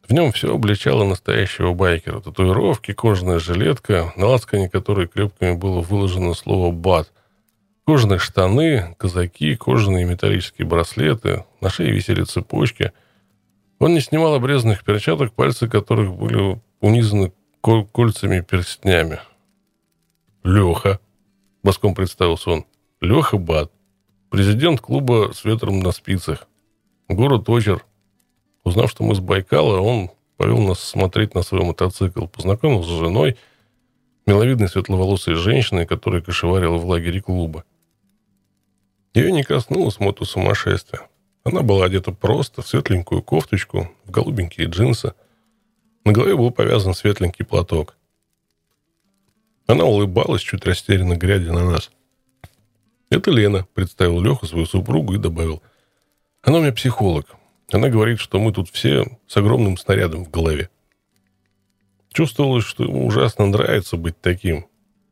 [0.07, 2.19] В нем все обличало настоящего байкера.
[2.19, 7.13] Татуировки, кожаная жилетка, на лацкане которой крепками было выложено слово «бат».
[7.87, 12.91] Кожаные штаны, казаки, кожаные металлические браслеты, на шее висели цепочки.
[13.79, 17.31] Он не снимал обрезанных перчаток, пальцы которых были унизаны
[17.61, 19.19] кольцами перстнями.
[20.43, 20.99] «Леха»,—
[21.63, 22.65] боском представился он,—
[23.01, 23.71] «Леха Бат».
[24.31, 26.47] Президент клуба с ветром на спицах.
[27.09, 27.85] Город Очер.
[28.63, 32.27] Узнав, что мы с Байкала, он повел нас смотреть на свой мотоцикл.
[32.27, 33.37] Познакомился с женой,
[34.25, 37.65] миловидной светловолосой женщиной, которая кошеварила в лагере клуба.
[39.13, 41.01] Ее не коснулось мотосумасшествия.
[41.43, 45.13] Она была одета просто, в светленькую кофточку, в голубенькие джинсы.
[46.03, 47.95] На голове был повязан светленький платок.
[49.67, 51.91] Она улыбалась, чуть растерянно глядя на нас.
[53.09, 55.61] «Это Лена»,— представил Леха свою супругу и добавил.
[56.41, 57.35] «Она у меня психолог.
[57.71, 60.69] Она говорит, что мы тут все с огромным снарядом в голове».
[62.11, 64.65] Чувствовалось, что ему ужасно нравится быть таким.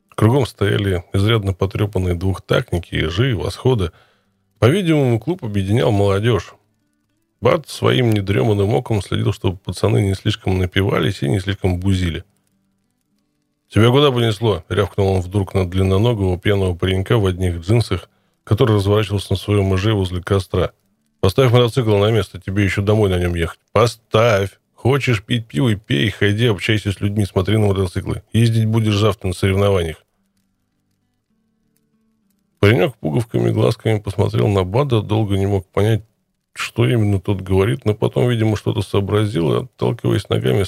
[0.09, 3.91] Кругом стояли изрядно потрепанные двухтактники, ежи, восходы—
[4.59, 6.53] по-видимому, клуб объединял молодежь.
[7.41, 12.25] Бат своим недреманным оком следил, чтобы пацаны не слишком напивались и не слишком бузили.
[13.69, 18.09] «Тебя куда понесло?»— рявкнул он вдруг на длинноногого пьяного паренька в одних джинсах,
[18.43, 20.71] который разворачивался на своем эже возле костра.
[21.21, 23.59] «Поставь мотоцикл на место, тебе еще домой на нем ехать».
[23.71, 24.59] «Поставь!
[24.73, 28.23] Хочешь пить пиво и пей, ходи, общайся с людьми, смотри на мотоциклы.
[28.33, 30.03] Ездить будешь завтра на соревнованиях».
[32.59, 36.01] Паренек пуговками глазками посмотрел на Бада, долго не мог понять,
[36.53, 40.63] что именно тот говорит, но потом, видимо, что-то сообразил и, отталкиваясь ногами,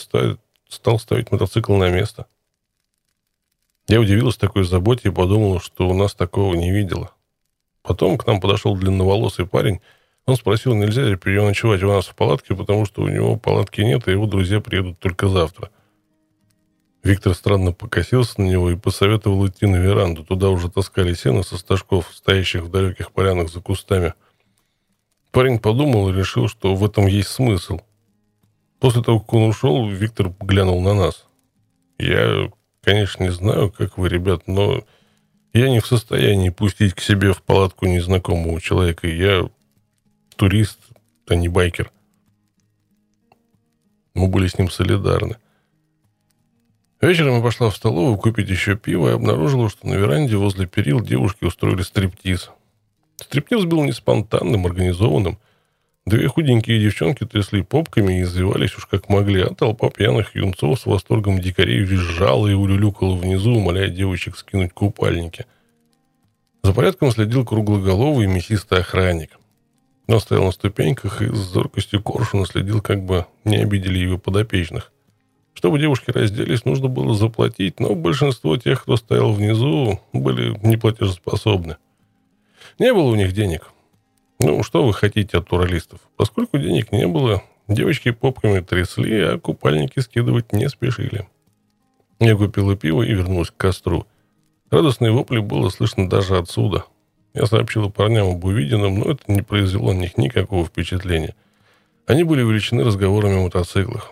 [0.70, 2.28] стал, ставить мотоцикл на место.
[3.88, 7.12] Я удивилась такой заботе и подумала, что у нас такого не видела.
[7.82, 9.82] Потом к нам подошел длинноволосый парень.
[10.26, 14.08] Он спросил, нельзя ли переночевать у нас в палатке, потому что у него палатки нет,
[14.08, 15.72] и его друзья приедут только завтра.
[17.04, 20.24] Виктор странно покосился на него и посоветовал идти на веранду.
[20.24, 24.14] Туда уже таскали сено со стажков, стоящих в далеких полянах за кустами.
[25.32, 27.80] Парень подумал и решил, что в этом есть смысл.
[28.80, 31.26] После того, как он ушел, Виктор глянул на нас.
[31.98, 32.52] «Я,
[32.82, 34.84] конечно, не знаю, как вы, ребят, но
[35.54, 39.08] я не в состоянии пустить к себе в палатку незнакомого человека.
[39.08, 39.50] Я
[40.36, 40.80] турист,
[41.28, 41.92] а не байкер».
[44.14, 45.38] Мы были с ним солидарны.
[47.00, 51.00] Вечером я пошла в столовую купить еще пиво и обнаружила, что на веранде возле перил
[51.00, 52.52] девушки устроили стриптиз.
[53.22, 55.38] Стриптиз был не спонтанным, организованным.
[56.06, 60.86] Две худенькие девчонки трясли попками и извивались уж как могли, а толпа пьяных юнцов с
[60.88, 65.46] восторгом дикарей визжала и улюлюкала внизу, умоляя девочек скинуть купальники.
[66.64, 69.38] За порядком следил круглоголовый мясистый охранник.
[70.08, 74.92] Он стоял на ступеньках и с зоркостью коршуна следил, как бы не обидели его подопечных.
[75.54, 81.78] Чтобы девушки разделись, нужно было заплатить, но большинство тех, кто стоял внизу, были неплатежеспособны.
[82.82, 83.72] Не было у них денег.
[84.40, 86.00] Ну, что вы хотите от туралистов?
[86.18, 91.30] Поскольку денег не было, девочки попками трясли, а купальники скидывать не спешили.
[92.20, 94.08] Я купила пиво и вернулась к костру.
[94.72, 96.86] Радостные вопли было слышно даже отсюда.
[97.36, 101.36] Я сообщила парням об увиденном, но это не произвело на них никакого впечатления.
[102.08, 104.12] Они были увлечены разговорами о мотоциклах.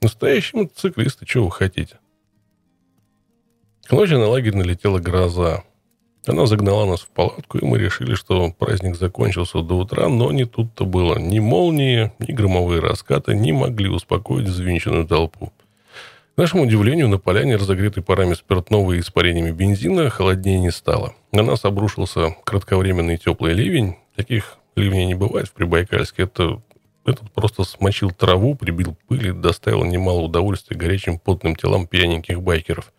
[0.00, 1.98] Настоящие мотоциклисты, чего вы хотите?
[3.82, 5.64] К ночи на лагерь налетела гроза.
[6.26, 10.44] Она загнала нас в палатку, и мы решили, что праздник закончился до утра, но не
[10.44, 11.18] тут-то было.
[11.18, 15.52] Ни молнии, ни громовые раскаты не могли успокоить взвинченную толпу.
[16.34, 21.14] К нашему удивлению, на поляне, разогретой парами спиртного и испарениями бензина, холоднее не стало.
[21.32, 23.96] На нас обрушился кратковременный теплый ливень.
[24.14, 26.24] Таких ливней не бывает в Прибайкальске.
[26.24, 26.60] Это
[27.06, 32.92] этот просто смочил траву, прибил пыль и доставил немало удовольствия горячим потным телам пьяненьких байкеров.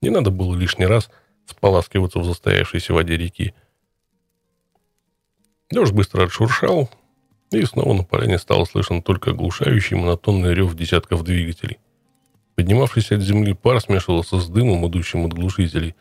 [0.00, 1.10] Не надо было лишний раз
[1.50, 3.54] споласкиваться в застоявшейся воде реки.
[5.70, 6.90] Дождь быстро отшуршал,
[7.50, 11.78] и снова на поляне стало слышен только оглушающий монотонный рев десятков двигателей.
[12.54, 15.94] Поднимавшийся от земли пар смешивался с дымом, идущим от глушителей.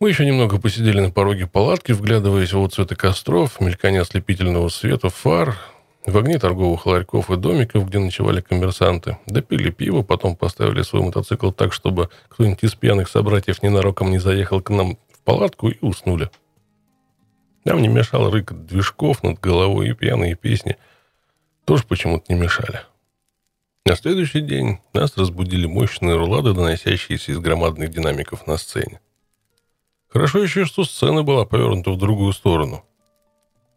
[0.00, 5.58] Мы еще немного посидели на пороге палатки, вглядываясь в отцветы костров, мелькание ослепительного света, фар,
[6.06, 11.50] в огне торговых ларьков и домиков, где ночевали коммерсанты, допили пиво, потом поставили свой мотоцикл
[11.50, 16.30] так, чтобы кто-нибудь из пьяных собратьев ненароком не заехал к нам в палатку и уснули.
[17.64, 20.76] Нам не мешал рык движков над головой и пьяные песни.
[21.64, 22.82] Тоже почему-то не мешали.
[23.84, 29.00] На следующий день нас разбудили мощные рулады, доносящиеся из громадных динамиков на сцене.
[30.08, 32.84] Хорошо еще, что сцена была повернута в другую сторону–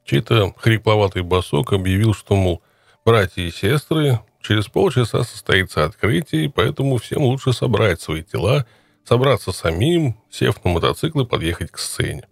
[0.05, 2.63] Чей-то хрипловатый босок объявил, что, мол,
[3.05, 8.65] братья и сестры, через полчаса состоится открытие, поэтому всем лучше собрать свои тела,
[9.03, 12.27] собраться самим, сев на мотоцикл и подъехать к сцене.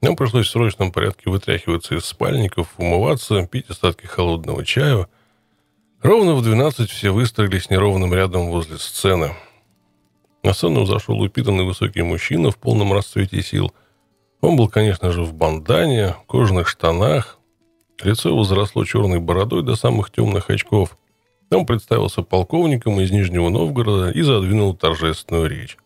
[0.00, 5.08] Нам пришлось в срочном порядке вытряхиваться из спальников, умываться, пить остатки холодного чая.
[6.02, 9.32] Ровно в 12 все выстроились неровным рядом возле сцены.
[10.42, 13.72] На сцену зашел упитанный высокий мужчина в полном расцвете сил–
[14.44, 17.38] Он был, конечно же, в бандане, кожаных штанах.
[18.02, 20.98] Лицо его заросло черной бородой до самых темных очков.
[21.50, 25.78] Он представился полковником из Нижнего Новгорода и задвинул торжественную речь.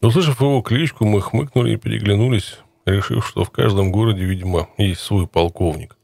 [0.00, 5.28] Услышав его кличку, мы хмыкнули и переглянулись, решив, что в каждом городе, видимо, есть свой
[5.28, 5.96] полковник.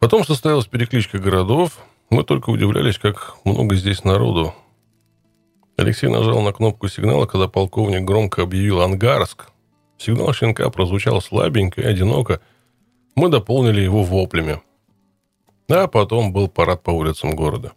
[0.00, 1.78] Потом состоялась перекличка городов.
[2.10, 4.54] Мы только удивлялись, как много здесь народу.
[5.76, 9.53] Алексей нажал на кнопку сигнала, когда полковник громко объявил «Ангарск».
[9.98, 12.40] Сигнал щенка прозвучал слабенько и одиноко.
[13.14, 14.60] Мы дополнили его воплями.
[15.68, 17.72] А потом был парад по улицам города.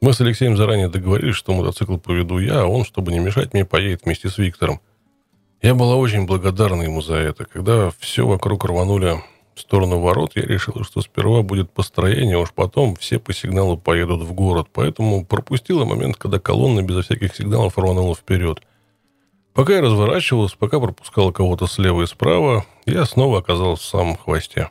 [0.00, 3.64] Мы с Алексеем заранее договорились, что мотоцикл поведу я, а он, чтобы не мешать мне,
[3.64, 4.80] поедет вместе с Виктором.
[5.62, 7.46] Я была очень благодарна ему за это.
[7.46, 9.22] Когда все вокруг рванули
[9.54, 13.78] в сторону ворот, я решила, что сперва будет построение, а уж потом все по сигналу
[13.78, 14.68] поедут в город.
[14.72, 18.60] Поэтому пропустила момент, когда колонна безо всяких сигналов рванула вперед.
[19.54, 24.70] Пока я разворачивалась, пока пропускала кого-то слева и справа, я снова оказалась в самом хвосте.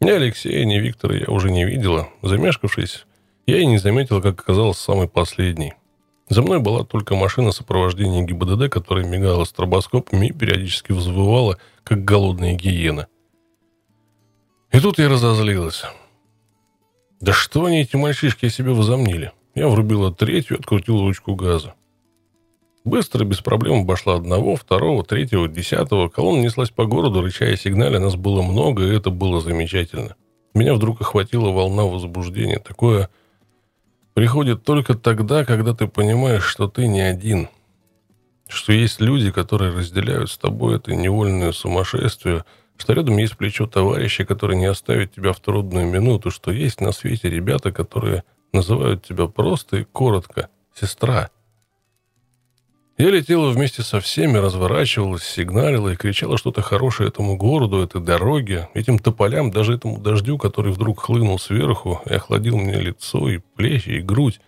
[0.00, 2.08] Ни Алексея, ни Виктора я уже не видела.
[2.22, 3.06] Замешкавшись,
[3.46, 5.74] я и не заметила, как оказалась самой последней.
[6.28, 12.54] За мной была только машина сопровождения ГИБДД, которая мигала стробоскопами и периодически взвывала, как голодная
[12.54, 13.08] гиена–
[14.72, 15.82] и тут я разозлилась.
[17.20, 19.32] Да что они, эти мальчишки, себе возомнили?
[19.54, 21.74] Я врубила третью и открутила ручку газа.
[22.88, 26.08] Быстро, без проблем обошла одного, второго, третьего, десятого.
[26.08, 27.98] Колонна неслась по городу, рыча и.
[27.98, 30.16] Нас было много, и это было замечательно.
[30.54, 32.58] Меня вдруг охватила волна возбуждения.
[32.58, 33.10] Такое
[34.14, 37.50] приходит только тогда, когда ты понимаешь, что ты не один.
[38.48, 42.44] Что есть люди, которые разделяют с тобой это невольное сумасшествие–
[42.78, 46.92] что рядом есть плечо товарища, который не оставит тебя в трудную минуту, что есть на
[46.92, 50.48] свете ребята, которые называют тебя просто и коротко
[50.80, 51.30] «сестра».
[52.98, 58.68] Я летела вместе со всеми, разворачивалась, сигналила и кричала что-то хорошее этому городу, этой дороге,
[58.74, 63.90] этим тополям, даже этому дождю, который вдруг хлынул сверху и охладил мне лицо и плечи,
[63.90, 64.40] и грудь.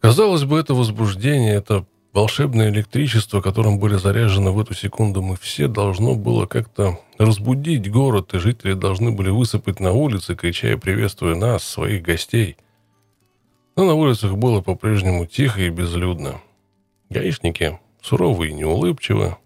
[0.00, 5.66] Казалось бы, это возбуждение, это Волшебное электричество, которым были заряжены в эту секунду мы все,
[5.66, 11.34] должно было как-то разбудить город, и жители должны были высыпать на улицы, крича и приветствуя
[11.34, 12.56] нас, своих гостей.
[13.76, 16.40] Но на улицах было по-прежнему тихо и безлюдно.
[17.10, 19.36] Гаишники, суровые и неулыбчивы,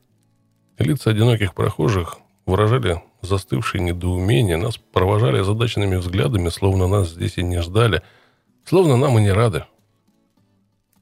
[0.78, 7.62] лица одиноких прохожих выражали застывшее недоумение, нас провожали задачными взглядами, словно нас здесь и не
[7.62, 8.02] ждали,
[8.64, 9.64] словно нам и не рады.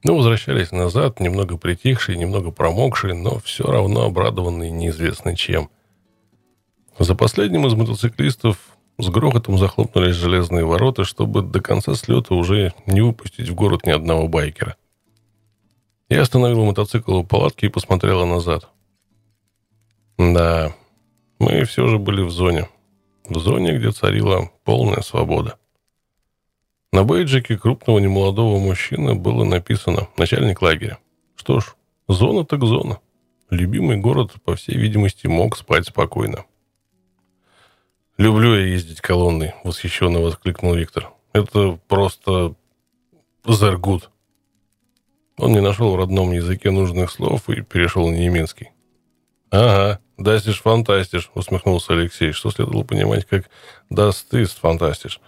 [0.03, 5.69] Мы возвращались назад, немного притихшие, немного промокшие, но все равно обрадованные неизвестно чем.
[6.97, 13.01] За последним из мотоциклистов с грохотом захлопнулись железные ворота, чтобы до конца слета уже не
[13.01, 14.75] выпустить в город ни одного байкера.
[16.09, 18.69] Я остановила мотоцикл у палатки и посмотрела назад.
[20.17, 20.73] Да,
[21.39, 22.69] мы все же были в зоне.
[23.29, 25.57] В зоне, где царила полная свобода.
[26.91, 30.97] На бейджике крупного немолодого мужчины было написано «Начальник лагеря».
[31.35, 31.75] Что ж,
[32.07, 32.99] зона так зона.
[33.49, 36.45] Любимый город, по всей видимости, мог спать спокойно.
[38.17, 41.11] «Люблю я ездить колонной»,— восхищенно воскликнул Виктор.
[41.33, 42.55] «Это просто
[43.45, 44.09] зергут».
[45.37, 48.71] Он не нашел в родном языке нужных слов и перешел на немецкий.
[49.51, 53.49] «Ага, дастиш фантастиш»,— усмехнулся Алексей, что следовало понимать как
[53.89, 55.21] «даст ист фантастиш».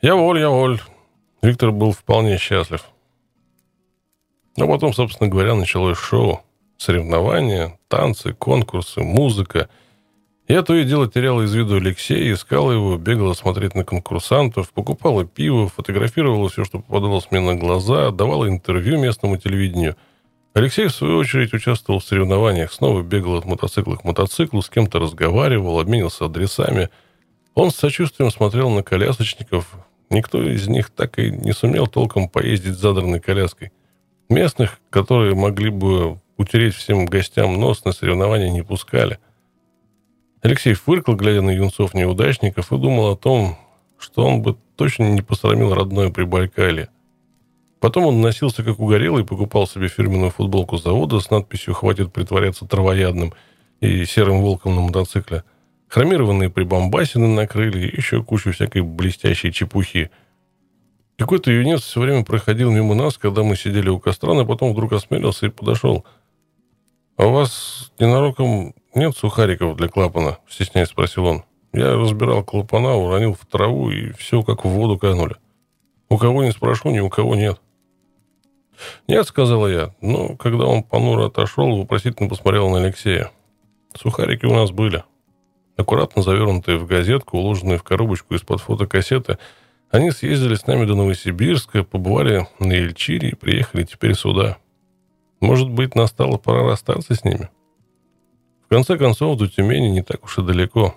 [0.00, 0.80] Я воль, я воль.
[1.42, 2.84] Виктор был вполне счастлив.
[4.56, 6.40] Но потом, собственно говоря, началось шоу.
[6.76, 9.68] Соревнования, танцы, конкурсы, музыка.
[10.46, 15.24] Я то и дело теряла из виду Алексея, искала его, бегала смотреть на конкурсантов, покупала
[15.24, 19.96] пиво, фотографировала все, что попадалось мне на глаза, давала интервью местному телевидению.
[20.52, 24.98] Алексей, в свою очередь, участвовал в соревнованиях, снова бегал от мотоцикла к мотоциклу, с кем-то
[24.98, 26.90] разговаривал, обменился адресами–
[27.54, 29.70] он с сочувствием смотрел на колясочников.
[30.10, 33.72] Никто из них так и не сумел толком поездить задранной коляской.
[34.28, 39.18] Местных, которые могли бы утереть всем гостям нос, на соревнования не пускали.
[40.44, 43.58] Алексей фыркал, глядя на юнцов-неудачников, и думал о том,
[43.98, 46.88] что он бы точно не посрамил родное Прибайкалье.
[47.80, 52.64] Потом он носился как угорелый и покупал себе фирменную футболку завода с надписью «Хватит притворяться
[52.66, 53.32] травоядным»
[53.80, 55.42] и серым волком на мотоцикле–
[55.94, 60.10] хромированные прибамбасины накрыли, и еще кучу всякой блестящей чепухи.
[61.16, 64.92] Какой-то юнец все время проходил мимо нас, когда мы сидели у костра, но потом вдруг
[64.92, 66.04] осмелился и подошел.
[67.16, 71.44] «А у вас ненароком нет сухариков для клапана?»— стесняясь спросил он.
[71.74, 75.34] Я разбирал клапана, уронил в траву, и все как в воду канули.
[76.08, 77.60] У кого не спрошу, ни у кого нет.
[79.08, 83.32] «Нет»,— сказала я, но когда он понуро отошел, вопросительно посмотрел на Алексея.
[83.94, 85.02] «Сухарики у нас были».
[85.76, 89.38] Аккуратно завернутые в газетку, уложенные в коробочку из-под фотокассеты,
[89.90, 94.58] они съездили с нами до Новосибирска, побывали на Ильчире и приехали теперь сюда.
[95.40, 97.48] Может быть, настала пора расстаться с ними?
[98.74, 100.96] Конце концов, до Тюмени не так уж и далеко.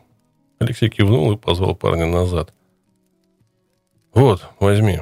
[0.57, 2.51] Алексей кивнул и позвал парня назад.
[4.15, 5.01] «Вот, возьми».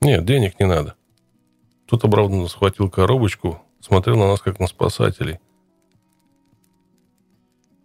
[0.00, 0.94] «Нет, денег не надо».
[1.86, 5.40] Тут обрадованно схватил коробочку, смотрел на нас, как на спасателей.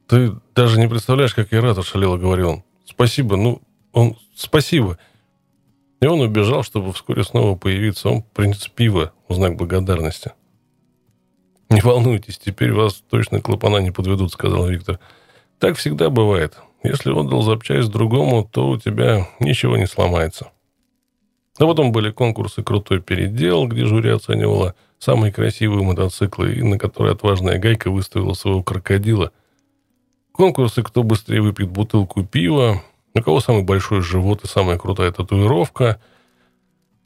[0.08, 2.64] «Ты даже не представляешь, как я рад»,— ошалело говорил он.
[2.86, 3.62] «Спасибо, ну,
[3.92, 4.16] он...
[4.34, 4.98] Спасибо».
[6.00, 8.08] И он убежал, чтобы вскоре снова появиться.
[8.08, 10.32] Он принес пиво в знак благодарности.
[11.74, 15.00] «Не волнуйтесь, теперь вас точно клапана не подведут»,— сказал Виктор.
[15.58, 16.56] «Так всегда бывает.
[16.84, 20.52] Если отдал запчасть другому, то у тебя ничего не сломается».
[21.58, 27.14] А потом были конкурсы «Крутой передел», где жюри оценивало самые красивые мотоциклы, и на которые
[27.14, 29.32] отважная гайка выставила своего крокодила.
[30.32, 32.84] Конкурсы «Кто быстрее выпьет бутылку пива»,
[33.16, 36.00] у кого самый большой живот и самая крутая татуировка.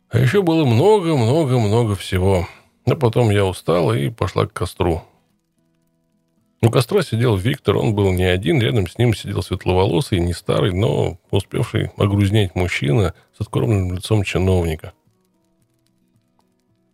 [0.09, 2.49] А еще было много-много-много всего.
[2.87, 5.03] А потом я устала и пошла к костру.
[6.61, 10.73] У костра сидел Виктор, он был не один, рядом с ним сидел светловолосый, не старый,
[10.73, 14.93] но успевший огрузнеть мужчина с откормленным лицом чиновника.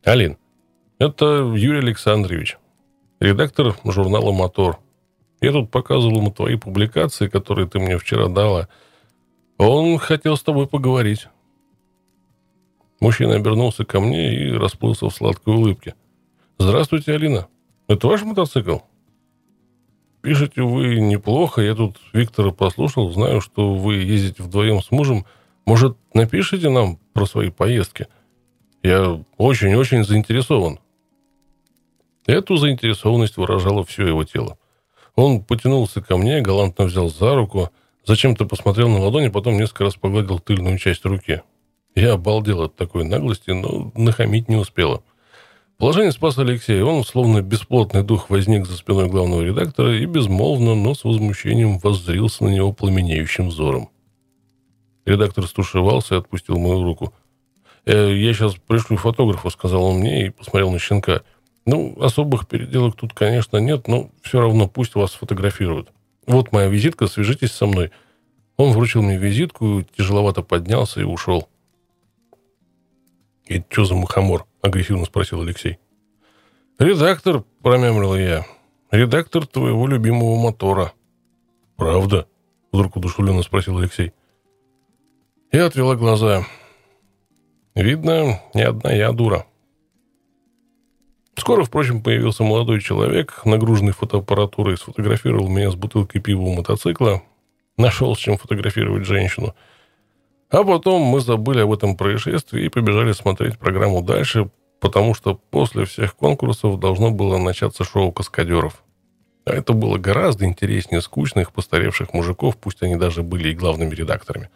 [0.04, 0.38] Алин,
[0.98, 2.58] это Юрий Александрович,
[3.20, 4.80] редактор журнала «Мотор».
[5.40, 8.68] Я тут показывал ему твои публикации, которые ты мне вчера дала.
[9.58, 11.28] Он хотел с тобой поговорить.
[13.04, 15.94] Мужчина обернулся ко мне и расплылся в сладкой улыбке.
[16.58, 17.48] «Здравствуйте, Алина.
[17.90, 18.78] Это ваш мотоцикл?»
[20.22, 21.62] Пишете вы неплохо.
[21.62, 23.12] Я тут Виктора послушал.
[23.12, 25.26] Знаю, что вы ездите вдвоем с мужем.
[25.66, 28.08] Может, напишите нам про свои поездки?
[28.84, 30.80] Я очень-очень заинтересован.
[32.26, 34.58] Эту заинтересованность выражало все его тело.
[35.16, 37.70] Он потянулся ко мне, галантно взял за руку,
[38.06, 41.42] зачем-то посмотрел на ладони, потом несколько раз погладил тыльную часть руки.
[41.96, 45.04] Я обалдел от такой наглости, но нахамить не успела.
[45.78, 46.82] Положение спас Алексей.
[46.82, 52.46] Он, словно бесплотный дух, возник за спиной главного редактора и безмолвно, но с возмущением воззрился
[52.46, 53.90] на него пламенеющим взором.
[55.06, 57.14] Редактор стушевался и отпустил мою руку.
[57.86, 61.24] «Э, «Я сейчас пришлю фотографа»,— сказал он мне и посмотрел на щенка.
[61.66, 65.90] «Ну, особых переделок тут, конечно, нет, но все равно пусть вас фотографируют.
[66.26, 67.92] Вот моя визитка, свяжитесь со мной».
[68.56, 71.50] Он вручил мне визитку, тяжеловато поднялся и ушел.
[73.46, 75.78] «И что за мухомор?»— агрессивно спросил Алексей.
[76.80, 78.46] «Редактор»,— промямлил я.
[78.92, 80.94] «Редактор твоего любимого мотора».
[81.76, 82.28] «Правда?»—
[82.72, 84.14] вдруг удушевленно спросил Алексей.
[85.52, 86.46] Я отвела глаза.
[87.76, 89.46] Видно, не одна я дура.
[91.36, 97.24] Скоро, впрочем, появился молодой человек, нагруженный фотоаппаратурой, сфотографировал меня с бутылкой пива у мотоцикла,
[97.78, 99.54] нашел с чем фотографировать женщину—
[100.54, 105.86] а потом мы забыли об этом происшествии и побежали смотреть программу дальше, потому что после
[105.86, 108.84] всех конкурсов должно было начаться шоу каскадеров.
[109.46, 114.52] А это было гораздо интереснее скучных, постаревших мужиков, пусть они даже были и главными редакторами.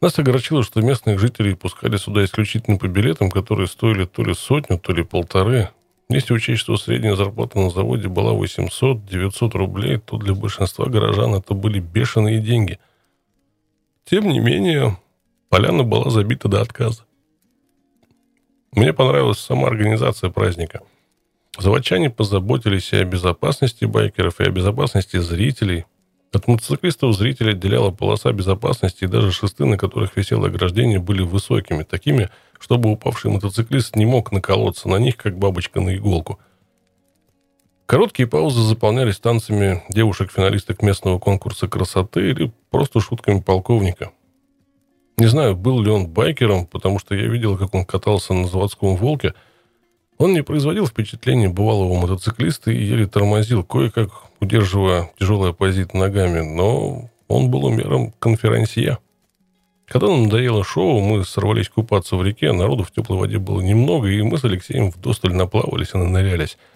[0.00, 4.80] Нас огорчило, что местных жителей пускали сюда исключительно по билетам, которые стоили то ли сотню,
[4.80, 5.68] то ли полторы.
[6.08, 11.54] Если учесть, что средняя зарплата на заводе была 800-900 рублей, то для большинства горожан это
[11.54, 12.80] были бешеные деньги–
[14.04, 14.98] тем не менее,
[15.48, 17.04] поляна была забита до отказа.
[18.72, 20.82] Мне понравилась сама организация праздника.
[21.58, 25.84] Заводчане позаботились и о безопасности байкеров, и о безопасности зрителей.
[26.32, 31.84] От мотоциклистов зрителей отделяла полоса безопасности, и даже шесты, на которых висело ограждение, были высокими,
[31.84, 32.28] такими,
[32.58, 36.40] чтобы упавший мотоциклист не мог наколоться на них, как бабочка на иголку–
[37.86, 44.12] Короткие паузы заполнялись танцами девушек-финалисток местного конкурса красоты или просто шутками полковника.
[45.18, 48.96] Не знаю, был ли он байкером, потому что я видел, как он катался на заводском
[48.96, 49.34] «Волке».
[50.16, 57.10] Он не производил впечатления бывалого мотоциклиста и еле тормозил, кое-как удерживая тяжелый оппозит ногами, но
[57.28, 58.98] он был умером конферансье.
[59.86, 64.08] Когда нам надоело шоу, мы сорвались купаться в реке, народу в теплой воде было немного,
[64.08, 66.56] и мы с Алексеем вдосталь наплавались и нанырялись–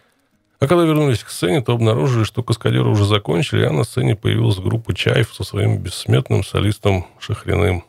[0.61, 4.59] а когда вернулись к сцене, то обнаружили, что каскадеры уже закончили, а на сцене появилась
[4.59, 7.85] группа «Чаев» со своим бессмертным солистом Шахриным.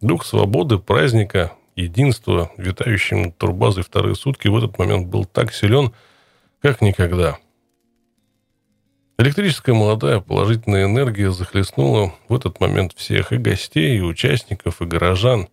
[0.00, 5.92] Дух свободы, праздника, единства, витающим над турбазой вторые сутки в этот момент был так силен,
[6.60, 7.38] как никогда.
[9.18, 15.48] Электрическая молодая положительная энергия захлестнула в этот момент всех и гостей, и участников, и горожан.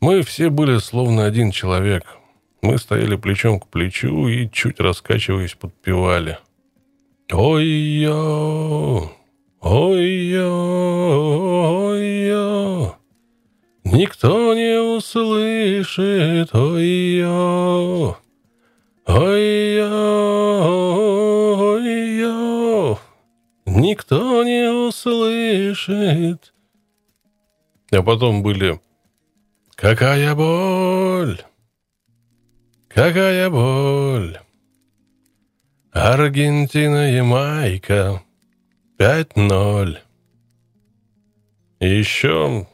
[0.00, 2.04] Мы все были словно один человек.
[2.62, 6.38] Мы стояли плечом к плечу и, чуть раскачиваясь, подпевали.
[7.32, 9.10] Ой-ё,
[9.60, 10.48] ой-ё,
[11.90, 12.94] ой-ё,
[13.82, 18.16] Никто не услышит, ой-ё,
[19.06, 19.88] ой-ё,
[21.74, 22.98] ой-ё,
[23.66, 26.54] Никто не услышит.
[27.90, 28.80] А потом были
[29.74, 31.40] «Какая боль!
[32.94, 34.38] Какая боль!»
[35.92, 38.22] Аргентина, Ямайка,
[38.98, 39.98] 5-0.
[41.80, 42.66] И еще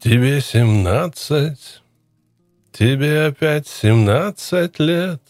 [0.00, 1.82] тебе семнадцать,
[2.72, 5.22] тебе опять семнадцать лет.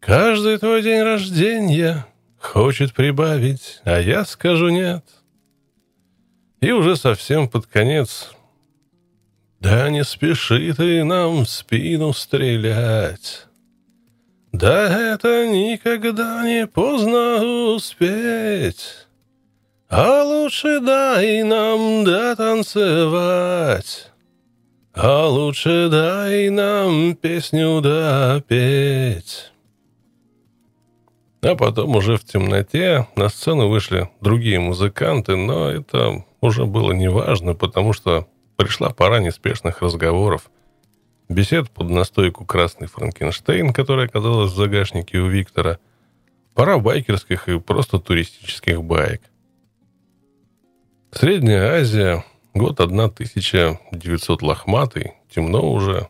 [0.00, 2.04] Каждый твой день рождения
[2.40, 5.04] хочет прибавить, а я скажу нет.
[6.60, 8.34] И уже совсем под конец.
[9.62, 13.46] Да не спеши ты нам в спину стрелять.
[14.50, 19.06] Да это никогда не поздно успеть.
[19.88, 24.10] А лучше дай нам дотанцевать.
[24.94, 29.52] А лучше дай нам песню допеть.
[31.40, 37.54] А потом уже в темноте на сцену вышли другие музыканты, но это уже было неважно,
[37.54, 38.26] потому что
[38.64, 40.50] пришла пора неспешных разговоров–
[41.32, 45.78] бесед под настойку «Красный Франкенштейн», которая оказалась в загашнике у Виктора,
[46.54, 49.22] пара байкерских и просто туристических баек.
[51.10, 52.24] Средняя Азия,
[52.54, 56.08] год 1900 лохматый, темно уже.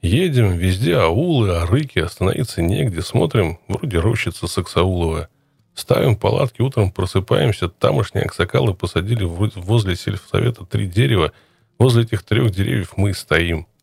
[0.00, 5.28] Едем, везде аулы, арыки, остановиться негде, смотрим, вроде рощица Саксаулова.
[5.74, 11.32] Ставим палатки, утром просыпаемся, тамошние аксакалы посадили возле сельсовета три дерева,
[11.78, 13.66] возле этих трех деревьев мы стоим–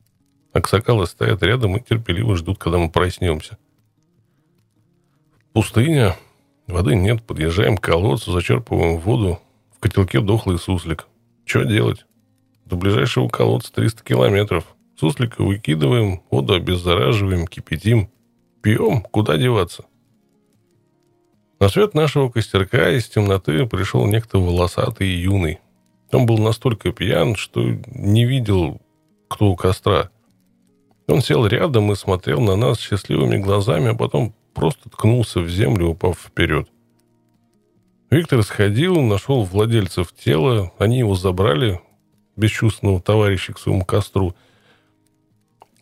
[0.56, 3.58] Аксакалы стоят рядом и терпеливо ждут, когда мы проснемся.
[5.52, 6.16] Пустыня.
[6.66, 7.22] Воды нет.
[7.24, 9.42] Подъезжаем к колодцу, зачерпываем воду.
[9.76, 11.08] В котелке дохлый суслик.
[11.44, 12.06] Что делать?
[12.64, 14.64] До ближайшего колодца 300 километров.
[14.98, 18.10] Суслика выкидываем, воду обеззараживаем, кипятим.
[18.62, 19.02] Пьем.
[19.02, 19.84] Куда деваться?
[21.60, 25.60] На свет нашего костерка из темноты пришел некто волосатый и юный.
[26.12, 28.82] Он был настолько пьян, что не видел,
[29.28, 30.10] кто у костра.
[31.08, 35.90] Он сел рядом и смотрел на нас счастливыми глазами, а потом просто ткнулся в землю,
[35.90, 36.68] упав вперед.
[38.10, 41.82] Виктор сходил, нашел владельцев тела, они его забрали,
[42.36, 44.36] бесчувственного товарища к своему костру.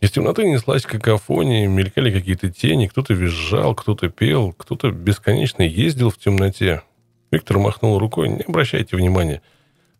[0.00, 6.18] Из темноты неслась какофония, мелькали какие-то тени, кто-то визжал, кто-то пел, кто-то бесконечно ездил в
[6.18, 6.82] темноте.
[7.30, 9.40] Виктор махнул рукой, не обращайте внимания.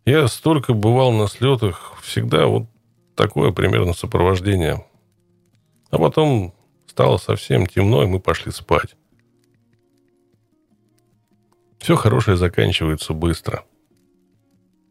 [0.04, 2.66] Я столько бывал на слетах, всегда вот
[3.14, 4.84] такое примерно сопровождение.
[5.90, 6.52] А потом
[6.86, 8.96] стало совсем темно, и мы пошли спать.
[11.78, 13.64] Все хорошее заканчивается быстро.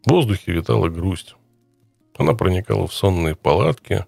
[0.06, 1.35] В воздухе витала грусть.
[2.18, 4.07] Она проникала в сонные палатки,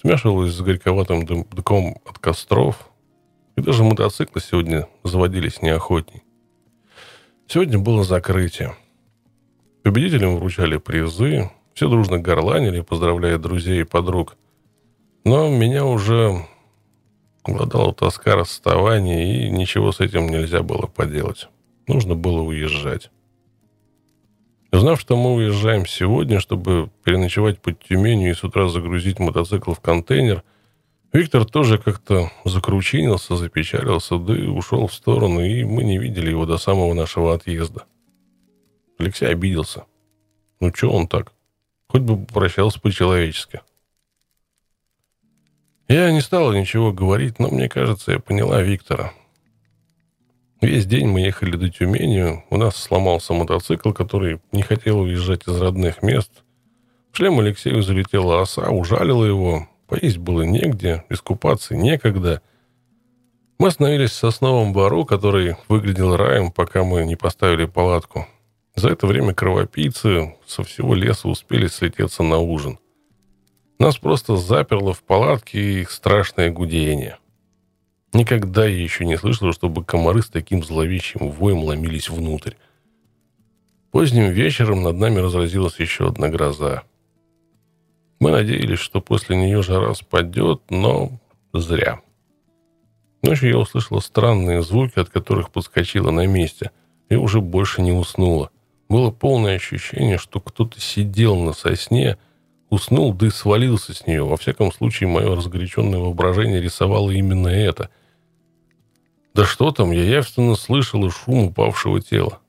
[0.00, 2.90] смешивалась с горьковатым дымком от костров,
[3.56, 6.24] и даже мотоциклы сегодня заводились неохотней.
[7.48, 8.74] Сегодня было закрытие.
[9.86, 14.36] Победителям вручали призы, все дружно горланили, поздравляя друзей и подруг–
[15.26, 16.46] но меня уже
[17.42, 21.48] обладала тоска расставания, и ничего с этим нельзя было поделать.
[21.88, 23.10] Нужно было уезжать.
[24.70, 29.80] Узнав, что мы уезжаем сегодня, чтобы переночевать под Тюменью и с утра загрузить мотоцикл в
[29.80, 30.44] контейнер,
[31.12, 36.46] Виктор тоже как-то закручинился, запечалился, да и ушел в сторону, и мы не видели его
[36.46, 37.82] до самого нашего отъезда.
[38.98, 39.84] Алексей обиделся.
[40.60, 41.32] Ну, что он так?
[41.88, 43.60] Хоть бы попрощался по-человечески.
[45.88, 49.12] Я не стала ничего говорить, но мне кажется, я поняла Виктора.
[50.60, 55.60] Весь день мы ехали до Тюмени, у нас сломался мотоцикл, который не хотел уезжать из
[55.60, 56.30] родных мест.
[57.12, 62.42] В шлем Алексею залетела оса, ужалила его, поесть было негде, искупаться некогда.
[63.58, 68.26] Мы остановились в сосновом бару, который выглядел раем, пока мы не поставили палатку.
[68.76, 72.78] За это время кровопийцы со всего леса успели слететься на ужин.
[73.78, 77.18] Нас просто заперло в палатке их страшное гудение.
[78.12, 82.54] Никогда я еще не слышал, чтобы комары с таким зловещим воем ломились внутрь.
[83.92, 86.82] Поздним вечером над нами разразилась еще одна гроза.
[88.20, 91.18] Мы надеялись, что после нее жара спадет, но
[91.54, 92.00] зря.
[93.22, 96.72] Ночью я услышала странные звуки, от которых подскочила на месте,
[97.08, 98.50] и уже больше не уснула.
[98.88, 102.18] Было полное ощущение, что кто-то сидел на сосне,
[102.70, 104.24] уснул, да и свалился с нее.
[104.24, 107.90] Во всяком случае, мое разгоряченное воображение рисовало именно это.
[109.34, 112.40] Да что там, я явственно слышала шум упавшего тела.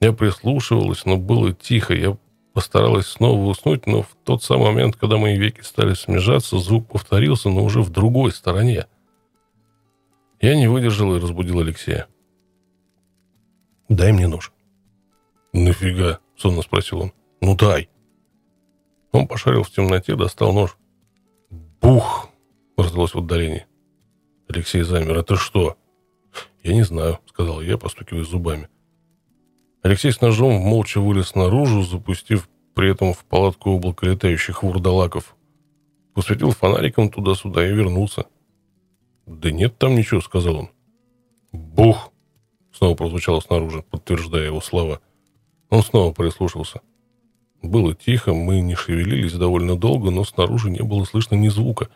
[0.00, 1.94] Я прислушивалась, но было тихо.
[1.94, 2.18] Я
[2.52, 7.48] постаралась снова уснуть, но в тот самый момент, когда мои веки стали смежаться, звук повторился,
[7.48, 8.86] но уже в другой стороне.
[10.40, 12.06] Я не выдержал и разбудил Алексея.
[13.88, 14.52] «Дай мне нож».
[15.56, 17.12] «Нафига?»— сонно спросил он.
[17.40, 17.88] «Ну дай».
[19.12, 20.76] Он пошарил в темноте, достал нож.
[21.80, 22.28] «Бух!»—
[22.76, 23.64] раздалось в отдалении.
[24.48, 25.16] Алексей замер.
[25.16, 25.78] «Это что?»
[26.62, 28.68] «Я не знаю»,— сказал я, постукивая зубами.
[29.82, 35.34] Алексей с ножом молча вылез наружу, запустив при этом в палатку облако летающих вурдалаков.
[36.12, 38.26] Посветил фонариком туда-сюда и вернулся.
[39.24, 40.70] «Да нет там ничего»,— сказал он.
[41.52, 42.12] «Бух!»—
[42.72, 45.00] снова прозвучало снаружи, подтверждая его слова.
[45.70, 46.80] Он снова прислушался.
[47.62, 51.88] Было тихо, мы не шевелились довольно долго, но снаружи не было слышно ни звука.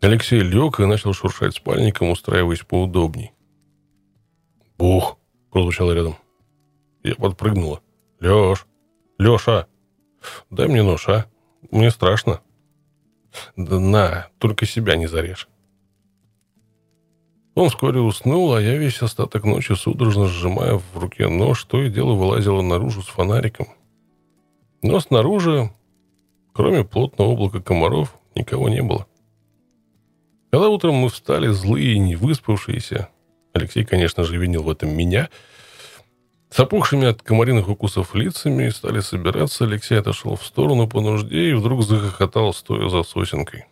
[0.00, 3.32] Алексей лег и начал шуршать спальником, устраиваясь поудобней.
[4.76, 5.18] «Бух!»—
[5.50, 6.16] прозвучало рядом.
[7.02, 7.80] Я подпрыгнула.
[8.20, 8.66] «Леш!
[9.18, 9.66] Леша!
[10.50, 11.26] Дай мне нож, а?
[11.70, 12.40] Мне страшно».
[13.56, 15.48] «Да на, только себя не зарежь».
[17.54, 21.88] Он вскоре уснул, а я весь остаток ночи, судорожно сжимая в руке нож, то и
[21.88, 23.68] дело вылазила наружу с фонариком.
[24.82, 25.70] Но снаружи,
[26.52, 29.06] кроме плотного облака комаров, никого не было.
[30.50, 33.08] Когда утром мы встали злые и невыспавшиеся,
[33.52, 35.28] Алексей, конечно же, винил в этом меня,
[36.50, 41.52] с опухшими от комариных укусов лицами стали собираться, Алексей отошел в сторону по нужде и
[41.52, 43.66] вдруг захохотал, стоя за сосенкой.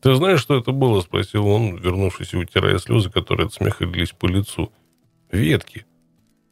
[0.00, 4.12] «Ты знаешь, что это было?»– спросил он, вернувшись и утирая слезы, которые от смеха лились
[4.12, 4.72] по лицу.
[5.30, 5.84] «Ветки.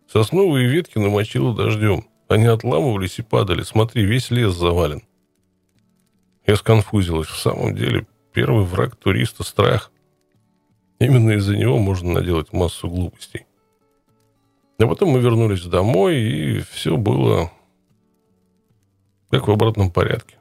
[0.07, 2.07] Сосновые ветки намочило дождем.
[2.29, 3.63] Они отламывались и падали.
[3.63, 5.03] Смотри, весь лес завален».
[6.47, 7.29] Я сконфузилась.
[7.29, 9.91] В самом деле, первый враг туриста– страх.
[10.99, 13.47] Именно из-за него можно наделать массу глупостей.
[14.79, 17.51] А потом мы вернулись домой, и все было
[19.31, 20.38] как в обратном порядке.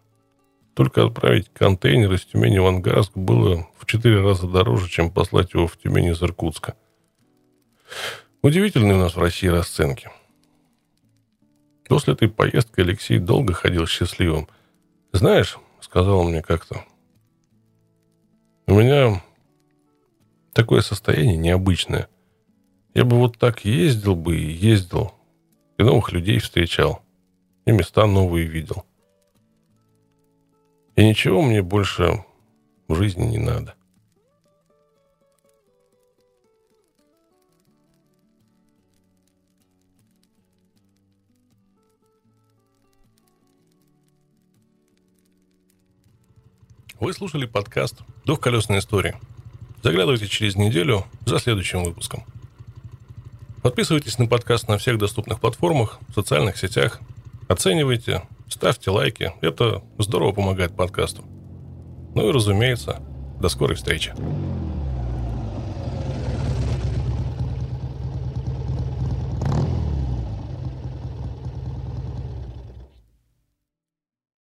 [0.77, 5.65] Только отправить контейнер из Тюмени в Ангарск было в четыре раза дороже, чем послать его
[5.65, 6.75] в Тюмень из Иркутска.
[8.43, 10.11] Удивительные у нас в России расценки.
[11.87, 14.47] После этой поездки Алексей долго ходил счастливым.
[15.13, 16.85] «Знаешь»,— сказал он мне как-то,—
[18.67, 19.23] «у меня
[20.53, 22.07] такое состояние необычное.
[22.93, 25.11] Я бы вот так ездил бы и ездил,
[25.79, 27.01] и новых людей встречал,
[27.65, 28.85] и места новые видел.
[30.97, 32.25] И ничего мне больше
[32.87, 33.75] в жизни не надо.
[46.99, 49.19] Вы слушали подкаст «Двухколесная история».
[49.83, 52.23] Заглядывайте через неделю за следующим выпуском.
[53.61, 56.99] Подписывайтесь на подкаст на всех доступных платформах, в социальных сетях.
[57.47, 59.33] Оценивайте, ставьте лайки.
[59.41, 61.23] Это здорово помогает подкасту.
[62.15, 62.99] Ну и, разумеется,
[63.39, 64.13] до скорой встречи.